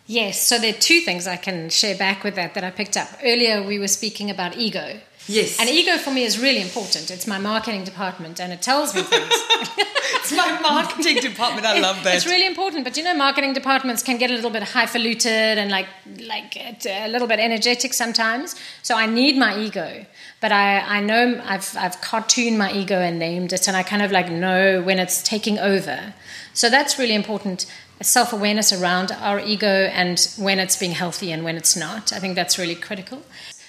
Yes, 0.06 0.42
so 0.42 0.60
there 0.60 0.72
are 0.72 0.78
two 0.78 1.00
things 1.00 1.28
I 1.28 1.38
can 1.38 1.70
share 1.70 1.96
back 1.96 2.24
with 2.24 2.36
that 2.36 2.54
that 2.56 2.64
I 2.64 2.72
picked 2.72 2.98
up. 2.98 3.08
Earlier, 3.24 3.64
we 3.64 3.80
were 3.80 3.88
speaking 3.88 4.30
about 4.30 4.58
ego. 4.58 5.00
Yes. 5.28 5.58
And 5.60 5.70
ego 5.70 5.98
for 5.98 6.12
me 6.12 6.24
is 6.24 6.38
really 6.38 6.62
important. 6.62 7.10
It's 7.10 7.26
my 7.26 7.38
marketing 7.38 7.86
department 7.86 8.42
and 8.42 8.52
it 8.52 8.62
tells 8.62 8.94
me 8.94 9.04
things. 9.04 9.30
it's 9.32 10.34
my 10.34 10.60
marketing 10.60 11.22
department. 11.22 11.66
I 11.66 11.80
love 11.80 12.04
that. 12.04 12.16
It's 12.16 12.26
really 12.26 12.46
important. 12.46 12.84
But 12.84 12.98
you 12.98 13.04
know, 13.04 13.14
marketing 13.16 13.54
departments 13.54 14.04
can 14.04 14.18
get 14.18 14.30
a 14.32 14.34
little 14.34 14.50
bit 14.50 14.64
highfalutin 14.64 15.58
and 15.58 15.72
like, 15.72 15.88
like 16.28 16.58
uh, 16.58 16.90
a 16.90 17.08
little 17.08 17.28
bit 17.28 17.40
energetic 17.40 17.94
sometimes. 17.94 18.56
So 18.82 18.96
I 18.96 19.06
need 19.06 19.38
my 19.38 19.58
ego. 19.58 20.06
But 20.44 20.52
I, 20.52 20.98
I 20.98 21.00
know 21.00 21.42
I've, 21.46 21.74
I've 21.78 22.02
cartooned 22.02 22.58
my 22.58 22.70
ego 22.70 23.00
and 23.00 23.18
named 23.18 23.54
it, 23.54 23.66
and 23.70 23.78
I 23.78 23.82
kind 23.82 24.02
of 24.02 24.12
like 24.12 24.30
know 24.30 24.82
when 24.82 25.00
it's 25.00 25.24
taking 25.24 25.58
over. 25.58 26.14
So 26.54 26.70
that's 26.70 27.00
really 27.00 27.16
important 27.16 27.66
self 28.02 28.34
awareness 28.34 28.74
around 28.74 29.14
our 29.14 29.40
ego 29.40 29.90
and 29.94 30.20
when 30.38 30.60
it's 30.60 30.76
being 30.76 30.92
healthy 30.92 31.32
and 31.32 31.46
when 31.46 31.56
it's 31.56 31.78
not. 31.78 32.12
I 32.12 32.20
think 32.20 32.36
that's 32.36 32.60
really 32.60 32.76
critical. 32.76 33.22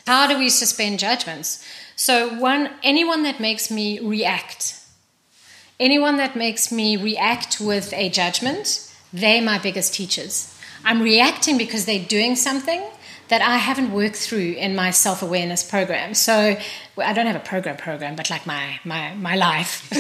How 0.05 0.27
do 0.27 0.37
we 0.37 0.49
suspend 0.49 0.99
judgments? 0.99 1.65
So, 1.95 2.35
one, 2.41 2.71
anyone 2.83 3.23
that 3.23 3.39
makes 3.39 3.71
me 3.71 4.01
react, 4.01 4.77
anyone 5.79 6.17
that 6.17 6.35
makes 6.35 6.73
me 6.73 6.97
react 6.97 7.61
with 7.61 7.93
a 7.93 8.09
judgment, 8.09 8.93
they're 9.13 9.41
my 9.41 9.61
biggest 9.61 9.95
teachers. 9.95 10.53
I'm 10.85 11.03
reacting 11.03 11.57
because 11.57 11.85
they're 11.85 12.05
doing 12.05 12.35
something 12.35 12.83
that 13.29 13.43
I 13.43 13.57
haven't 13.57 13.93
worked 13.93 14.17
through 14.17 14.53
in 14.53 14.75
my 14.75 14.91
self 14.91 15.23
awareness 15.23 15.63
program. 15.63 16.15
So 16.15 16.57
well, 16.97 17.09
I 17.09 17.13
don't 17.13 17.27
have 17.27 17.37
a 17.37 17.41
program 17.41 17.77
program, 17.77 18.17
but 18.17 18.31
like 18.31 18.47
my 18.47 18.81
my 18.85 19.15
my 19.15 19.37
life. 19.37 19.89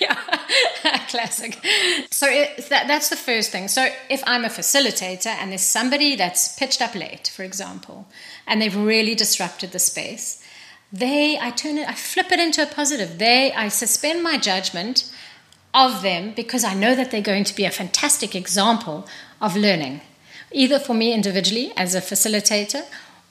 yeah, 0.00 0.14
classic. 1.08 1.58
So 2.10 2.26
it, 2.28 2.68
that, 2.68 2.86
that's 2.86 3.08
the 3.08 3.16
first 3.16 3.50
thing. 3.50 3.68
So 3.68 3.88
if 4.08 4.22
I'm 4.26 4.44
a 4.44 4.48
facilitator 4.48 5.26
and 5.26 5.50
there's 5.50 5.62
somebody 5.62 6.16
that's 6.16 6.56
pitched 6.56 6.80
up 6.80 6.94
late, 6.94 7.28
for 7.34 7.42
example, 7.42 8.06
and 8.46 8.60
they've 8.60 8.76
really 8.76 9.14
disrupted 9.14 9.72
the 9.72 9.78
space, 9.78 10.42
they 10.92 11.38
I 11.38 11.50
turn 11.50 11.78
it, 11.78 11.88
I 11.88 11.94
flip 11.94 12.30
it 12.30 12.38
into 12.38 12.62
a 12.62 12.66
positive. 12.66 13.18
They 13.18 13.52
I 13.52 13.68
suspend 13.68 14.22
my 14.22 14.38
judgment 14.38 15.12
of 15.74 16.02
them 16.02 16.32
because 16.34 16.64
I 16.64 16.74
know 16.74 16.94
that 16.94 17.10
they're 17.10 17.20
going 17.20 17.44
to 17.44 17.54
be 17.54 17.64
a 17.64 17.70
fantastic 17.70 18.34
example 18.34 19.06
of 19.40 19.56
learning 19.56 20.00
either 20.52 20.78
for 20.78 20.94
me 20.94 21.12
individually 21.12 21.72
as 21.76 21.94
a 21.94 22.00
facilitator 22.00 22.84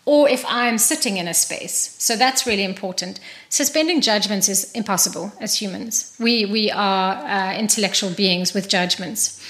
or 0.06 0.30
if 0.30 0.45
I'm 0.47 0.78
sitting 0.78 1.17
in 1.17 1.28
a 1.28 1.34
space. 1.34 1.95
So 1.97 2.15
that's 2.15 2.45
really 2.45 2.63
important. 2.63 3.19
Suspending 3.49 4.01
judgments 4.01 4.47
is 4.47 4.71
impossible 4.73 5.34
as 5.39 5.60
humans. 5.60 6.15
We, 6.19 6.45
we 6.45 6.69
are 6.69 7.15
uh, 7.15 7.58
intellectual 7.58 8.12
beings 8.12 8.54
with 8.54 8.69
judgments. 8.69 9.43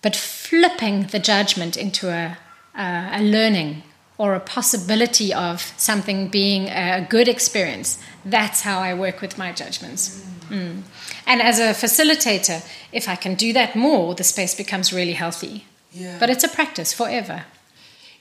But 0.00 0.16
flipping 0.16 1.08
the 1.08 1.18
judgment 1.18 1.76
into 1.76 2.08
a, 2.08 2.38
uh, 2.74 3.10
a 3.12 3.22
learning 3.22 3.82
or 4.16 4.34
a 4.34 4.40
possibility 4.40 5.34
of 5.34 5.60
something 5.76 6.28
being 6.28 6.68
a 6.68 7.06
good 7.08 7.28
experience, 7.28 7.98
that's 8.24 8.62
how 8.62 8.78
I 8.78 8.94
work 8.94 9.20
with 9.20 9.36
my 9.36 9.52
judgments. 9.52 10.24
Mm. 10.48 10.82
And 11.26 11.42
as 11.42 11.58
a 11.58 11.74
facilitator, 11.74 12.66
if 12.92 13.08
I 13.08 13.16
can 13.16 13.34
do 13.34 13.52
that 13.54 13.74
more, 13.74 14.14
the 14.14 14.24
space 14.24 14.54
becomes 14.54 14.92
really 14.92 15.14
healthy. 15.14 15.66
Yeah. 15.94 16.18
But 16.18 16.28
it's 16.28 16.44
a 16.44 16.48
practice 16.48 16.92
forever 16.92 17.44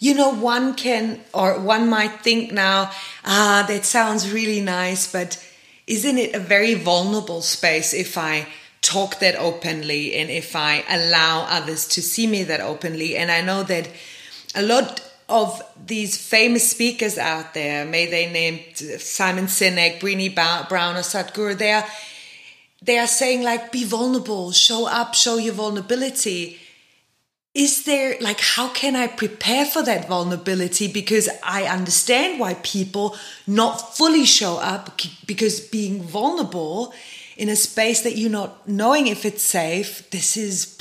you 0.04 0.14
know, 0.14 0.36
one 0.36 0.74
can, 0.74 1.22
or 1.34 1.58
one 1.62 1.88
might 1.90 2.20
think 2.20 2.52
now, 2.52 2.92
ah, 3.24 3.64
that 3.70 3.86
sounds 3.86 4.34
really 4.34 4.60
nice, 4.60 5.10
but 5.10 5.42
isn't 5.88 6.18
it 6.18 6.36
a 6.36 6.40
very 6.40 6.74
vulnerable 6.74 7.42
space 7.42 7.94
if 7.94 8.18
I 8.18 8.48
talk 8.82 9.20
that 9.20 9.38
openly 9.38 10.14
and 10.16 10.30
if 10.30 10.58
I 10.58 10.84
allow 10.90 11.46
others 11.50 11.88
to 11.88 12.02
see 12.02 12.28
me 12.28 12.44
that 12.44 12.60
openly? 12.60 13.16
And 13.16 13.32
I 13.32 13.40
know 13.40 13.64
that 13.64 13.88
a 14.54 14.62
lot 14.62 15.10
of 15.30 15.62
these 15.86 16.18
famous 16.18 16.70
speakers 16.70 17.18
out 17.18 17.54
there, 17.54 17.86
may 17.86 18.06
they 18.06 18.30
named 18.30 18.76
Simon 19.00 19.46
Sinek, 19.46 20.02
Brené 20.02 20.36
Brown, 20.36 20.98
or 20.98 21.00
Sadhguru, 21.00 21.58
they 21.58 21.72
are, 21.72 21.86
they 22.82 22.98
are 23.00 23.08
saying 23.08 23.42
like, 23.42 23.72
be 23.72 23.86
vulnerable, 23.86 24.52
show 24.52 24.86
up, 24.86 25.14
show 25.14 25.38
your 25.38 25.54
vulnerability 25.54 26.60
is 27.54 27.86
there 27.86 28.16
like 28.20 28.40
how 28.40 28.68
can 28.70 28.96
i 28.96 29.06
prepare 29.06 29.66
for 29.66 29.84
that 29.84 30.08
vulnerability 30.08 30.88
because 30.88 31.30
i 31.44 31.64
understand 31.64 32.40
why 32.40 32.56
people 32.64 33.16
not 33.46 33.96
fully 33.96 34.26
show 34.26 34.58
up 34.58 35.00
because 35.26 35.60
being 35.60 36.02
vulnerable 36.02 36.94
in 37.38 37.50
a 37.50 37.56
space 37.56 38.02
that 38.02 38.18
you're 38.18 38.30
not 38.30 38.68
knowing 38.68 39.08
if 39.08 39.26
it's 39.26 39.44
safe 39.44 40.10
this 40.10 40.36
is 40.36 40.78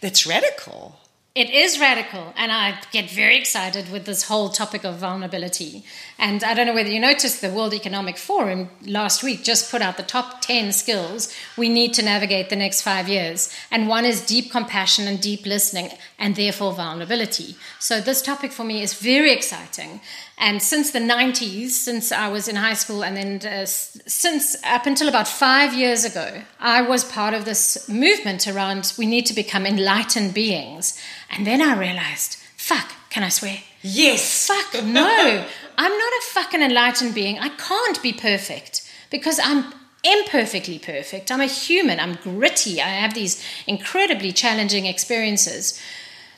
that's 0.00 0.26
radical 0.26 0.98
it 1.34 1.50
is 1.50 1.80
radical, 1.80 2.32
and 2.36 2.52
I 2.52 2.78
get 2.92 3.10
very 3.10 3.36
excited 3.36 3.90
with 3.90 4.04
this 4.04 4.22
whole 4.22 4.50
topic 4.50 4.84
of 4.84 4.98
vulnerability. 4.98 5.82
And 6.18 6.44
I 6.44 6.54
don't 6.54 6.66
know 6.66 6.74
whether 6.74 6.90
you 6.90 7.00
noticed 7.00 7.40
the 7.40 7.50
World 7.50 7.74
Economic 7.74 8.16
Forum 8.16 8.70
last 8.86 9.22
week 9.22 9.42
just 9.42 9.70
put 9.70 9.82
out 9.82 9.96
the 9.96 10.02
top 10.02 10.40
10 10.40 10.72
skills 10.72 11.34
we 11.56 11.68
need 11.68 11.92
to 11.94 12.02
navigate 12.02 12.50
the 12.50 12.56
next 12.56 12.82
five 12.82 13.08
years. 13.08 13.52
And 13.70 13.88
one 13.88 14.04
is 14.04 14.24
deep 14.24 14.50
compassion 14.50 15.08
and 15.08 15.20
deep 15.20 15.44
listening, 15.44 15.90
and 16.18 16.36
therefore 16.36 16.72
vulnerability. 16.72 17.56
So 17.80 18.00
this 18.00 18.22
topic 18.22 18.52
for 18.52 18.64
me 18.64 18.82
is 18.82 18.94
very 18.94 19.32
exciting. 19.32 20.00
And 20.38 20.62
since 20.62 20.90
the 20.90 20.98
90s, 20.98 21.70
since 21.70 22.10
I 22.12 22.28
was 22.28 22.48
in 22.48 22.56
high 22.56 22.74
school, 22.74 23.04
and 23.04 23.16
then 23.16 23.52
uh, 23.52 23.66
since 23.66 24.56
up 24.64 24.86
until 24.86 25.08
about 25.08 25.28
five 25.28 25.74
years 25.74 26.04
ago, 26.04 26.42
I 26.60 26.82
was 26.82 27.04
part 27.04 27.34
of 27.34 27.44
this 27.44 27.88
movement 27.88 28.46
around 28.48 28.92
we 28.98 29.06
need 29.06 29.26
to 29.26 29.34
become 29.34 29.66
enlightened 29.66 30.34
beings. 30.34 31.00
And 31.30 31.46
then 31.46 31.60
I 31.60 31.78
realized, 31.78 32.36
fuck, 32.56 32.92
can 33.10 33.22
I 33.22 33.28
swear? 33.28 33.58
Yes. 33.82 34.46
Fuck, 34.46 34.84
no. 34.84 35.44
I'm 35.76 35.98
not 35.98 36.12
a 36.12 36.22
fucking 36.32 36.62
enlightened 36.62 37.14
being. 37.14 37.38
I 37.38 37.48
can't 37.50 38.02
be 38.02 38.12
perfect 38.12 38.88
because 39.10 39.40
I'm 39.42 39.72
imperfectly 40.04 40.78
perfect. 40.78 41.32
I'm 41.32 41.40
a 41.40 41.46
human. 41.46 41.98
I'm 41.98 42.14
gritty. 42.14 42.80
I 42.80 42.88
have 42.88 43.14
these 43.14 43.42
incredibly 43.66 44.32
challenging 44.32 44.86
experiences. 44.86 45.80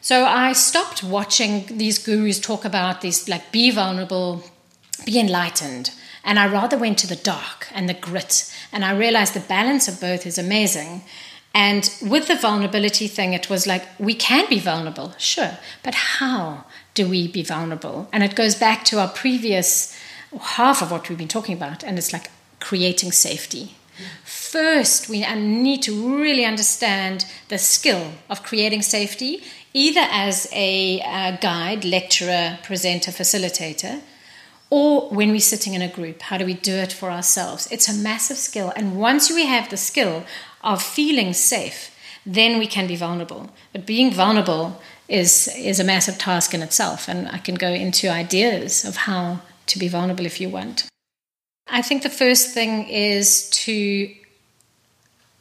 So 0.01 0.25
I 0.25 0.53
stopped 0.53 1.03
watching 1.03 1.67
these 1.79 1.99
gurus 1.99 2.39
talk 2.39 2.65
about 2.65 3.01
this, 3.01 3.29
like, 3.29 3.51
be 3.51 3.73
vulnerable, 3.73 4.45
be 5.05 5.19
enlightened. 5.19 5.91
And 6.23 6.39
I 6.39 6.47
rather 6.47 6.79
went 6.79 6.99
to 6.99 7.09
the 7.09 7.17
dark 7.17 7.67
and 7.75 7.89
the 7.89 7.95
grit. 7.95 8.53
And 8.73 8.85
I 8.85 8.97
realized 8.97 9.35
the 9.35 9.41
balance 9.41 9.89
of 9.89 10.01
both 10.01 10.25
is 10.25 10.39
amazing. 10.39 11.03
And 11.53 11.91
with 12.03 12.29
the 12.29 12.37
vulnerability 12.37 13.09
thing, 13.09 13.33
it 13.33 13.49
was 13.51 13.67
like, 13.67 13.83
we 13.99 14.15
can 14.15 14.49
be 14.49 14.61
vulnerable, 14.61 15.15
sure, 15.19 15.59
but 15.83 15.95
how 15.95 16.66
do 16.97 17.07
we 17.07 17.29
be 17.29 17.43
vulnerable? 17.43 18.09
And 18.13 18.25
it 18.25 18.35
goes 18.35 18.57
back 18.57 18.85
to 18.87 18.99
our 18.99 19.09
previous 19.09 19.97
half 20.41 20.83
of 20.83 20.91
what 20.91 21.09
we've 21.09 21.19
been 21.19 21.29
talking 21.29 21.55
about, 21.55 21.85
and 21.85 21.97
it's 21.99 22.13
like 22.13 22.31
creating 22.59 23.13
safety. 23.13 23.77
First, 24.25 25.09
we 25.09 25.21
need 25.37 25.83
to 25.83 26.19
really 26.19 26.45
understand 26.45 27.25
the 27.49 27.59
skill 27.59 28.13
of 28.29 28.43
creating 28.43 28.83
safety 28.83 29.43
either 29.73 30.07
as 30.11 30.49
a, 30.53 31.01
a 31.01 31.39
guide, 31.41 31.85
lecturer, 31.85 32.59
presenter, 32.63 33.11
facilitator, 33.11 34.01
or 34.71 35.11
when 35.11 35.31
we're 35.31 35.41
sitting 35.41 35.75
in 35.75 35.83
a 35.83 35.89
group. 35.89 36.23
How 36.23 36.39
do 36.39 36.47
we 36.47 36.55
do 36.55 36.75
it 36.75 36.93
for 36.93 37.11
ourselves? 37.11 37.69
It's 37.71 37.89
a 37.89 37.95
massive 37.95 38.39
skill. 38.39 38.73
And 38.75 38.99
once 38.99 39.31
we 39.31 39.45
have 39.45 39.69
the 39.69 39.77
skill 39.77 40.25
of 40.63 40.83
feeling 40.83 41.35
safe, 41.35 41.95
then 42.25 42.59
we 42.59 42.67
can 42.67 42.87
be 42.87 42.97
vulnerable. 42.97 43.51
But 43.73 43.87
being 43.87 44.11
vulnerable 44.13 44.81
is, 45.09 45.49
is 45.57 45.81
a 45.81 45.85
massive 45.85 46.19
task 46.19 46.55
in 46.55 46.63
itself. 46.63 47.09
And 47.09 47.29
I 47.29 47.39
can 47.39 47.55
go 47.55 47.69
into 47.69 48.09
ideas 48.09 48.85
of 48.85 48.97
how 48.97 49.41
to 49.67 49.79
be 49.79 49.89
vulnerable 49.89 50.27
if 50.27 50.41
you 50.41 50.49
want. 50.49 50.87
I 51.69 51.83
think 51.83 52.03
the 52.03 52.11
first 52.11 52.53
thing 52.53 52.89
is 52.89 53.51
to 53.51 54.15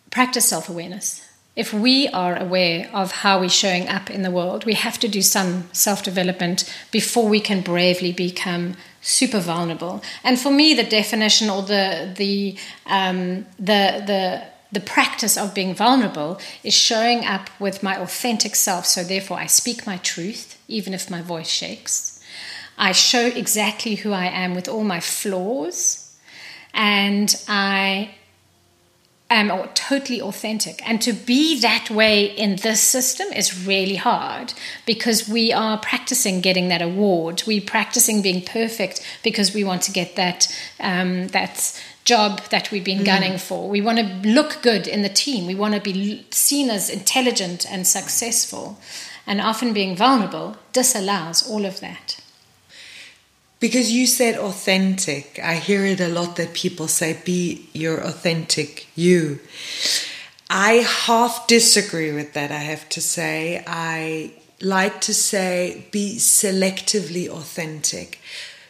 practice 0.09 0.47
self 0.47 0.69
awareness 0.69 1.25
if 1.55 1.73
we 1.73 2.07
are 2.09 2.37
aware 2.37 2.89
of 2.93 3.11
how 3.11 3.39
we're 3.39 3.49
showing 3.49 3.87
up 3.87 4.09
in 4.09 4.23
the 4.23 4.31
world, 4.31 4.65
we 4.65 4.73
have 4.73 4.99
to 4.99 5.07
do 5.07 5.21
some 5.21 5.69
self 5.71 6.03
development 6.03 6.71
before 6.91 7.29
we 7.29 7.39
can 7.39 7.61
bravely 7.61 8.11
become 8.11 8.75
super 9.01 9.39
vulnerable. 9.39 10.03
And 10.23 10.39
for 10.39 10.51
me, 10.51 10.73
the 10.73 10.83
definition 10.83 11.49
or 11.49 11.61
the 11.61 12.13
the 12.15 12.57
um, 12.85 13.45
the 13.57 14.03
the 14.05 14.43
the 14.75 14.79
practice 14.81 15.37
of 15.37 15.55
being 15.55 15.73
vulnerable 15.73 16.37
is 16.61 16.73
showing 16.73 17.25
up 17.25 17.49
with 17.59 17.81
my 17.81 17.95
authentic 17.99 18.55
self. 18.55 18.85
So 18.85 19.03
therefore, 19.03 19.39
I 19.39 19.47
speak 19.47 19.87
my 19.87 19.97
truth, 19.97 20.61
even 20.67 20.93
if 20.93 21.09
my 21.09 21.21
voice 21.21 21.49
shakes. 21.49 22.21
I 22.77 22.91
show 22.91 23.25
exactly 23.25 23.95
who 23.95 24.11
I 24.11 24.25
am 24.25 24.53
with 24.53 24.67
all 24.67 24.83
my 24.83 24.99
flaws, 24.99 26.13
and 26.73 27.33
I 27.47 28.15
am 29.29 29.47
totally 29.73 30.21
authentic. 30.21 30.87
And 30.87 31.01
to 31.01 31.13
be 31.13 31.59
that 31.61 31.89
way 31.89 32.25
in 32.25 32.57
this 32.57 32.81
system 32.81 33.27
is 33.33 33.65
really 33.65 33.95
hard 33.95 34.53
because 34.85 35.27
we 35.27 35.53
are 35.53 35.77
practicing 35.77 36.41
getting 36.41 36.67
that 36.67 36.81
award. 36.81 37.43
We're 37.47 37.61
practicing 37.61 38.21
being 38.21 38.43
perfect 38.43 38.99
because 39.23 39.53
we 39.53 39.63
want 39.63 39.83
to 39.83 39.91
get 39.91 40.17
that 40.17 40.53
um, 40.81 41.29
job 42.05 42.39
that 42.51 42.71
we've 42.71 42.85
been 42.85 42.99
mm. 42.99 43.05
gunning 43.05 43.37
for. 43.37 43.67
We 43.67 43.81
want 43.81 43.97
to 43.97 44.29
look 44.29 44.61
good 44.61 44.87
in 44.87 45.01
the 45.01 45.09
team. 45.09 45.47
We 45.47 45.55
want 45.55 45.73
to 45.73 45.81
be 45.81 46.25
seen 46.31 46.69
as 46.69 46.89
intelligent 46.89 47.69
and 47.69 47.85
successful. 47.85 48.79
And 49.27 49.41
often 49.41 49.73
being 49.73 49.95
vulnerable 49.95 50.55
disallows 50.71 51.49
all 51.49 51.65
of 51.65 51.79
that. 51.79 52.21
Because 53.59 53.91
you 53.91 54.05
said 54.05 54.35
authentic. 54.35 55.39
I 55.43 55.55
hear 55.55 55.83
it 55.83 55.99
a 55.99 56.07
lot 56.07 56.35
that 56.35 56.53
people 56.53 56.87
say, 56.87 57.19
be 57.25 57.67
your 57.73 57.97
authentic 57.97 58.87
you. 58.95 59.39
I 60.47 60.85
half 61.07 61.47
disagree 61.47 62.11
with 62.11 62.33
that, 62.33 62.51
I 62.51 62.59
have 62.59 62.87
to 62.89 63.01
say. 63.01 63.63
I 63.65 64.33
like 64.61 65.01
to 65.01 65.13
say, 65.13 65.87
be 65.91 66.17
selectively 66.17 67.27
authentic. 67.27 68.19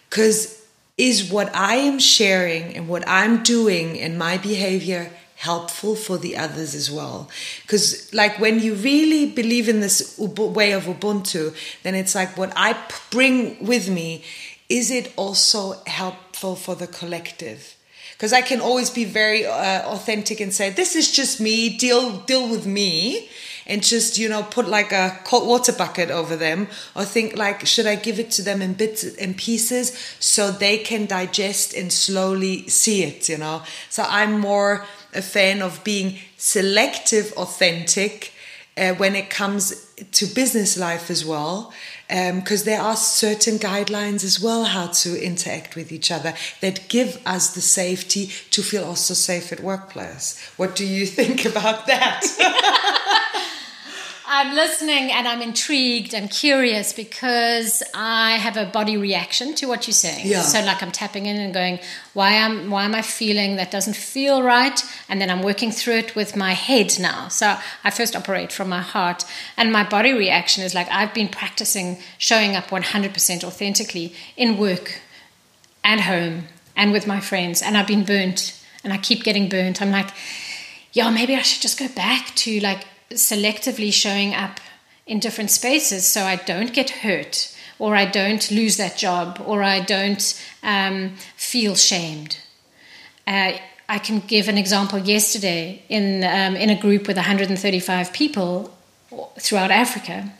Because 0.10 0.65
is 0.98 1.30
what 1.32 1.54
I 1.56 1.76
am 1.76 2.00
sharing 2.00 2.76
and 2.76 2.88
what 2.88 3.04
I'm 3.08 3.44
doing 3.44 4.00
and 4.00 4.18
my 4.18 4.38
behavior 4.38 5.12
helpful 5.38 5.96
for 5.96 6.18
the 6.18 6.38
others 6.38 6.74
as 6.74 6.90
well 6.90 7.30
because 7.64 8.12
like 8.14 8.40
when 8.40 8.58
you 8.58 8.74
really 8.74 9.30
believe 9.30 9.68
in 9.68 9.82
this 9.82 10.18
way 10.18 10.72
of 10.72 10.84
ubuntu 10.86 11.54
then 11.84 11.94
it's 11.94 12.16
like 12.16 12.38
what 12.38 12.54
i 12.56 12.74
bring 13.12 13.64
with 13.64 13.90
me 13.90 14.24
is 14.70 14.90
it 14.90 15.14
also 15.16 15.82
helpful 15.86 16.56
for 16.56 16.76
the 16.76 16.88
collective? 16.88 17.76
Because 18.14 18.34
I 18.34 18.42
can 18.42 18.62
always 18.62 18.90
be 18.90 19.06
very 19.06 19.46
uh, 19.46 19.84
authentic 19.88 20.40
and 20.40 20.54
say, 20.54 20.70
"This 20.70 20.96
is 20.96 21.12
just 21.12 21.40
me. 21.40 21.78
Deal 21.78 22.18
deal 22.20 22.48
with 22.48 22.66
me." 22.66 23.30
And 23.68 23.84
just 23.84 24.18
you 24.18 24.30
know 24.30 24.44
put 24.44 24.68
like 24.68 24.92
a 24.92 25.20
cold 25.24 25.48
water 25.48 25.72
bucket 25.72 26.12
over 26.12 26.36
them 26.36 26.68
or 26.96 27.04
think 27.04 27.36
like 27.36 27.66
should 27.66 27.86
i 27.86 27.96
give 27.96 28.20
it 28.20 28.32
to 28.32 28.42
them 28.42 28.62
in 28.62 28.74
bits 28.74 29.04
and 29.16 29.38
pieces 29.38 29.98
so 30.20 30.52
they 30.52 30.78
can 30.78 31.06
digest 31.06 31.74
and 31.74 31.92
slowly 31.92 32.68
see 32.68 33.04
it 33.04 33.28
you 33.30 33.38
know? 33.38 33.62
So 33.90 34.04
i'm 34.08 34.40
more 34.40 34.86
a 35.14 35.22
fan 35.22 35.62
of 35.62 35.84
being 35.84 36.18
selective 36.38 37.32
authentic 37.34 38.34
uh, 38.78 38.94
when 38.96 39.16
it 39.16 39.30
comes 39.30 39.90
to 40.12 40.26
business 40.26 40.78
life 40.78 41.10
as 41.10 41.24
well 41.26 41.74
because 42.08 42.62
um, 42.62 42.66
there 42.66 42.82
are 42.82 42.96
certain 42.96 43.58
guidelines 43.58 44.24
as 44.24 44.40
well 44.40 44.66
how 44.66 44.88
to 44.88 45.20
interact 45.24 45.76
with 45.76 45.92
each 45.92 46.12
other 46.12 46.34
that 46.62 46.88
give 46.88 47.20
us 47.26 47.56
the 47.56 47.62
safety 47.62 48.28
to 48.52 48.62
feel 48.62 48.84
also 48.84 49.14
safe 49.14 49.52
at 49.52 49.60
workplace. 49.60 50.40
What 50.56 50.76
do 50.76 50.86
you 50.86 51.06
think 51.20 51.46
about 51.46 51.88
that 51.88 53.32
I'm 54.28 54.56
listening 54.56 55.12
and 55.12 55.28
I'm 55.28 55.42
intrigued 55.42 56.14
and 56.14 56.30
curious 56.30 56.94
because 56.94 57.84
I 57.94 58.32
have 58.34 58.58
a 58.58 58.66
body 58.66 58.98
reaction 58.98 59.54
to 59.56 59.68
what 59.68 59.88
you're 59.88 59.94
saying. 59.94 60.26
Yeah. 60.28 60.42
So 60.42 60.62
like 60.66 60.82
I'm 60.82 60.92
tapping 60.92 61.28
in 61.28 61.38
and 61.38 61.54
going, 61.54 61.80
why 62.14 62.32
am 62.32 62.72
why 62.72 62.86
am 62.86 62.96
I 62.96 63.02
feeling 63.04 63.58
that 63.58 63.70
doesn't 63.70 63.96
feel 63.96 64.42
right? 64.42 64.84
And 65.08 65.22
then 65.22 65.30
I'm 65.30 65.44
working 65.44 65.72
through 65.72 65.98
it 65.98 66.16
with 66.16 66.36
my 66.36 66.54
head 66.54 66.98
now. 67.00 67.28
So 67.28 67.58
I 67.84 67.92
first 67.92 68.16
operate 68.16 68.52
from 68.52 68.68
my 68.70 68.82
heart. 68.82 69.26
And 69.58 69.72
my 69.72 69.84
body 69.84 70.14
reaction 70.14 70.64
is 70.64 70.74
like 70.74 70.88
I've 70.90 71.14
been 71.14 71.30
practicing 71.30 71.98
showing 72.18 72.56
up 72.56 72.66
100% 72.70 73.44
authentically 73.44 74.14
in 74.36 74.58
work 74.58 75.02
and 75.84 76.02
home 76.02 76.48
and 76.76 76.92
with 76.92 77.06
my 77.06 77.20
friends. 77.20 77.62
And 77.62 77.78
I've 77.78 77.88
been 77.88 78.04
burnt 78.04 78.60
and 78.84 78.92
I 78.92 78.98
keep 78.98 79.24
getting 79.24 79.50
burnt. 79.50 79.82
I'm 79.82 79.92
like, 79.92 80.10
yeah, 80.94 81.12
maybe 81.12 81.36
I 81.36 81.42
should 81.42 81.62
just 81.62 81.78
go 81.78 81.88
back 81.90 82.34
to 82.36 82.60
like 82.60 82.86
selectively 83.12 83.94
showing 83.94 84.34
up 84.34 84.60
in 85.06 85.20
different 85.20 85.52
spaces 85.52 86.08
so 86.08 86.24
I 86.24 86.38
don't 86.38 86.74
get 86.74 86.90
hurt 86.90 87.56
or 87.78 87.96
I 87.96 88.06
don't 88.06 88.50
lose 88.52 88.78
that 88.78 88.98
job 88.98 89.42
or 89.46 89.62
I 89.64 89.80
don't 89.82 90.44
um, 90.64 91.16
feel 91.36 91.76
shamed. 91.76 92.40
Uh, 93.28 93.54
I 93.88 94.00
can 94.00 94.20
give 94.20 94.48
an 94.48 94.58
example 94.58 94.98
yesterday 95.00 95.84
in, 95.90 96.24
um, 96.24 96.56
in 96.56 96.70
a 96.70 96.80
group 96.80 97.08
with 97.08 97.18
135 97.18 98.14
people 98.14 98.76
throughout 99.40 99.72
Africa 99.72 100.32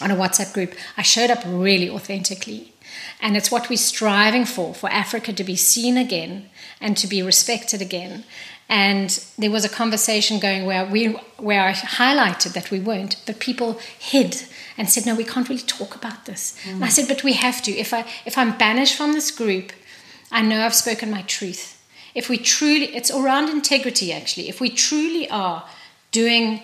on 0.00 0.10
a 0.10 0.16
WhatsApp 0.16 0.52
group. 0.52 0.74
I 0.96 1.02
showed 1.02 1.30
up 1.30 1.42
really 1.46 1.88
authentically. 1.88 2.72
And 3.20 3.36
it's 3.36 3.50
what 3.50 3.68
we're 3.68 3.76
striving 3.76 4.44
for 4.44 4.74
for 4.74 4.90
Africa 4.90 5.32
to 5.32 5.44
be 5.44 5.56
seen 5.56 5.96
again 5.96 6.50
and 6.80 6.96
to 6.96 7.06
be 7.06 7.22
respected 7.22 7.80
again. 7.80 8.24
And 8.68 9.10
there 9.38 9.50
was 9.50 9.64
a 9.64 9.68
conversation 9.68 10.40
going 10.40 10.66
where 10.66 10.84
we 10.84 11.06
where 11.38 11.62
I 11.62 11.72
highlighted 11.72 12.52
that 12.54 12.70
we 12.70 12.80
weren't, 12.80 13.16
but 13.24 13.38
people 13.38 13.78
hid 13.98 14.42
and 14.76 14.90
said, 14.90 15.06
"No, 15.06 15.14
we 15.14 15.24
can't 15.24 15.48
really 15.48 15.62
talk 15.62 15.94
about 15.94 16.24
this." 16.24 16.56
Mm. 16.64 16.72
And 16.74 16.84
I 16.84 16.88
said, 16.88 17.06
"But 17.06 17.22
we 17.22 17.34
have 17.34 17.62
to. 17.62 17.70
If 17.70 17.94
I 17.94 18.04
if 18.24 18.36
I'm 18.36 18.58
banished 18.58 18.96
from 18.96 19.12
this 19.12 19.30
group, 19.30 19.72
I 20.32 20.42
know 20.42 20.64
I've 20.64 20.74
spoken 20.74 21.10
my 21.10 21.22
truth. 21.22 21.80
If 22.14 22.28
we 22.28 22.38
truly, 22.38 22.86
it's 22.96 23.10
around 23.10 23.50
integrity 23.50 24.12
actually. 24.12 24.48
If 24.48 24.60
we 24.60 24.70
truly 24.70 25.30
are 25.30 25.64
doing 26.10 26.62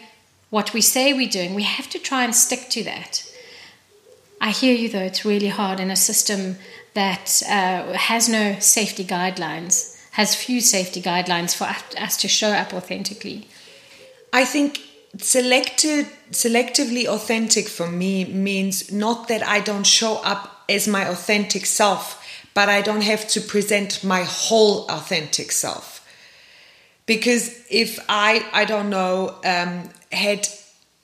what 0.50 0.74
we 0.74 0.80
say 0.80 1.12
we're 1.12 1.28
doing, 1.28 1.54
we 1.54 1.62
have 1.62 1.88
to 1.90 1.98
try 2.00 2.24
and 2.24 2.34
stick 2.34 2.68
to 2.70 2.82
that." 2.84 3.24
I 4.40 4.50
hear 4.50 4.74
you 4.74 4.88
though; 4.88 4.98
it's 4.98 5.24
really 5.24 5.50
hard 5.50 5.78
in 5.78 5.88
a 5.88 5.96
system 5.96 6.56
that 6.94 7.42
uh, 7.48 7.92
has 7.92 8.28
no 8.28 8.58
safety 8.58 9.04
guidelines 9.04 9.91
has 10.12 10.34
few 10.34 10.60
safety 10.60 11.00
guidelines 11.00 11.54
for 11.54 11.64
us 12.00 12.16
to 12.18 12.28
show 12.28 12.50
up 12.50 12.72
authentically. 12.74 13.46
I 14.32 14.44
think 14.44 14.80
selected 15.18 16.06
selectively 16.30 17.06
authentic 17.06 17.68
for 17.68 17.88
me 17.88 18.24
means 18.24 18.92
not 18.92 19.28
that 19.28 19.46
I 19.46 19.60
don't 19.60 19.86
show 19.86 20.16
up 20.16 20.64
as 20.68 20.86
my 20.88 21.08
authentic 21.08 21.66
self, 21.66 22.22
but 22.54 22.68
I 22.68 22.82
don't 22.82 23.02
have 23.02 23.26
to 23.28 23.40
present 23.40 24.04
my 24.04 24.22
whole 24.22 24.86
authentic 24.90 25.52
self. 25.52 26.06
Because 27.06 27.64
if 27.70 27.98
I 28.08 28.46
I 28.52 28.64
don't 28.64 28.90
know 28.90 29.36
um, 29.44 29.90
had 30.10 30.46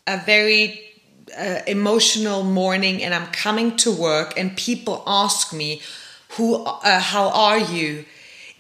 a 0.06 0.18
very 0.18 0.80
uh, 1.36 1.60
emotional 1.66 2.44
morning 2.44 3.02
and 3.02 3.14
I'm 3.14 3.26
coming 3.28 3.76
to 3.78 3.90
work 3.90 4.38
and 4.38 4.56
people 4.56 5.02
ask 5.06 5.52
me 5.52 5.82
who 6.36 6.64
uh, 6.64 7.00
how 7.00 7.28
are 7.30 7.58
you 7.58 8.04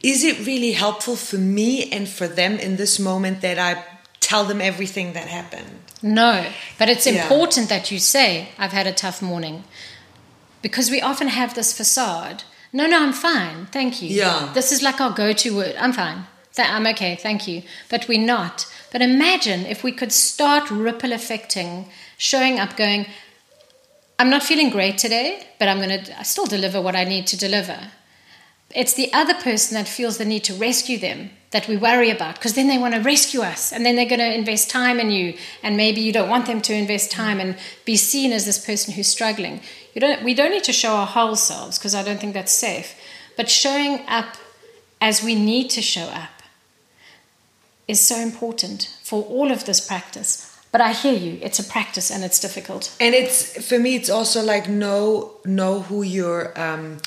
is 0.02 0.24
it 0.24 0.46
really 0.46 0.72
helpful 0.72 1.16
for 1.16 1.38
me 1.38 1.90
and 1.90 2.08
for 2.08 2.28
them 2.28 2.56
in 2.58 2.76
this 2.76 2.98
moment 2.98 3.40
that 3.40 3.58
I 3.58 3.84
tell 4.20 4.44
them 4.44 4.60
everything 4.60 5.12
that 5.14 5.28
happened? 5.28 5.80
No, 6.02 6.46
but 6.78 6.88
it's 6.88 7.06
yeah. 7.06 7.22
important 7.22 7.68
that 7.68 7.90
you 7.90 7.98
say, 7.98 8.50
I've 8.58 8.72
had 8.72 8.86
a 8.86 8.92
tough 8.92 9.20
morning. 9.20 9.64
Because 10.62 10.90
we 10.90 11.00
often 11.00 11.28
have 11.28 11.54
this 11.54 11.76
facade. 11.76 12.44
No, 12.72 12.86
no, 12.86 13.02
I'm 13.02 13.12
fine. 13.12 13.66
Thank 13.66 14.02
you. 14.02 14.08
Yeah. 14.08 14.50
This 14.54 14.72
is 14.72 14.82
like 14.82 15.00
our 15.00 15.10
go 15.10 15.32
to 15.32 15.56
word. 15.56 15.74
I'm 15.78 15.92
fine. 15.92 16.24
I'm 16.56 16.86
okay. 16.88 17.14
Thank 17.14 17.46
you. 17.46 17.62
But 17.88 18.08
we're 18.08 18.24
not. 18.24 18.66
But 18.90 19.02
imagine 19.02 19.66
if 19.66 19.84
we 19.84 19.92
could 19.92 20.12
start 20.12 20.70
ripple 20.70 21.12
affecting, 21.12 21.88
showing 22.16 22.58
up, 22.58 22.76
going, 22.76 23.06
I'm 24.18 24.30
not 24.30 24.42
feeling 24.42 24.70
great 24.70 24.98
today, 24.98 25.46
but 25.60 25.68
I'm 25.68 25.78
going 25.78 26.04
to 26.04 26.18
I 26.18 26.24
still 26.24 26.46
deliver 26.46 26.80
what 26.80 26.96
I 26.96 27.04
need 27.04 27.28
to 27.28 27.36
deliver 27.36 27.92
it's 28.74 28.94
the 28.94 29.12
other 29.12 29.34
person 29.34 29.74
that 29.74 29.88
feels 29.88 30.18
the 30.18 30.24
need 30.24 30.44
to 30.44 30.54
rescue 30.54 30.98
them 30.98 31.30
that 31.50 31.66
we 31.66 31.76
worry 31.76 32.10
about 32.10 32.34
because 32.34 32.54
then 32.54 32.68
they 32.68 32.76
want 32.76 32.94
to 32.94 33.00
rescue 33.00 33.40
us 33.40 33.72
and 33.72 33.84
then 33.84 33.96
they're 33.96 34.08
going 34.08 34.18
to 34.18 34.34
invest 34.34 34.68
time 34.68 35.00
in 35.00 35.10
you 35.10 35.34
and 35.62 35.76
maybe 35.76 36.00
you 36.00 36.12
don't 36.12 36.28
want 36.28 36.46
them 36.46 36.60
to 36.60 36.74
invest 36.74 37.10
time 37.10 37.40
and 37.40 37.56
be 37.86 37.96
seen 37.96 38.32
as 38.32 38.44
this 38.44 38.64
person 38.64 38.92
who's 38.94 39.08
struggling 39.08 39.60
you 39.94 40.00
don't 40.00 40.22
we 40.22 40.34
don't 40.34 40.50
need 40.50 40.64
to 40.64 40.72
show 40.72 40.94
our 40.94 41.06
whole 41.06 41.36
selves 41.36 41.78
because 41.78 41.94
i 41.94 42.02
don't 42.02 42.20
think 42.20 42.34
that's 42.34 42.52
safe 42.52 42.94
but 43.36 43.48
showing 43.48 44.00
up 44.06 44.36
as 45.00 45.22
we 45.22 45.34
need 45.34 45.70
to 45.70 45.80
show 45.80 46.04
up 46.08 46.42
is 47.86 48.00
so 48.00 48.16
important 48.16 48.94
for 49.02 49.22
all 49.22 49.50
of 49.50 49.64
this 49.64 49.80
practice 49.80 50.44
but 50.70 50.82
I 50.82 50.92
hear 50.92 51.14
you. 51.14 51.38
It's 51.40 51.58
a 51.58 51.64
practice 51.64 52.10
and 52.10 52.22
it's 52.22 52.38
difficult. 52.38 52.94
And 53.00 53.14
it's 53.14 53.66
for 53.66 53.78
me. 53.78 53.96
It's 53.96 54.10
also 54.10 54.42
like 54.42 54.68
know 54.68 55.32
know 55.46 55.80
who 55.80 56.02
your 56.02 56.58
um, 56.60 56.98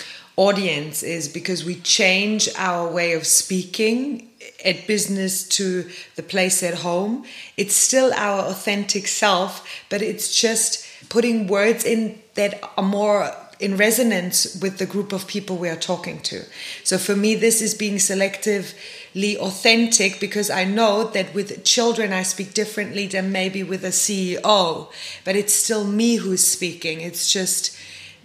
audience 0.41 1.03
is 1.03 1.27
because 1.27 1.63
we 1.63 1.75
change 1.75 2.49
our 2.57 2.91
way 2.91 3.13
of 3.13 3.27
speaking 3.27 4.27
at 4.65 4.87
business 4.87 5.47
to 5.47 5.87
the 6.15 6.23
place 6.23 6.63
at 6.63 6.73
home. 6.73 7.23
It's 7.57 7.75
still 7.75 8.11
our 8.13 8.39
authentic 8.45 9.07
self, 9.07 9.51
but 9.89 10.01
it's 10.01 10.35
just 10.35 10.83
putting 11.09 11.45
words 11.45 11.85
in 11.85 12.19
that 12.33 12.59
are 12.75 12.83
more 12.83 13.31
in 13.59 13.77
resonance 13.77 14.59
with 14.59 14.79
the 14.79 14.87
group 14.87 15.13
of 15.13 15.27
people 15.27 15.55
we 15.57 15.69
are 15.69 15.75
talking 15.75 16.19
to. 16.21 16.43
So 16.83 16.97
for 16.97 17.15
me, 17.15 17.35
this 17.35 17.61
is 17.61 17.75
being 17.75 17.97
selectively 17.97 19.37
authentic 19.37 20.19
because 20.19 20.49
I 20.49 20.63
know 20.63 21.03
that 21.15 21.35
with 21.35 21.63
children 21.63 22.11
I 22.11 22.23
speak 22.23 22.55
differently 22.55 23.05
than 23.05 23.31
maybe 23.31 23.61
with 23.61 23.85
a 23.85 23.89
CEO, 23.89 24.91
but 25.23 25.35
it's 25.35 25.53
still 25.53 25.85
me 25.85 26.15
who's 26.15 26.43
speaking. 26.43 27.01
It's 27.01 27.31
just 27.31 27.77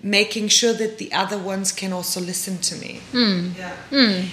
making 0.03 0.49
sure 0.49 0.73
that 0.73 0.99
the 0.99 1.13
other 1.13 1.39
ones 1.39 1.73
can 1.73 1.93
also 1.93 2.21
listen 2.21 2.59
to 2.59 2.77
me. 2.77 3.01
Mm. 3.13 3.57
Yeah. 3.57 3.77
Mm. 3.91 4.29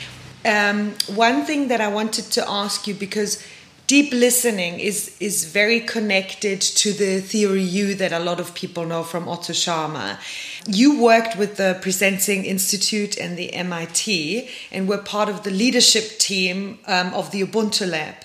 Um, 0.45 1.15
one 1.15 1.45
thing 1.45 1.69
that 1.69 1.79
I 1.79 1.87
wanted 1.87 2.25
to 2.31 2.49
ask 2.49 2.85
you 2.85 2.93
because 2.93 3.41
deep 3.87 4.11
listening 4.11 4.79
is 4.79 5.15
is 5.19 5.45
very 5.45 5.79
connected 5.79 6.59
to 6.61 6.93
the 6.93 7.21
theory 7.21 7.61
U 7.61 7.95
that 7.95 8.11
a 8.11 8.19
lot 8.19 8.39
of 8.39 8.53
people 8.53 8.85
know 8.85 9.03
from 9.03 9.27
Otto 9.27 9.53
Scharmer. 9.53 10.17
You 10.65 11.01
worked 11.01 11.37
with 11.37 11.57
the 11.57 11.79
Presencing 11.81 12.45
Institute 12.45 13.17
and 13.17 13.37
the 13.37 13.53
MIT 13.53 14.49
and 14.71 14.87
were 14.87 14.97
part 14.97 15.29
of 15.29 15.43
the 15.43 15.51
leadership 15.51 16.17
team 16.17 16.79
um, 16.87 17.13
of 17.13 17.31
the 17.31 17.41
Ubuntu 17.45 17.89
Lab. 17.89 18.15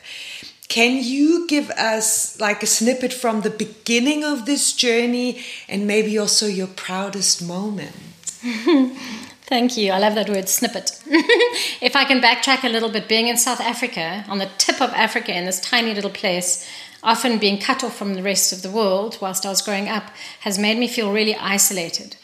Can 0.68 1.02
you 1.02 1.46
give 1.46 1.70
us 1.70 2.38
like 2.38 2.62
a 2.62 2.66
snippet 2.66 3.12
from 3.12 3.40
the 3.40 3.50
beginning 3.50 4.22
of 4.22 4.44
this 4.44 4.74
journey 4.74 5.42
and 5.66 5.86
maybe 5.86 6.18
also 6.18 6.46
your 6.46 6.66
proudest 6.66 7.42
moment? 7.42 7.96
Thank 9.48 9.78
you. 9.78 9.92
I 9.92 9.98
love 9.98 10.14
that 10.14 10.28
word 10.28 10.46
snippet. 10.46 11.02
if 11.80 11.96
I 11.96 12.04
can 12.04 12.20
backtrack 12.20 12.64
a 12.64 12.68
little 12.68 12.90
bit, 12.90 13.08
being 13.08 13.28
in 13.28 13.38
South 13.38 13.62
Africa, 13.62 14.26
on 14.28 14.36
the 14.36 14.50
tip 14.58 14.82
of 14.82 14.90
Africa, 14.90 15.34
in 15.34 15.46
this 15.46 15.58
tiny 15.58 15.94
little 15.94 16.10
place, 16.10 16.68
often 17.02 17.38
being 17.38 17.58
cut 17.58 17.82
off 17.82 17.96
from 17.96 18.12
the 18.12 18.22
rest 18.22 18.52
of 18.52 18.60
the 18.60 18.70
world 18.70 19.16
whilst 19.22 19.46
I 19.46 19.48
was 19.48 19.62
growing 19.62 19.88
up, 19.88 20.10
has 20.40 20.58
made 20.58 20.76
me 20.76 20.86
feel 20.86 21.10
really 21.10 21.34
isolated. 21.34 22.16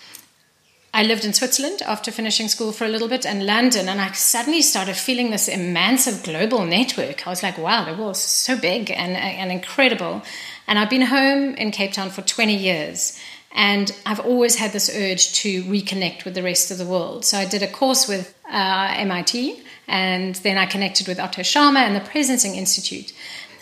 I 0.94 1.02
lived 1.02 1.24
in 1.24 1.32
Switzerland 1.32 1.82
after 1.84 2.12
finishing 2.12 2.46
school 2.46 2.70
for 2.70 2.84
a 2.84 2.88
little 2.88 3.08
bit 3.08 3.26
and 3.26 3.44
London, 3.44 3.88
and 3.88 4.00
I 4.00 4.12
suddenly 4.12 4.62
started 4.62 4.96
feeling 4.96 5.30
this 5.30 5.48
immense 5.48 6.06
global 6.22 6.64
network. 6.64 7.26
I 7.26 7.30
was 7.30 7.42
like, 7.42 7.58
wow, 7.58 7.84
the 7.84 8.00
world's 8.00 8.20
so 8.20 8.56
big 8.56 8.92
and, 8.92 9.16
and 9.16 9.50
incredible. 9.50 10.22
And 10.68 10.78
I've 10.78 10.88
been 10.88 11.02
home 11.02 11.56
in 11.56 11.72
Cape 11.72 11.94
Town 11.94 12.10
for 12.10 12.22
20 12.22 12.54
years, 12.54 13.18
and 13.50 13.90
I've 14.06 14.20
always 14.20 14.54
had 14.54 14.70
this 14.70 14.88
urge 14.88 15.32
to 15.40 15.64
reconnect 15.64 16.24
with 16.24 16.34
the 16.34 16.44
rest 16.44 16.70
of 16.70 16.78
the 16.78 16.86
world. 16.86 17.24
So 17.24 17.38
I 17.38 17.44
did 17.44 17.64
a 17.64 17.68
course 17.68 18.06
with 18.06 18.32
uh, 18.48 18.94
MIT, 18.96 19.64
and 19.88 20.36
then 20.36 20.56
I 20.56 20.66
connected 20.66 21.08
with 21.08 21.18
Otto 21.18 21.42
Scharmer 21.42 21.78
and 21.80 21.96
the 21.96 22.08
Presencing 22.08 22.54
Institute. 22.54 23.12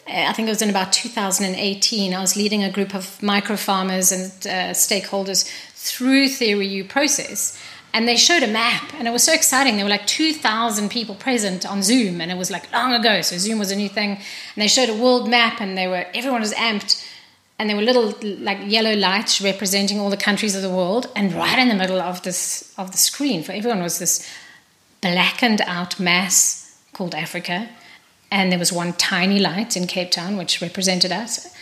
Uh, 0.07 0.27
I 0.29 0.33
think 0.35 0.49
it 0.49 0.51
was 0.51 0.62
in 0.62 0.68
about 0.68 0.92
2018. 0.92 2.12
I 2.12 2.21
was 2.21 2.37
leading 2.37 2.62
a 2.62 2.71
group 2.71 2.95
of 2.95 3.23
micro 3.23 3.57
farmers 3.57 4.12
and 4.12 4.33
uh, 4.47 4.75
stakeholders 4.75 5.51
through 5.83 6.29
Theory 6.29 6.68
U 6.68 6.85
process. 6.85 7.59
And 7.95 8.09
they 8.09 8.16
showed 8.16 8.42
a 8.42 8.47
map, 8.47 8.95
and 8.95 9.07
it 9.07 9.11
was 9.11 9.23
so 9.23 9.35
exciting. 9.35 9.77
There 9.77 9.85
were 9.85 9.90
like 9.90 10.06
2,000 10.06 10.88
people 10.88 11.15
present 11.15 11.67
on 11.67 11.83
Zoom, 11.83 12.23
and 12.23 12.31
it 12.31 12.38
was 12.38 12.50
like 12.50 12.73
long 12.73 12.94
ago, 12.94 13.21
so 13.21 13.37
Zoom 13.37 13.59
was 13.59 13.71
a 13.71 13.77
new 13.77 13.88
thing. 13.88 14.13
And 14.13 14.63
they 14.63 14.69
showed 14.69 14.88
a 14.88 14.96
world 14.96 15.29
map, 15.29 15.61
and 15.61 15.77
they 15.77 15.87
were 15.87 16.06
everyone 16.15 16.40
was 16.40 16.54
amped, 16.54 17.06
and 17.59 17.69
there 17.69 17.77
were 17.77 17.83
little 17.83 18.15
like 18.23 18.59
yellow 18.65 18.94
lights 18.94 19.42
representing 19.42 20.00
all 20.00 20.09
the 20.09 20.17
countries 20.17 20.54
of 20.54 20.63
the 20.63 20.71
world. 20.71 21.11
And 21.15 21.35
right 21.35 21.59
in 21.59 21.69
the 21.69 21.75
middle 21.75 22.00
of 22.00 22.23
this 22.23 22.73
of 22.79 22.92
the 22.92 22.98
screen 22.98 23.42
for 23.42 23.52
everyone 23.52 23.83
was 23.83 23.98
this 23.98 24.27
blackened 25.02 25.61
out 25.63 26.00
mass 26.00 26.79
called 26.94 27.15
Africa, 27.15 27.69
and 28.31 28.50
there 28.50 28.59
was 28.59 28.73
one 28.73 28.94
tiny 28.94 29.38
light 29.38 29.77
in 29.77 29.87
Cape 29.87 30.13
Town 30.13 30.38
which 30.38 30.63
represented 30.63 31.13
us. 31.13 31.54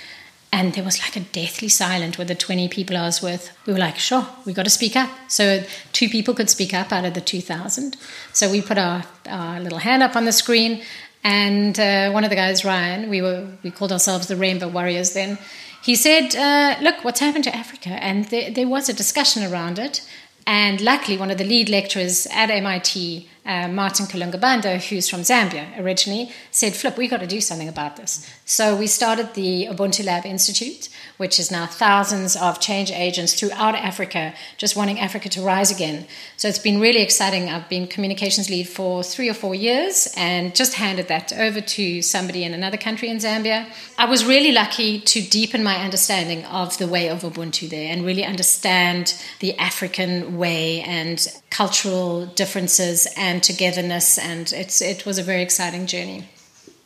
And 0.53 0.75
there 0.75 0.83
was 0.83 1.01
like 1.01 1.15
a 1.17 1.21
deathly 1.21 1.69
silence 1.69 2.19
with 2.19 2.27
the 2.27 2.35
20 2.35 2.69
people 2.69 2.97
I 2.97 3.03
was 3.03 3.23
with. 3.23 3.53
We 3.67 3.73
were 3.73 3.79
like, 3.79 3.99
sure, 3.99 4.27
we 4.45 4.53
got 4.53 4.65
to 4.65 4.71
speak 4.71 4.97
up. 4.97 5.09
So 5.29 5.65
two 5.93 6.09
people 6.09 6.35
could 6.35 6.51
speak 6.51 6.75
up 6.75 6.93
out 6.93 7.05
of 7.05 7.15
the 7.15 7.21
2,000. 7.21 7.97
So 8.33 8.51
we 8.51 8.61
put 8.61 8.77
our, 8.77 9.05
our 9.27 9.61
little 9.61 9.79
hand 9.79 10.03
up 10.03 10.17
on 10.17 10.25
the 10.25 10.33
screen. 10.33 10.83
And 11.23 11.79
uh, 11.79 12.11
one 12.11 12.25
of 12.25 12.31
the 12.31 12.37
guys, 12.37 12.65
Ryan, 12.65 13.11
we 13.11 13.23
were 13.23 13.47
we 13.63 13.71
called 13.71 13.93
ourselves 13.93 14.27
the 14.27 14.37
Rainbow 14.37 14.69
Warriors 14.69 15.13
then. 15.13 15.39
He 15.83 15.95
said, 15.95 16.35
uh, 16.35 16.83
"Look, 16.83 17.05
what's 17.05 17.21
happened 17.21 17.45
to 17.45 17.55
Africa?" 17.55 17.91
And 17.91 18.25
there, 18.27 18.51
there 18.51 18.69
was 18.69 18.89
a 18.89 18.93
discussion 18.93 19.45
around 19.45 19.79
it. 19.79 20.03
And 20.47 20.81
luckily, 20.81 21.17
one 21.17 21.31
of 21.31 21.39
the 21.39 21.45
lead 21.45 21.69
lecturers 21.69 22.27
at 22.33 22.51
MIT, 22.51 23.29
uh, 23.47 23.69
Martin 23.69 24.07
Kalungu-Banda, 24.07 24.79
who's 24.79 25.09
from 25.09 25.21
Zambia 25.21 25.79
originally, 25.79 26.33
said, 26.51 26.75
Flip, 26.75 26.97
we've 26.97 27.11
got 27.11 27.21
to 27.21 27.27
do 27.27 27.41
something 27.41 27.69
about 27.69 27.97
this. 27.97 28.29
So 28.51 28.75
we 28.75 28.89
started 28.89 29.35
the 29.35 29.67
Ubuntu 29.67 30.05
Lab 30.05 30.27
Institute, 30.27 30.89
which 31.19 31.39
is 31.39 31.53
now 31.53 31.67
thousands 31.67 32.35
of 32.35 32.59
change 32.59 32.91
agents 32.91 33.33
throughout 33.33 33.77
Africa 33.77 34.35
just 34.57 34.75
wanting 34.75 34.99
Africa 34.99 35.29
to 35.29 35.41
rise 35.41 35.71
again. 35.71 36.05
So 36.37 36.49
it's 36.49 36.59
been 36.59 36.81
really 36.81 37.01
exciting. 37.01 37.49
I've 37.49 37.69
been 37.69 37.87
communications 37.87 38.51
lead 38.51 38.69
for 38.69 39.05
three 39.05 39.31
or 39.31 39.35
four 39.35 39.55
years 39.55 40.13
and 40.17 40.53
just 40.53 40.75
handed 40.75 41.07
that 41.07 41.33
over 41.33 41.61
to 41.61 42.03
somebody 42.03 42.43
in 42.43 42.53
another 42.53 42.77
country 42.77 43.09
in 43.09 43.19
Zambia. 43.19 43.67
I 43.97 44.07
was 44.07 44.25
really 44.25 44.51
lucky 44.51 44.99
to 44.99 45.23
deepen 45.23 45.63
my 45.63 45.77
understanding 45.77 46.45
of 46.47 46.77
the 46.79 46.89
way 46.89 47.09
of 47.09 47.23
Ubuntu 47.23 47.71
there 47.71 47.93
and 47.93 48.05
really 48.05 48.25
understand 48.25 49.15
the 49.39 49.57
African 49.59 50.39
way 50.39 50.81
and 50.81 51.25
cultural 51.51 52.27
differences 52.27 53.07
and 53.17 53.45
togetherness. 53.45 54.19
And 54.19 54.53
it's, 54.53 54.83
it 54.83 55.07
was 55.07 55.19
a 55.19 55.23
very 55.23 55.43
exciting 55.43 55.87
journey. 55.87 56.27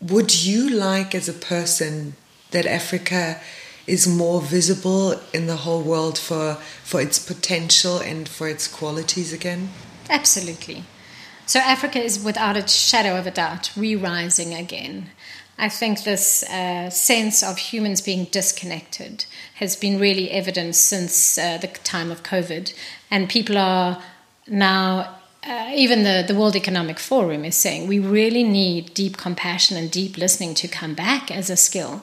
Would 0.08 0.44
you 0.44 0.68
like, 0.68 1.14
as 1.14 1.28
a 1.28 1.32
person, 1.32 2.14
that 2.50 2.66
Africa 2.66 3.40
is 3.86 4.06
more 4.06 4.40
visible 4.40 5.20
in 5.32 5.46
the 5.46 5.56
whole 5.56 5.82
world 5.82 6.18
for 6.18 6.58
for 6.82 7.00
its 7.00 7.18
potential 7.18 7.98
and 7.98 8.28
for 8.28 8.46
its 8.48 8.68
qualities 8.68 9.32
again? 9.32 9.70
Absolutely. 10.10 10.84
So 11.46 11.58
Africa 11.60 12.00
is 12.02 12.22
without 12.22 12.56
a 12.56 12.68
shadow 12.68 13.18
of 13.18 13.26
a 13.26 13.30
doubt 13.30 13.70
re-rising 13.76 14.54
again. 14.54 15.10
I 15.58 15.68
think 15.68 16.02
this 16.02 16.42
uh, 16.42 16.90
sense 16.90 17.42
of 17.42 17.58
humans 17.58 18.00
being 18.00 18.24
disconnected 18.24 19.24
has 19.54 19.76
been 19.76 20.00
really 20.00 20.30
evident 20.30 20.74
since 20.74 21.38
uh, 21.38 21.58
the 21.58 21.68
time 21.68 22.10
of 22.10 22.22
COVID, 22.22 22.74
and 23.10 23.28
people 23.28 23.56
are 23.56 24.02
now. 24.46 25.16
Uh, 25.46 25.70
even 25.74 26.04
the, 26.04 26.24
the 26.26 26.34
World 26.34 26.56
Economic 26.56 26.98
Forum 26.98 27.44
is 27.44 27.54
saying 27.54 27.86
we 27.86 27.98
really 27.98 28.42
need 28.42 28.94
deep 28.94 29.16
compassion 29.16 29.76
and 29.76 29.90
deep 29.90 30.16
listening 30.16 30.54
to 30.54 30.68
come 30.68 30.94
back 30.94 31.30
as 31.30 31.50
a 31.50 31.56
skill 31.56 32.02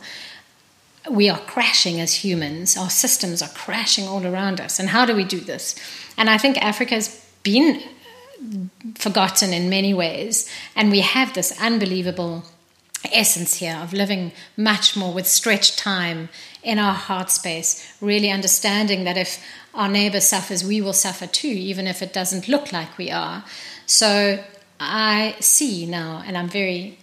we 1.10 1.30
are 1.30 1.40
crashing 1.40 2.00
as 2.00 2.16
humans. 2.16 2.78
Our 2.78 2.90
systems 2.90 3.42
are 3.42 3.50
crashing 3.50 4.08
all 4.08 4.26
around 4.26 4.62
us. 4.62 4.80
And 4.80 4.90
how 4.90 5.06
do 5.06 5.16
we 5.16 5.24
do 5.24 5.40
this? 5.40 5.76
And 6.18 6.30
I 6.30 6.38
think 6.38 6.62
Africa 6.62 6.96
has 6.96 7.26
been 7.44 7.82
forgotten 8.96 9.54
in 9.54 9.70
many 9.70 9.94
ways. 9.94 10.50
And 10.76 10.92
we 10.92 11.00
have 11.02 11.34
this 11.34 11.60
unbelievable 11.60 12.44
essence 13.12 13.56
here 13.56 13.78
of 13.82 13.94
living 13.94 14.32
much 14.56 14.96
more 14.96 15.14
with 15.14 15.28
stretched 15.28 15.78
time 15.78 16.30
in 16.64 16.78
our 16.78 16.94
heart 16.94 17.32
space, 17.32 17.94
really 18.02 18.30
understanding 18.30 19.04
that 19.04 19.18
if 19.18 19.44
our 19.74 19.90
neighbor 19.90 20.20
suffers, 20.20 20.64
we 20.64 20.82
will 20.82 20.94
suffer 20.94 21.26
too, 21.26 21.48
even 21.48 21.88
if 21.88 22.02
it 22.02 22.14
doesn't 22.14 22.48
look 22.48 22.72
like 22.72 22.98
we 22.98 23.10
are. 23.10 23.44
So 23.86 24.44
I 24.80 25.36
see 25.40 25.86
now, 25.86 26.24
and 26.26 26.38
I'm 26.38 26.50
very 26.50 26.98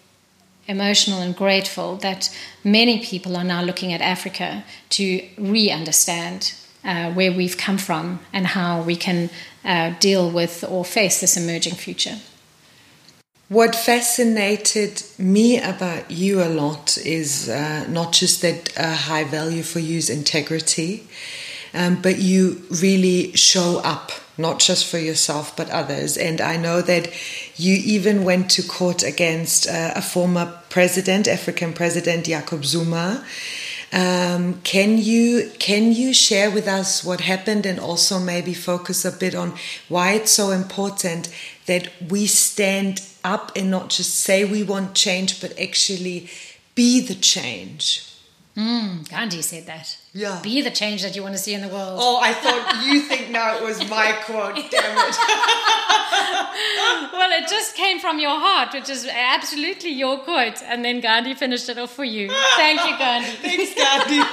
emotional 0.66 1.20
and 1.20 1.34
grateful 1.34 1.96
that 1.96 2.34
many 2.62 3.04
people 3.04 3.36
are 3.36 3.44
now 3.44 3.62
looking 3.62 3.92
at 3.92 4.00
Africa 4.00 4.64
to 4.90 5.26
re 5.38 5.70
understand 5.70 6.54
uh, 6.84 7.12
where 7.12 7.32
we've 7.32 7.56
come 7.56 7.78
from 7.78 8.20
and 8.32 8.48
how 8.48 8.82
we 8.82 8.94
can 8.94 9.30
uh, 9.64 9.94
deal 9.98 10.30
with 10.30 10.64
or 10.68 10.84
face 10.84 11.20
this 11.20 11.36
emerging 11.36 11.74
future. 11.74 12.18
What 13.48 13.74
fascinated 13.74 15.02
me 15.16 15.58
about 15.58 16.10
you 16.10 16.42
a 16.42 16.52
lot 16.52 16.98
is 16.98 17.48
uh, 17.48 17.86
not 17.88 18.12
just 18.12 18.42
that 18.42 18.78
uh, 18.78 18.94
high 18.94 19.24
value 19.24 19.62
for 19.62 19.78
you 19.78 19.96
is 19.96 20.10
integrity, 20.10 21.06
um, 21.72 22.02
but 22.02 22.18
you 22.18 22.60
really 22.70 23.32
show 23.32 23.80
up 23.82 24.12
not 24.36 24.58
just 24.58 24.84
for 24.84 24.98
yourself 24.98 25.56
but 25.56 25.70
others. 25.70 26.18
And 26.18 26.42
I 26.42 26.58
know 26.58 26.82
that 26.82 27.10
you 27.56 27.76
even 27.76 28.22
went 28.22 28.50
to 28.50 28.62
court 28.62 29.02
against 29.02 29.66
uh, 29.66 29.92
a 29.96 30.02
former 30.02 30.60
president, 30.68 31.26
African 31.26 31.72
President 31.72 32.26
Jacob 32.26 32.66
Zuma. 32.66 33.24
Um, 33.90 34.60
can 34.64 34.98
you 34.98 35.50
can 35.58 35.92
you 35.92 36.12
share 36.12 36.50
with 36.50 36.68
us 36.68 37.02
what 37.02 37.22
happened 37.22 37.64
and 37.64 37.80
also 37.80 38.18
maybe 38.18 38.52
focus 38.52 39.04
a 39.04 39.12
bit 39.12 39.34
on 39.34 39.54
why 39.88 40.12
it's 40.12 40.30
so 40.30 40.50
important 40.50 41.32
that 41.66 41.90
we 42.10 42.26
stand 42.26 43.00
up 43.24 43.50
and 43.56 43.70
not 43.70 43.88
just 43.88 44.14
say 44.14 44.44
we 44.44 44.62
want 44.62 44.94
change 44.94 45.40
but 45.40 45.58
actually 45.58 46.28
be 46.74 47.00
the 47.00 47.14
change? 47.14 48.07
Mm, 48.58 49.08
Gandhi 49.08 49.40
said 49.40 49.66
that. 49.66 49.96
Yeah. 50.12 50.40
Be 50.42 50.62
the 50.62 50.72
change 50.72 51.02
that 51.02 51.14
you 51.14 51.22
want 51.22 51.36
to 51.36 51.40
see 51.40 51.54
in 51.54 51.60
the 51.60 51.68
world. 51.68 52.00
Oh, 52.02 52.18
I 52.20 52.32
thought 52.32 52.84
you 52.84 53.02
think 53.02 53.30
now 53.30 53.56
it 53.56 53.62
was 53.62 53.78
my 53.88 54.10
quote. 54.24 54.56
Damn 54.70 54.98
it. 54.98 55.16
well, 57.12 57.30
it 57.40 57.48
just 57.48 57.76
came 57.76 58.00
from 58.00 58.18
your 58.18 58.36
heart, 58.36 58.74
which 58.74 58.90
is 58.90 59.06
absolutely 59.06 59.90
your 59.90 60.18
quote. 60.18 60.60
And 60.64 60.84
then 60.84 61.00
Gandhi 61.00 61.34
finished 61.34 61.68
it 61.68 61.78
off 61.78 61.92
for 61.92 62.02
you. 62.02 62.30
Thank 62.56 62.80
you, 62.84 62.98
Gandhi. 62.98 63.30
Thanks, 63.42 63.74
Gandhi. 63.76 64.28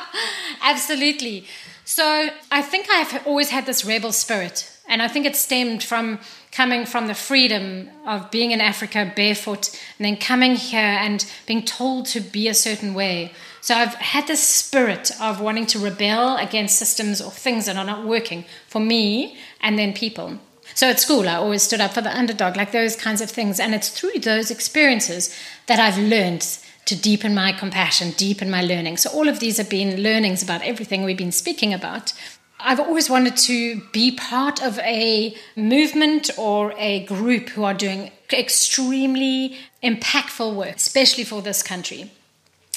absolutely. 0.62 1.46
So 1.84 2.30
I 2.50 2.62
think 2.62 2.88
I've 2.90 3.24
always 3.24 3.50
had 3.50 3.66
this 3.66 3.84
rebel 3.84 4.10
spirit. 4.10 4.68
And 4.88 5.00
I 5.00 5.06
think 5.06 5.26
it 5.26 5.36
stemmed 5.36 5.84
from 5.84 6.18
coming 6.50 6.84
from 6.84 7.06
the 7.06 7.14
freedom 7.14 7.88
of 8.04 8.32
being 8.32 8.50
in 8.50 8.60
Africa 8.60 9.12
barefoot 9.14 9.68
and 9.98 10.04
then 10.04 10.16
coming 10.16 10.56
here 10.56 10.80
and 10.80 11.24
being 11.46 11.64
told 11.64 12.06
to 12.06 12.20
be 12.20 12.48
a 12.48 12.54
certain 12.54 12.94
way. 12.94 13.32
So 13.60 13.74
I've 13.74 13.94
had 13.94 14.26
this 14.26 14.42
spirit 14.42 15.10
of 15.20 15.40
wanting 15.40 15.66
to 15.66 15.78
rebel 15.78 16.36
against 16.36 16.78
systems 16.78 17.20
or 17.20 17.30
things 17.30 17.66
that 17.66 17.76
are 17.76 17.84
not 17.84 18.06
working 18.06 18.44
for 18.66 18.80
me 18.80 19.36
and 19.60 19.78
then 19.78 19.92
people. 19.92 20.38
So 20.74 20.88
at 20.88 21.00
school, 21.00 21.28
I 21.28 21.34
always 21.34 21.62
stood 21.62 21.80
up 21.80 21.92
for 21.92 22.00
the 22.00 22.16
underdog, 22.16 22.56
like 22.56 22.72
those 22.72 22.96
kinds 22.96 23.20
of 23.20 23.30
things. 23.30 23.60
And 23.60 23.74
it's 23.74 23.90
through 23.90 24.20
those 24.20 24.50
experiences 24.50 25.34
that 25.66 25.78
I've 25.78 25.98
learned 25.98 26.42
to 26.86 26.96
deepen 26.96 27.34
my 27.34 27.52
compassion, 27.52 28.12
deepen 28.12 28.50
my 28.50 28.62
learning. 28.62 28.96
So 28.96 29.10
all 29.10 29.28
of 29.28 29.40
these 29.40 29.58
have 29.58 29.68
been 29.68 30.02
learnings 30.02 30.42
about 30.42 30.62
everything 30.62 31.04
we've 31.04 31.18
been 31.18 31.32
speaking 31.32 31.74
about. 31.74 32.14
I've 32.58 32.80
always 32.80 33.10
wanted 33.10 33.36
to 33.38 33.82
be 33.92 34.12
part 34.12 34.62
of 34.62 34.78
a 34.80 35.34
movement 35.56 36.30
or 36.38 36.72
a 36.78 37.04
group 37.04 37.50
who 37.50 37.64
are 37.64 37.74
doing 37.74 38.10
extremely 38.32 39.56
impactful 39.82 40.54
work, 40.54 40.76
especially 40.76 41.24
for 41.24 41.42
this 41.42 41.62
country 41.62 42.10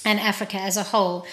and 0.05 0.19
Africa 0.19 0.57
as 0.57 0.77
a 0.77 0.83
whole. 0.83 1.25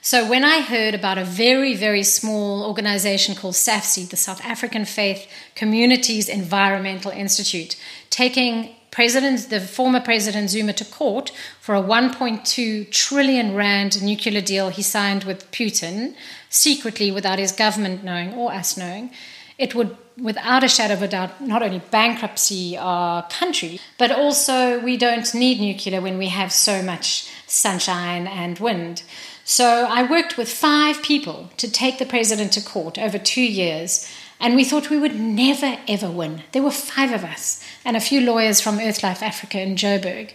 So 0.00 0.28
when 0.28 0.44
I 0.44 0.60
heard 0.60 0.94
about 0.94 1.18
a 1.18 1.24
very, 1.24 1.74
very 1.74 2.02
small 2.02 2.64
organization 2.64 3.34
called 3.34 3.54
SAFC, 3.54 4.08
the 4.08 4.16
South 4.16 4.44
African 4.44 4.84
Faith 4.84 5.28
Communities 5.54 6.28
Environmental 6.28 7.10
Institute, 7.10 7.76
taking 8.08 8.76
President, 8.90 9.50
the 9.50 9.60
former 9.60 10.00
President 10.00 10.50
Zuma 10.50 10.72
to 10.72 10.84
court 10.84 11.30
for 11.60 11.74
a 11.74 11.82
1.2 11.82 12.90
trillion 12.90 13.54
rand 13.54 14.02
nuclear 14.02 14.40
deal 14.40 14.70
he 14.70 14.82
signed 14.82 15.24
with 15.24 15.50
Putin 15.50 16.14
secretly 16.48 17.10
without 17.10 17.38
his 17.38 17.52
government 17.52 18.02
knowing 18.02 18.32
or 18.32 18.52
us 18.52 18.76
knowing, 18.76 19.10
it 19.58 19.74
would, 19.74 19.96
without 20.16 20.64
a 20.64 20.68
shadow 20.68 20.94
of 20.94 21.02
a 21.02 21.08
doubt, 21.08 21.40
not 21.40 21.62
only 21.62 21.80
bankruptcy 21.90 22.76
our 22.76 23.28
country, 23.28 23.78
but 23.98 24.10
also 24.10 24.80
we 24.80 24.96
don't 24.96 25.34
need 25.34 25.60
nuclear 25.60 26.00
when 26.00 26.16
we 26.16 26.28
have 26.28 26.52
so 26.52 26.82
much 26.82 27.30
sunshine 27.48 28.26
and 28.26 28.58
wind. 28.58 29.02
So 29.44 29.86
I 29.90 30.08
worked 30.08 30.36
with 30.36 30.52
five 30.52 31.02
people 31.02 31.50
to 31.56 31.70
take 31.70 31.98
the 31.98 32.06
president 32.06 32.52
to 32.52 32.60
court 32.60 32.98
over 32.98 33.18
two 33.18 33.42
years, 33.42 34.08
and 34.38 34.54
we 34.54 34.64
thought 34.64 34.90
we 34.90 34.98
would 34.98 35.18
never 35.18 35.78
ever 35.88 36.10
win. 36.10 36.42
There 36.52 36.62
were 36.62 36.70
five 36.70 37.12
of 37.12 37.24
us 37.24 37.64
and 37.84 37.96
a 37.96 38.00
few 38.00 38.20
lawyers 38.20 38.60
from 38.60 38.78
Earthlife 38.78 39.22
Africa 39.22 39.60
in 39.60 39.74
Joburg. 39.74 40.32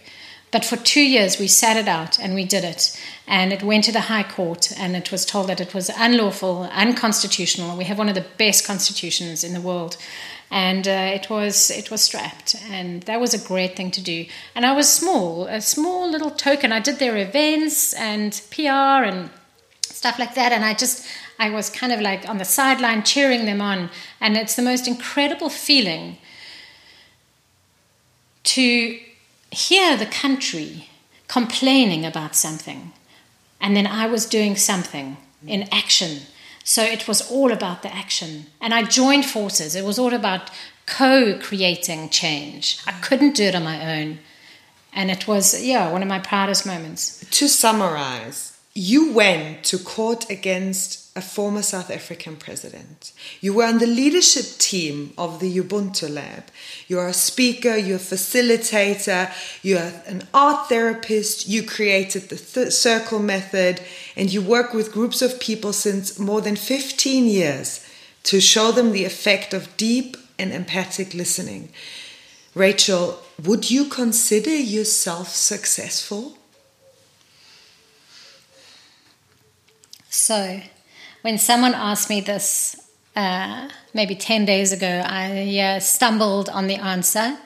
But 0.54 0.64
for 0.64 0.76
two 0.76 1.02
years, 1.02 1.40
we 1.40 1.48
sat 1.48 1.76
it 1.76 1.88
out 1.88 2.16
and 2.20 2.32
we 2.32 2.44
did 2.44 2.62
it. 2.62 2.96
And 3.26 3.52
it 3.52 3.64
went 3.64 3.82
to 3.84 3.92
the 3.92 4.02
High 4.02 4.22
Court, 4.22 4.70
and 4.78 4.94
it 4.94 5.10
was 5.10 5.26
told 5.26 5.48
that 5.48 5.60
it 5.60 5.74
was 5.74 5.90
unlawful, 5.96 6.68
unconstitutional. 6.70 7.76
We 7.76 7.84
have 7.84 7.98
one 7.98 8.08
of 8.08 8.14
the 8.14 8.26
best 8.38 8.64
constitutions 8.64 9.42
in 9.42 9.52
the 9.52 9.60
world. 9.60 9.96
And 10.54 10.86
uh, 10.86 11.18
it 11.18 11.28
was 11.28 11.70
it 11.70 11.90
was 11.90 12.02
strapped, 12.02 12.54
and 12.70 13.02
that 13.04 13.20
was 13.20 13.34
a 13.34 13.48
great 13.48 13.74
thing 13.76 13.90
to 13.90 14.00
do. 14.00 14.26
And 14.54 14.64
I 14.64 14.72
was 14.72 14.88
small, 14.88 15.46
a 15.46 15.60
small 15.60 16.08
little 16.08 16.30
token. 16.30 16.70
I 16.70 16.78
did 16.78 16.98
their 16.98 17.16
events 17.16 17.92
and 17.94 18.40
PR 18.52 19.02
and 19.10 19.30
stuff 19.82 20.18
like 20.18 20.34
that, 20.36 20.52
and 20.52 20.64
I 20.64 20.74
just 20.74 21.06
I 21.40 21.50
was 21.50 21.70
kind 21.70 21.92
of 21.92 22.00
like 22.00 22.28
on 22.28 22.38
the 22.38 22.44
sideline 22.44 23.02
cheering 23.02 23.46
them 23.46 23.60
on. 23.60 23.90
And 24.20 24.36
it's 24.36 24.54
the 24.54 24.62
most 24.62 24.86
incredible 24.86 25.50
feeling 25.50 26.18
to 28.44 28.98
hear 29.50 29.96
the 29.96 30.06
country 30.06 30.88
complaining 31.26 32.04
about 32.06 32.36
something 32.36 32.92
and 33.64 33.74
then 33.74 33.86
I 33.86 34.06
was 34.06 34.26
doing 34.26 34.56
something 34.56 35.16
in 35.46 35.66
action. 35.72 36.20
So 36.64 36.82
it 36.82 37.06
was 37.06 37.30
all 37.30 37.52
about 37.52 37.82
the 37.82 37.94
action. 37.94 38.46
And 38.60 38.72
I 38.72 38.82
joined 38.82 39.26
forces. 39.26 39.76
It 39.76 39.84
was 39.84 39.98
all 39.98 40.14
about 40.14 40.50
co 40.86 41.38
creating 41.38 42.08
change. 42.08 42.78
I 42.86 42.92
couldn't 42.92 43.36
do 43.36 43.44
it 43.44 43.54
on 43.54 43.62
my 43.62 44.00
own. 44.00 44.18
And 44.92 45.10
it 45.10 45.28
was, 45.28 45.62
yeah, 45.62 45.92
one 45.92 46.02
of 46.02 46.08
my 46.08 46.20
proudest 46.20 46.66
moments. 46.66 47.24
To 47.30 47.48
summarize, 47.48 48.58
you 48.74 49.12
went 49.12 49.64
to 49.64 49.78
court 49.78 50.30
against 50.30 51.03
a 51.16 51.22
former 51.22 51.62
South 51.62 51.90
African 51.92 52.36
president. 52.36 53.12
You 53.40 53.54
were 53.54 53.64
on 53.64 53.78
the 53.78 53.86
leadership 53.86 54.58
team 54.58 55.12
of 55.16 55.38
the 55.38 55.58
Ubuntu 55.60 56.12
Lab. 56.12 56.44
You 56.88 56.98
are 56.98 57.06
a 57.06 57.12
speaker, 57.12 57.76
you're 57.76 57.98
a 57.98 58.00
facilitator, 58.00 59.32
you're 59.62 59.92
an 60.06 60.26
art 60.34 60.68
therapist, 60.68 61.48
you 61.48 61.62
created 61.62 62.30
the 62.30 62.36
th- 62.36 62.72
circle 62.72 63.20
method, 63.20 63.80
and 64.16 64.32
you 64.32 64.42
work 64.42 64.74
with 64.74 64.92
groups 64.92 65.22
of 65.22 65.38
people 65.38 65.72
since 65.72 66.18
more 66.18 66.40
than 66.40 66.56
15 66.56 67.26
years 67.26 67.88
to 68.24 68.40
show 68.40 68.72
them 68.72 68.90
the 68.90 69.04
effect 69.04 69.54
of 69.54 69.76
deep 69.76 70.16
and 70.36 70.52
empathic 70.52 71.14
listening. 71.14 71.68
Rachel, 72.54 73.20
would 73.42 73.70
you 73.70 73.84
consider 73.84 74.54
yourself 74.54 75.28
successful? 75.28 76.38
So, 80.08 80.60
when 81.24 81.38
someone 81.38 81.72
asked 81.72 82.10
me 82.10 82.20
this 82.20 82.76
uh, 83.16 83.70
maybe 83.94 84.14
10 84.14 84.44
days 84.44 84.72
ago, 84.72 85.02
I 85.06 85.58
uh, 85.58 85.80
stumbled 85.80 86.50
on 86.50 86.66
the 86.66 86.74
answer 86.74 87.38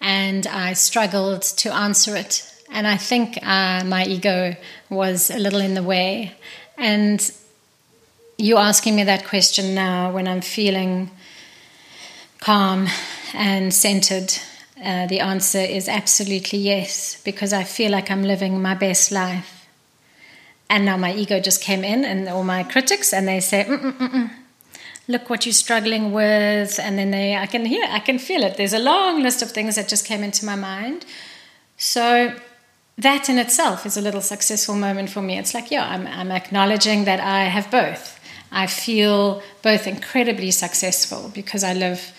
and 0.00 0.44
I 0.48 0.72
struggled 0.72 1.42
to 1.42 1.72
answer 1.72 2.16
it. 2.16 2.42
And 2.72 2.84
I 2.84 2.96
think 2.96 3.38
uh, 3.40 3.84
my 3.84 4.04
ego 4.06 4.56
was 4.90 5.30
a 5.30 5.38
little 5.38 5.60
in 5.60 5.74
the 5.74 5.84
way. 5.84 6.34
And 6.76 7.30
you 8.38 8.56
asking 8.56 8.96
me 8.96 9.04
that 9.04 9.24
question 9.24 9.72
now 9.72 10.10
when 10.10 10.26
I'm 10.26 10.40
feeling 10.40 11.08
calm 12.40 12.88
and 13.34 13.72
centered, 13.72 14.32
uh, 14.84 15.06
the 15.06 15.20
answer 15.20 15.60
is 15.60 15.88
absolutely 15.88 16.58
yes, 16.58 17.22
because 17.22 17.52
I 17.52 17.62
feel 17.62 17.92
like 17.92 18.10
I'm 18.10 18.24
living 18.24 18.60
my 18.60 18.74
best 18.74 19.12
life. 19.12 19.61
And 20.72 20.86
now 20.86 20.96
my 20.96 21.12
ego 21.12 21.38
just 21.38 21.60
came 21.60 21.84
in, 21.84 22.02
and 22.02 22.26
all 22.30 22.44
my 22.44 22.62
critics, 22.62 23.12
and 23.12 23.28
they 23.28 23.40
say, 23.40 23.66
Mm-mm-mm-mm. 23.68 24.30
"Look 25.06 25.28
what 25.28 25.44
you're 25.44 25.52
struggling 25.52 26.12
with," 26.12 26.80
and 26.80 26.98
then 26.98 27.10
they, 27.10 27.36
I 27.36 27.44
can 27.44 27.66
hear, 27.66 27.84
I 27.98 28.00
can 28.00 28.18
feel 28.18 28.42
it. 28.42 28.56
There's 28.56 28.72
a 28.72 28.78
long 28.78 29.22
list 29.22 29.42
of 29.42 29.50
things 29.50 29.74
that 29.74 29.86
just 29.86 30.06
came 30.06 30.24
into 30.24 30.46
my 30.46 30.56
mind. 30.56 31.04
So 31.76 32.34
that 32.96 33.28
in 33.28 33.38
itself 33.38 33.84
is 33.84 33.98
a 33.98 34.00
little 34.00 34.22
successful 34.22 34.74
moment 34.74 35.10
for 35.10 35.20
me. 35.20 35.38
It's 35.38 35.52
like, 35.52 35.70
yeah, 35.70 35.86
I'm, 35.86 36.06
I'm 36.06 36.30
acknowledging 36.30 37.04
that 37.04 37.20
I 37.20 37.44
have 37.56 37.70
both. 37.70 38.18
I 38.50 38.66
feel 38.66 39.42
both 39.60 39.86
incredibly 39.86 40.50
successful 40.50 41.30
because 41.34 41.62
I 41.64 41.74
live, 41.74 42.12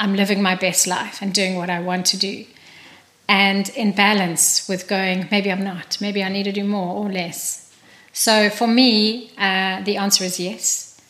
I'm 0.00 0.16
living 0.16 0.42
my 0.42 0.56
best 0.56 0.88
life 0.88 1.22
and 1.22 1.32
doing 1.32 1.54
what 1.54 1.70
I 1.70 1.78
want 1.78 2.06
to 2.06 2.16
do 2.16 2.44
and 3.32 3.70
in 3.70 3.92
balance 3.92 4.68
with 4.68 4.86
going, 4.86 5.26
maybe 5.30 5.50
I'm 5.50 5.64
not, 5.64 5.96
maybe 6.02 6.22
I 6.22 6.28
need 6.28 6.42
to 6.42 6.52
do 6.52 6.64
more 6.64 6.94
or 6.96 7.10
less. 7.10 7.72
So 8.12 8.50
for 8.50 8.66
me, 8.66 9.30
uh, 9.38 9.82
the 9.82 9.96
answer 9.96 10.22
is 10.24 10.38
yes 10.38 11.00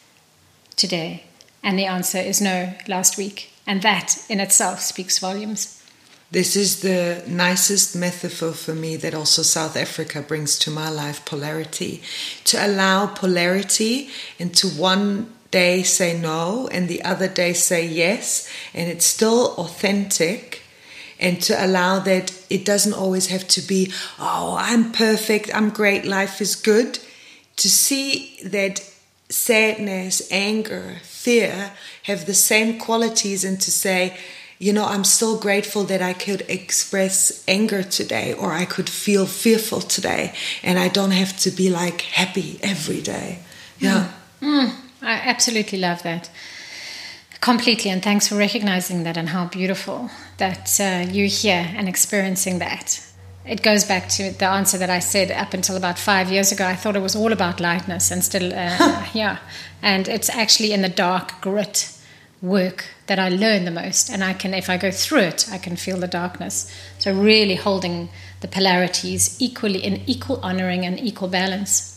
today, 0.76 1.24
and 1.64 1.76
the 1.76 1.86
answer 1.86 2.18
is 2.18 2.40
no 2.40 2.74
last 2.86 3.18
week. 3.18 3.50
And 3.66 3.82
that 3.82 4.24
in 4.28 4.38
itself 4.38 4.78
speaks 4.78 5.18
volumes. 5.18 5.82
This 6.30 6.54
is 6.54 6.82
the 6.82 7.24
nicest 7.26 7.96
metaphor 7.96 8.52
for 8.52 8.74
me 8.74 8.94
that 8.98 9.14
also 9.14 9.42
South 9.42 9.76
Africa 9.76 10.22
brings 10.22 10.56
to 10.60 10.70
my 10.70 10.88
life 10.88 11.24
polarity. 11.24 12.02
To 12.44 12.64
allow 12.64 13.06
polarity 13.06 14.10
and 14.38 14.54
to 14.54 14.68
one 14.68 15.32
day 15.50 15.82
say 15.82 16.16
no 16.16 16.68
and 16.68 16.88
the 16.88 17.02
other 17.02 17.26
day 17.26 17.52
say 17.52 17.84
yes, 17.84 18.48
and 18.72 18.88
it's 18.88 19.04
still 19.04 19.54
authentic 19.58 20.61
and 21.22 21.40
to 21.40 21.64
allow 21.64 22.00
that 22.00 22.32
it 22.50 22.64
doesn't 22.64 22.92
always 22.94 23.28
have 23.28 23.46
to 23.48 23.60
be, 23.62 23.92
oh, 24.18 24.56
I'm 24.58 24.90
perfect, 24.92 25.54
I'm 25.54 25.70
great, 25.70 26.04
life 26.04 26.40
is 26.40 26.56
good. 26.56 26.98
To 27.56 27.70
see 27.70 28.40
that 28.44 28.80
sadness, 29.28 30.28
anger, 30.30 30.96
fear 31.02 31.72
have 32.02 32.26
the 32.26 32.34
same 32.34 32.78
qualities 32.78 33.44
and 33.44 33.60
to 33.60 33.70
say, 33.70 34.18
you 34.58 34.72
know, 34.72 34.84
I'm 34.84 35.04
still 35.04 35.38
grateful 35.38 35.84
that 35.84 36.02
I 36.02 36.12
could 36.12 36.42
express 36.48 37.44
anger 37.46 37.82
today 37.82 38.32
or 38.32 38.52
I 38.52 38.64
could 38.64 38.88
feel 38.88 39.26
fearful 39.26 39.80
today 39.80 40.34
and 40.62 40.78
I 40.78 40.88
don't 40.88 41.12
have 41.12 41.36
to 41.38 41.50
be 41.50 41.70
like 41.70 42.02
happy 42.02 42.58
every 42.62 43.00
day. 43.00 43.38
Yeah. 43.78 44.10
Mm. 44.40 44.68
Mm. 44.68 44.74
I 45.02 45.12
absolutely 45.12 45.78
love 45.78 46.02
that. 46.02 46.30
Completely, 47.42 47.90
and 47.90 48.00
thanks 48.00 48.28
for 48.28 48.36
recognizing 48.36 49.02
that 49.02 49.16
and 49.16 49.30
how 49.30 49.46
beautiful 49.46 50.08
that 50.36 50.78
uh, 50.80 51.10
you're 51.10 51.26
here 51.26 51.66
and 51.76 51.88
experiencing 51.88 52.60
that. 52.60 53.04
It 53.44 53.64
goes 53.64 53.84
back 53.84 54.08
to 54.10 54.30
the 54.30 54.46
answer 54.46 54.78
that 54.78 54.88
I 54.88 55.00
said 55.00 55.32
up 55.32 55.52
until 55.52 55.76
about 55.76 55.98
five 55.98 56.30
years 56.30 56.52
ago. 56.52 56.64
I 56.64 56.76
thought 56.76 56.94
it 56.94 57.02
was 57.02 57.16
all 57.16 57.32
about 57.32 57.58
lightness, 57.58 58.12
and 58.12 58.22
still, 58.22 58.54
uh, 58.54 59.06
yeah. 59.12 59.38
And 59.82 60.06
it's 60.06 60.30
actually 60.30 60.72
in 60.72 60.82
the 60.82 60.88
dark 60.88 61.40
grit 61.40 61.90
work 62.40 62.84
that 63.08 63.18
I 63.18 63.28
learn 63.28 63.64
the 63.64 63.72
most, 63.72 64.08
and 64.08 64.22
I 64.22 64.34
can, 64.34 64.54
if 64.54 64.70
I 64.70 64.76
go 64.76 64.92
through 64.92 65.22
it, 65.22 65.48
I 65.50 65.58
can 65.58 65.74
feel 65.74 65.96
the 65.96 66.06
darkness. 66.06 66.72
So 67.00 67.12
really 67.12 67.56
holding 67.56 68.10
the 68.40 68.46
polarities 68.46 69.36
equally 69.40 69.82
in 69.82 70.08
equal 70.08 70.38
honoring 70.44 70.86
and 70.86 71.00
equal 71.00 71.26
balance. 71.26 71.91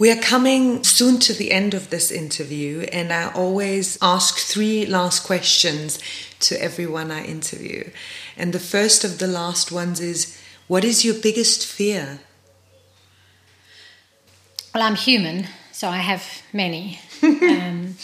We 0.00 0.10
are 0.10 0.16
coming 0.16 0.82
soon 0.82 1.18
to 1.18 1.34
the 1.34 1.52
end 1.52 1.74
of 1.74 1.90
this 1.90 2.10
interview, 2.10 2.86
and 2.90 3.12
I 3.12 3.30
always 3.32 3.98
ask 4.00 4.38
three 4.38 4.86
last 4.86 5.24
questions 5.24 5.98
to 6.38 6.58
everyone 6.58 7.10
I 7.10 7.22
interview. 7.26 7.90
And 8.34 8.54
the 8.54 8.60
first 8.60 9.04
of 9.04 9.18
the 9.18 9.26
last 9.26 9.70
ones 9.70 10.00
is 10.00 10.40
What 10.68 10.84
is 10.84 11.04
your 11.04 11.16
biggest 11.16 11.66
fear? 11.66 12.20
Well, 14.74 14.82
I'm 14.82 14.94
human, 14.94 15.48
so 15.70 15.90
I 15.90 15.98
have 15.98 16.24
many. 16.50 16.98
um, 17.22 17.96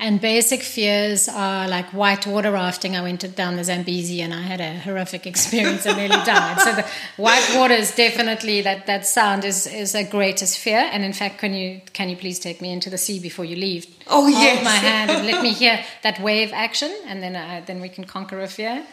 and 0.00 0.18
basic 0.18 0.62
fears 0.62 1.28
are 1.28 1.68
like 1.68 1.92
white 1.92 2.26
water 2.26 2.50
rafting. 2.50 2.96
I 2.96 3.02
went 3.02 3.36
down 3.36 3.56
the 3.56 3.64
Zambezi 3.64 4.22
and 4.22 4.32
I 4.32 4.40
had 4.40 4.58
a 4.58 4.78
horrific 4.78 5.26
experience 5.26 5.84
and 5.84 5.98
nearly 5.98 6.24
died. 6.24 6.58
So 6.60 6.74
the 6.74 6.86
white 7.18 7.46
water 7.54 7.74
is 7.74 7.94
definitely 7.94 8.62
that 8.62 8.86
that 8.86 9.06
sound 9.06 9.44
is 9.44 9.66
is 9.66 9.94
a 9.94 10.02
greatest 10.02 10.58
fear. 10.58 10.88
And 10.90 11.04
in 11.04 11.12
fact, 11.12 11.38
can 11.38 11.52
you 11.52 11.82
can 11.92 12.08
you 12.08 12.16
please 12.16 12.38
take 12.38 12.62
me 12.62 12.72
into 12.72 12.88
the 12.88 12.96
sea 12.96 13.20
before 13.20 13.44
you 13.44 13.56
leave? 13.56 13.86
Oh 14.06 14.26
yes. 14.26 14.54
Hold 14.54 14.64
my 14.64 14.70
hand 14.70 15.10
and 15.10 15.26
let 15.26 15.42
me 15.42 15.52
hear 15.52 15.84
that 16.02 16.18
wave 16.18 16.50
action, 16.54 16.90
and 17.06 17.22
then 17.22 17.36
uh, 17.36 17.62
then 17.66 17.80
we 17.82 17.90
can 17.90 18.04
conquer 18.04 18.40
a 18.40 18.48
fear. 18.48 18.86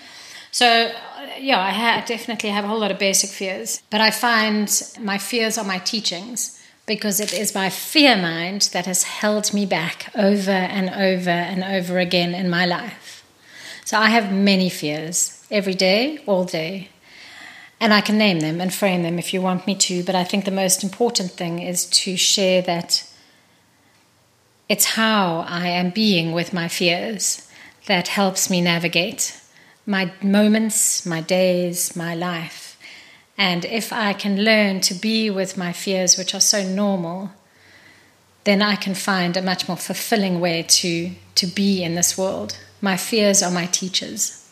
So 0.51 0.91
yeah, 1.39 1.59
I 1.61 1.71
ha- 1.71 2.03
definitely 2.05 2.49
have 2.49 2.65
a 2.65 2.67
whole 2.67 2.79
lot 2.79 2.91
of 2.91 2.99
basic 2.99 3.29
fears, 3.29 3.81
but 3.89 4.01
I 4.01 4.11
find 4.11 4.67
my 4.99 5.17
fears 5.17 5.57
are 5.57 5.65
my 5.65 5.77
teachings 5.79 6.56
because 6.87 7.19
it 7.19 7.33
is 7.33 7.53
my 7.53 7.69
fear 7.69 8.15
mind 8.15 8.69
that 8.71 8.85
has 8.85 9.03
held 9.03 9.53
me 9.53 9.65
back 9.65 10.09
over 10.15 10.49
and 10.49 10.89
over 10.89 11.29
and 11.29 11.63
over 11.63 11.99
again 11.99 12.33
in 12.33 12.49
my 12.49 12.65
life. 12.65 13.25
So 13.83 13.99
I 13.99 14.09
have 14.09 14.31
many 14.31 14.69
fears 14.69 15.45
every 15.51 15.73
day, 15.73 16.19
all 16.25 16.45
day. 16.45 16.89
And 17.79 17.93
I 17.93 18.01
can 18.01 18.17
name 18.17 18.39
them 18.39 18.59
and 18.59 18.73
frame 18.73 19.03
them 19.03 19.19
if 19.19 19.33
you 19.33 19.41
want 19.41 19.67
me 19.67 19.75
to, 19.75 20.01
but 20.03 20.15
I 20.15 20.23
think 20.23 20.45
the 20.45 20.51
most 20.51 20.83
important 20.83 21.31
thing 21.31 21.59
is 21.59 21.85
to 22.01 22.17
share 22.17 22.61
that 22.63 23.03
it's 24.67 24.85
how 24.85 25.45
I 25.47 25.67
am 25.67 25.91
being 25.91 26.31
with 26.31 26.53
my 26.53 26.67
fears 26.67 27.47
that 27.85 28.07
helps 28.07 28.49
me 28.49 28.61
navigate 28.61 29.39
my 29.85 30.11
moments, 30.21 31.05
my 31.05 31.21
days, 31.21 31.95
my 31.95 32.13
life. 32.13 32.66
And 33.37 33.65
if 33.65 33.93
I 33.93 34.13
can 34.13 34.43
learn 34.43 34.81
to 34.81 34.95
be 34.95 35.29
with 35.29 35.57
my 35.57 35.71
fears, 35.71 36.17
which 36.17 36.33
are 36.33 36.39
so 36.39 36.67
normal, 36.67 37.31
then 38.45 38.61
I 38.61 38.75
can 38.75 38.95
find 38.95 39.37
a 39.37 39.41
much 39.41 39.67
more 39.67 39.77
fulfilling 39.77 40.39
way 40.39 40.63
to, 40.63 41.11
to 41.35 41.45
be 41.45 41.83
in 41.83 41.95
this 41.95 42.17
world. 42.17 42.57
My 42.81 42.97
fears 42.97 43.43
are 43.43 43.51
my 43.51 43.67
teachers. 43.67 44.43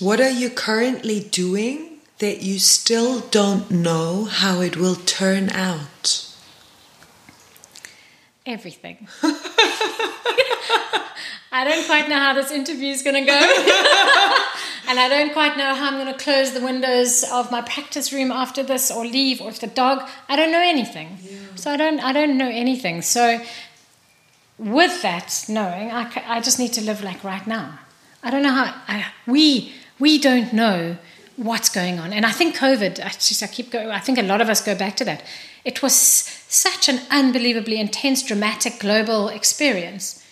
What 0.00 0.20
are 0.20 0.30
you 0.30 0.50
currently 0.50 1.20
doing 1.20 1.98
that 2.18 2.42
you 2.42 2.58
still 2.58 3.20
don't 3.20 3.70
know 3.70 4.24
how 4.24 4.60
it 4.60 4.76
will 4.76 4.96
turn 4.96 5.50
out? 5.50 6.30
Everything. 8.46 9.08
I 11.52 11.64
don't 11.64 11.86
quite 11.86 12.08
know 12.08 12.18
how 12.18 12.34
this 12.34 12.50
interview 12.50 12.90
is 12.90 13.02
going 13.02 13.24
to 13.24 13.30
go. 13.30 13.38
and 14.86 14.98
I 14.98 15.08
don't 15.08 15.32
quite 15.32 15.56
know 15.56 15.74
how 15.74 15.88
I'm 15.88 15.94
going 15.94 16.12
to 16.12 16.24
close 16.24 16.52
the 16.52 16.60
windows 16.60 17.24
of 17.32 17.50
my 17.50 17.62
practice 17.62 18.12
room 18.12 18.30
after 18.30 18.62
this 18.62 18.90
or 18.90 19.04
leave 19.04 19.40
or 19.40 19.48
if 19.48 19.60
the 19.60 19.66
dog, 19.66 20.08
I 20.28 20.36
don't 20.36 20.52
know 20.52 20.62
anything. 20.62 21.18
Yeah. 21.22 21.38
So 21.54 21.70
I 21.70 21.76
don't, 21.76 22.00
I 22.00 22.12
don't 22.12 22.36
know 22.36 22.48
anything. 22.48 23.02
So 23.02 23.40
with 24.58 25.02
that 25.02 25.44
knowing, 25.48 25.90
I, 25.90 26.10
I 26.26 26.40
just 26.40 26.58
need 26.58 26.72
to 26.74 26.80
live 26.80 27.02
like 27.02 27.24
right 27.24 27.46
now. 27.46 27.78
I 28.22 28.30
don't 28.30 28.42
know 28.42 28.52
how, 28.52 28.74
I, 28.88 29.06
we, 29.26 29.72
we 29.98 30.18
don't 30.18 30.52
know 30.52 30.96
what's 31.36 31.68
going 31.68 31.98
on. 31.98 32.12
And 32.12 32.24
I 32.24 32.30
think 32.30 32.56
COVID, 32.56 33.04
I 33.04 33.08
just 33.08 33.42
I 33.42 33.46
keep 33.46 33.70
going, 33.70 33.88
I 33.88 33.98
think 33.98 34.18
a 34.18 34.22
lot 34.22 34.40
of 34.40 34.48
us 34.48 34.60
go 34.60 34.74
back 34.74 34.96
to 34.96 35.04
that. 35.04 35.22
It 35.64 35.82
was 35.82 35.94
such 35.94 36.88
an 36.88 37.00
unbelievably 37.10 37.80
intense, 37.80 38.22
dramatic 38.22 38.78
global 38.78 39.28
experience. 39.28 40.23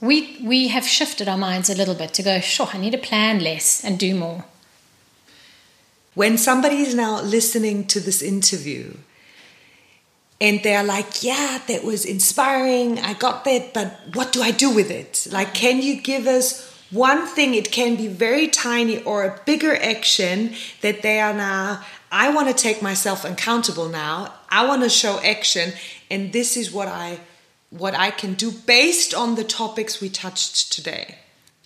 We 0.00 0.38
we 0.42 0.68
have 0.68 0.86
shifted 0.86 1.28
our 1.28 1.36
minds 1.36 1.68
a 1.68 1.74
little 1.74 1.94
bit 1.94 2.14
to 2.14 2.22
go, 2.22 2.40
sure, 2.40 2.68
I 2.72 2.78
need 2.78 2.92
to 2.92 2.98
plan 2.98 3.40
less 3.40 3.84
and 3.84 3.98
do 3.98 4.14
more. 4.14 4.44
When 6.14 6.38
somebody 6.38 6.76
is 6.76 6.94
now 6.94 7.20
listening 7.22 7.86
to 7.88 8.00
this 8.00 8.22
interview 8.22 8.94
and 10.40 10.62
they're 10.62 10.82
like, 10.82 11.22
yeah, 11.22 11.60
that 11.68 11.84
was 11.84 12.04
inspiring, 12.04 12.98
I 12.98 13.12
got 13.12 13.44
that, 13.44 13.74
but 13.74 14.00
what 14.14 14.32
do 14.32 14.42
I 14.42 14.50
do 14.50 14.74
with 14.74 14.90
it? 14.90 15.26
Like, 15.30 15.54
can 15.54 15.82
you 15.82 16.00
give 16.00 16.26
us 16.26 16.66
one 16.90 17.26
thing? 17.26 17.54
It 17.54 17.70
can 17.70 17.96
be 17.96 18.08
very 18.08 18.48
tiny 18.48 19.02
or 19.04 19.24
a 19.24 19.40
bigger 19.44 19.76
action 19.76 20.54
that 20.80 21.02
they 21.02 21.20
are 21.20 21.34
now, 21.34 21.84
I 22.10 22.32
want 22.34 22.48
to 22.48 22.54
take 22.54 22.82
myself 22.82 23.24
accountable 23.24 23.88
now. 23.88 24.34
I 24.48 24.66
want 24.66 24.82
to 24.82 24.88
show 24.88 25.20
action, 25.20 25.72
and 26.10 26.32
this 26.32 26.56
is 26.56 26.72
what 26.72 26.88
I 26.88 27.20
what 27.70 27.94
I 27.94 28.10
can 28.10 28.34
do 28.34 28.50
based 28.50 29.14
on 29.14 29.36
the 29.36 29.44
topics 29.44 30.00
we 30.00 30.08
touched 30.08 30.72
today. 30.72 31.16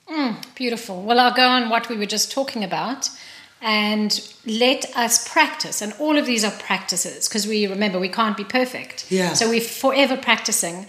Mm, 0.08 0.54
beautiful. 0.54 1.02
Well, 1.02 1.18
I'll 1.18 1.34
go 1.34 1.48
on 1.48 1.70
what 1.70 1.88
we 1.88 1.96
were 1.96 2.06
just 2.06 2.30
talking 2.30 2.62
about 2.62 3.08
and 3.62 4.20
let 4.44 4.84
us 4.94 5.26
practice. 5.26 5.80
And 5.80 5.94
all 5.98 6.18
of 6.18 6.26
these 6.26 6.44
are 6.44 6.50
practices 6.52 7.26
because 7.26 7.46
we 7.46 7.66
remember 7.66 7.98
we 7.98 8.10
can't 8.10 8.36
be 8.36 8.44
perfect. 8.44 9.10
Yeah. 9.10 9.32
So 9.32 9.48
we're 9.48 9.62
forever 9.62 10.18
practicing. 10.18 10.86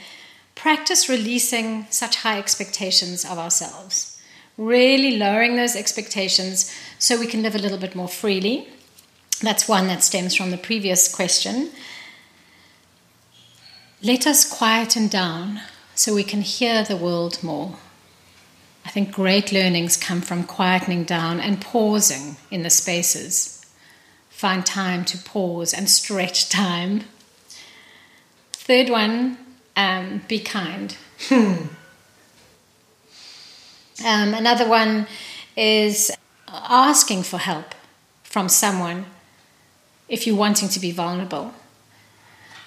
Practice 0.56 1.08
releasing 1.08 1.88
such 1.90 2.18
high 2.18 2.38
expectations 2.38 3.24
of 3.24 3.38
ourselves, 3.38 4.22
really 4.58 5.18
lowering 5.18 5.56
those 5.56 5.76
expectations 5.76 6.74
so 7.00 7.18
we 7.18 7.28
can 7.28 7.42
live 7.42 7.56
a 7.56 7.60
little 7.60 7.78
bit 7.78 7.96
more 7.96 8.08
freely. 8.10 8.68
That's 9.42 9.68
one 9.68 9.88
that 9.88 10.04
stems 10.04 10.36
from 10.36 10.52
the 10.52 10.58
previous 10.58 11.14
question. 11.14 11.72
Let 14.06 14.28
us 14.28 14.48
quieten 14.48 15.08
down 15.08 15.62
so 15.96 16.14
we 16.14 16.24
can 16.24 16.42
hear 16.42 16.84
the 16.84 16.96
world 16.96 17.42
more. 17.42 17.78
I 18.86 18.92
think 18.92 19.12
great 19.12 19.52
learnings 19.52 19.98
come 19.98 20.22
from 20.22 20.44
quietening 20.44 21.08
down 21.08 21.40
and 21.40 21.60
pausing 21.60 22.36
in 22.52 22.62
the 22.62 22.70
spaces. 22.70 23.66
Find 24.30 24.64
time 24.64 25.06
to 25.06 25.18
pause 25.18 25.74
and 25.74 25.90
stretch 25.90 26.50
time. 26.50 27.06
Third 28.54 28.90
one, 28.90 29.40
um, 29.76 30.22
be 30.28 30.38
kind. 30.38 30.96
Hmm. 31.28 31.54
Um, 34.06 34.36
another 34.36 34.70
one 34.70 35.08
is 35.58 36.12
asking 36.48 37.24
for 37.24 37.40
help 37.40 37.74
from 38.22 38.50
someone 38.50 39.08
if 40.08 40.28
you're 40.28 40.36
wanting 40.36 40.70
to 40.70 40.80
be 40.80 40.92
vulnerable. 40.92 41.56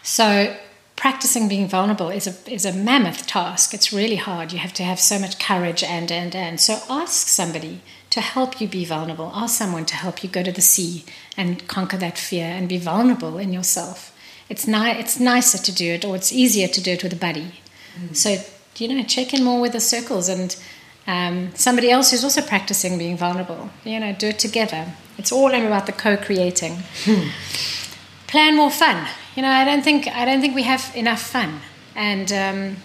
So 0.02 0.56
practicing 0.98 1.48
being 1.48 1.68
vulnerable 1.68 2.10
is 2.10 2.26
a 2.26 2.52
is 2.52 2.64
a 2.64 2.72
mammoth 2.72 3.26
task. 3.26 3.72
It's 3.72 3.92
really 3.92 4.16
hard. 4.16 4.52
You 4.52 4.58
have 4.58 4.74
to 4.74 4.82
have 4.82 4.98
so 4.98 5.18
much 5.18 5.38
courage 5.38 5.82
and 5.84 6.10
and 6.10 6.34
and. 6.34 6.60
So 6.60 6.80
ask 6.90 7.28
somebody 7.28 7.80
to 8.10 8.20
help 8.20 8.60
you 8.60 8.66
be 8.66 8.84
vulnerable. 8.84 9.30
Ask 9.32 9.56
someone 9.56 9.86
to 9.86 9.94
help 9.94 10.24
you 10.24 10.28
go 10.28 10.42
to 10.42 10.50
the 10.50 10.60
sea 10.60 11.04
and 11.36 11.66
conquer 11.68 11.98
that 11.98 12.18
fear 12.18 12.46
and 12.46 12.68
be 12.68 12.78
vulnerable 12.78 13.38
in 13.38 13.52
yourself. 13.52 14.12
It's 14.48 14.66
ni- 14.66 14.98
it's 15.02 15.20
nicer 15.20 15.58
to 15.58 15.72
do 15.72 15.92
it, 15.92 16.04
or 16.04 16.16
it's 16.16 16.32
easier 16.32 16.68
to 16.68 16.80
do 16.80 16.90
it 16.90 17.04
with 17.04 17.12
a 17.12 17.24
buddy. 17.26 17.52
Mm. 17.96 18.16
So 18.16 18.28
you 18.76 18.88
know, 18.88 19.02
check 19.04 19.32
in 19.34 19.44
more 19.44 19.60
with 19.60 19.72
the 19.72 19.80
circles 19.80 20.28
and. 20.28 20.56
Um, 21.06 21.54
somebody 21.54 21.90
else 21.90 22.10
who's 22.10 22.22
also 22.22 22.42
practicing 22.42 22.98
being 22.98 23.16
vulnerable. 23.16 23.70
You 23.82 23.98
know, 23.98 24.12
do 24.12 24.26
it 24.26 24.38
together. 24.38 24.92
It's 25.16 25.32
all 25.32 25.54
about 25.54 25.86
the 25.86 25.92
co-creating. 25.92 26.82
Hmm. 27.04 27.28
Plan 28.26 28.56
more 28.56 28.70
fun 28.70 29.08
you 29.38 29.42
know, 29.42 29.52
I 29.52 29.64
don't 29.64 29.84
think 29.84 30.08
I 30.08 30.24
don't 30.24 30.40
think 30.40 30.56
we 30.56 30.64
have 30.64 30.90
enough 30.96 31.22
fun, 31.22 31.60
and 31.94 32.32
um, 32.32 32.76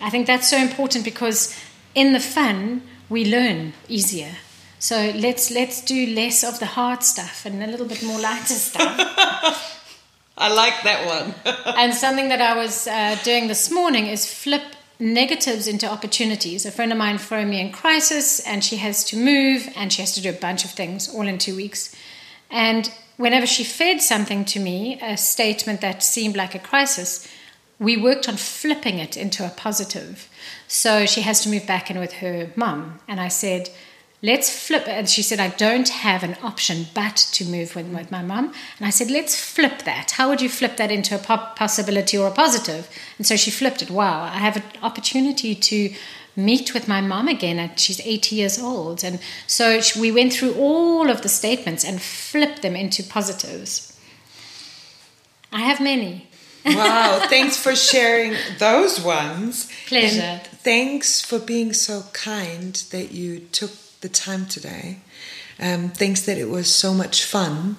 I 0.00 0.10
think 0.10 0.26
that's 0.26 0.50
so 0.50 0.56
important 0.56 1.04
because 1.04 1.56
in 1.94 2.12
the 2.12 2.18
fun 2.18 2.82
we 3.08 3.24
learn 3.24 3.74
easier. 3.88 4.32
So 4.80 5.12
let's 5.14 5.52
let's 5.52 5.80
do 5.84 6.12
less 6.12 6.42
of 6.42 6.58
the 6.58 6.66
hard 6.66 7.04
stuff 7.04 7.46
and 7.46 7.62
a 7.62 7.68
little 7.68 7.86
bit 7.86 8.02
more 8.02 8.18
lighter 8.18 8.54
stuff. 8.54 8.96
I 10.36 10.52
like 10.52 10.82
that 10.82 11.06
one. 11.06 11.32
and 11.76 11.94
something 11.94 12.28
that 12.30 12.40
I 12.40 12.56
was 12.56 12.88
uh, 12.88 13.16
doing 13.22 13.46
this 13.46 13.70
morning 13.70 14.08
is 14.08 14.26
flip 14.26 14.64
negatives 14.98 15.68
into 15.68 15.88
opportunities. 15.88 16.66
A 16.66 16.72
friend 16.72 16.90
of 16.90 16.98
mine 16.98 17.18
phoned 17.18 17.50
me 17.50 17.60
in 17.60 17.70
crisis, 17.70 18.40
and 18.40 18.64
she 18.64 18.78
has 18.78 19.04
to 19.04 19.16
move, 19.16 19.68
and 19.76 19.92
she 19.92 20.02
has 20.02 20.12
to 20.16 20.20
do 20.20 20.30
a 20.30 20.40
bunch 20.46 20.64
of 20.64 20.72
things 20.72 21.14
all 21.14 21.28
in 21.28 21.38
two 21.38 21.54
weeks. 21.54 21.94
And 22.50 22.90
whenever 23.20 23.46
she 23.46 23.62
fed 23.62 24.00
something 24.00 24.46
to 24.46 24.58
me, 24.58 24.98
a 25.02 25.14
statement 25.14 25.82
that 25.82 26.02
seemed 26.02 26.34
like 26.34 26.54
a 26.54 26.58
crisis, 26.58 27.28
we 27.78 27.94
worked 27.94 28.28
on 28.28 28.36
flipping 28.36 28.98
it 28.98 29.14
into 29.14 29.44
a 29.44 29.50
positive. 29.50 30.28
So 30.66 31.04
she 31.04 31.20
has 31.20 31.42
to 31.42 31.50
move 31.50 31.66
back 31.66 31.90
in 31.90 31.98
with 31.98 32.14
her 32.14 32.50
mum. 32.56 32.98
And 33.06 33.20
I 33.20 33.28
said, 33.28 33.68
let's 34.22 34.48
flip. 34.66 34.84
And 34.88 35.06
she 35.06 35.22
said, 35.22 35.38
I 35.38 35.48
don't 35.48 35.90
have 35.90 36.22
an 36.22 36.36
option 36.42 36.86
but 36.94 37.16
to 37.32 37.44
move 37.44 37.76
with, 37.76 37.88
with 37.88 38.10
my 38.10 38.22
mum. 38.22 38.54
And 38.78 38.86
I 38.86 38.90
said, 38.90 39.10
let's 39.10 39.38
flip 39.38 39.82
that. 39.82 40.12
How 40.12 40.30
would 40.30 40.40
you 40.40 40.48
flip 40.48 40.78
that 40.78 40.90
into 40.90 41.14
a 41.14 41.18
possibility 41.18 42.16
or 42.16 42.28
a 42.28 42.32
positive? 42.32 42.88
And 43.18 43.26
so 43.26 43.36
she 43.36 43.50
flipped 43.50 43.82
it. 43.82 43.90
Wow, 43.90 44.22
I 44.22 44.38
have 44.38 44.56
an 44.56 44.64
opportunity 44.82 45.54
to 45.54 45.94
meet 46.36 46.74
with 46.74 46.88
my 46.88 47.00
mom 47.00 47.28
again 47.28 47.58
and 47.58 47.78
she's 47.78 48.00
80 48.00 48.36
years 48.36 48.58
old. 48.58 49.04
And 49.04 49.20
so 49.46 49.80
we 49.98 50.10
went 50.12 50.32
through 50.32 50.54
all 50.54 51.10
of 51.10 51.22
the 51.22 51.28
statements 51.28 51.84
and 51.84 52.00
flipped 52.00 52.62
them 52.62 52.76
into 52.76 53.02
positives. 53.02 53.98
I 55.52 55.60
have 55.60 55.80
many. 55.80 56.26
Wow 56.62 57.24
thanks 57.30 57.56
for 57.56 57.74
sharing 57.74 58.34
those 58.58 59.00
ones. 59.00 59.70
Pleasure. 59.86 60.20
And 60.20 60.42
thanks 60.42 61.22
for 61.22 61.38
being 61.38 61.72
so 61.72 62.04
kind 62.12 62.74
that 62.90 63.12
you 63.12 63.38
took 63.38 63.70
the 64.02 64.10
time 64.10 64.44
today. 64.44 64.98
Um, 65.58 65.88
thanks 65.88 66.20
that 66.26 66.36
it 66.36 66.50
was 66.50 66.68
so 66.68 66.92
much 66.92 67.24
fun. 67.24 67.76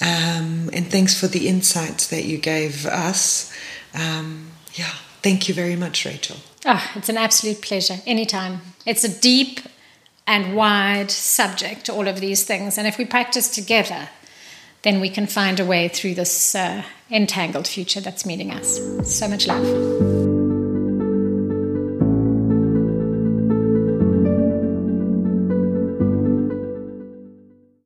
Um, 0.00 0.70
and 0.72 0.86
thanks 0.90 1.18
for 1.18 1.28
the 1.28 1.46
insights 1.46 2.08
that 2.08 2.24
you 2.24 2.38
gave 2.38 2.84
us. 2.84 3.52
Um, 3.94 4.50
yeah 4.76 4.92
thank 5.22 5.48
you 5.48 5.54
very 5.54 5.76
much 5.76 6.04
rachel 6.04 6.36
Oh, 6.68 6.90
it's 6.96 7.08
an 7.08 7.16
absolute 7.16 7.62
pleasure. 7.62 7.98
Anytime. 8.06 8.60
It's 8.84 9.04
a 9.04 9.20
deep 9.20 9.60
and 10.26 10.56
wide 10.56 11.12
subject, 11.12 11.88
all 11.88 12.08
of 12.08 12.20
these 12.20 12.44
things. 12.44 12.76
And 12.76 12.88
if 12.88 12.98
we 12.98 13.04
practice 13.04 13.48
together, 13.48 14.08
then 14.82 15.00
we 15.00 15.08
can 15.08 15.28
find 15.28 15.60
a 15.60 15.64
way 15.64 15.86
through 15.86 16.14
this 16.14 16.54
uh, 16.56 16.82
entangled 17.08 17.68
future 17.68 18.00
that's 18.00 18.26
meeting 18.26 18.50
us. 18.50 18.80
So 19.04 19.28
much 19.28 19.46
love. 19.46 20.25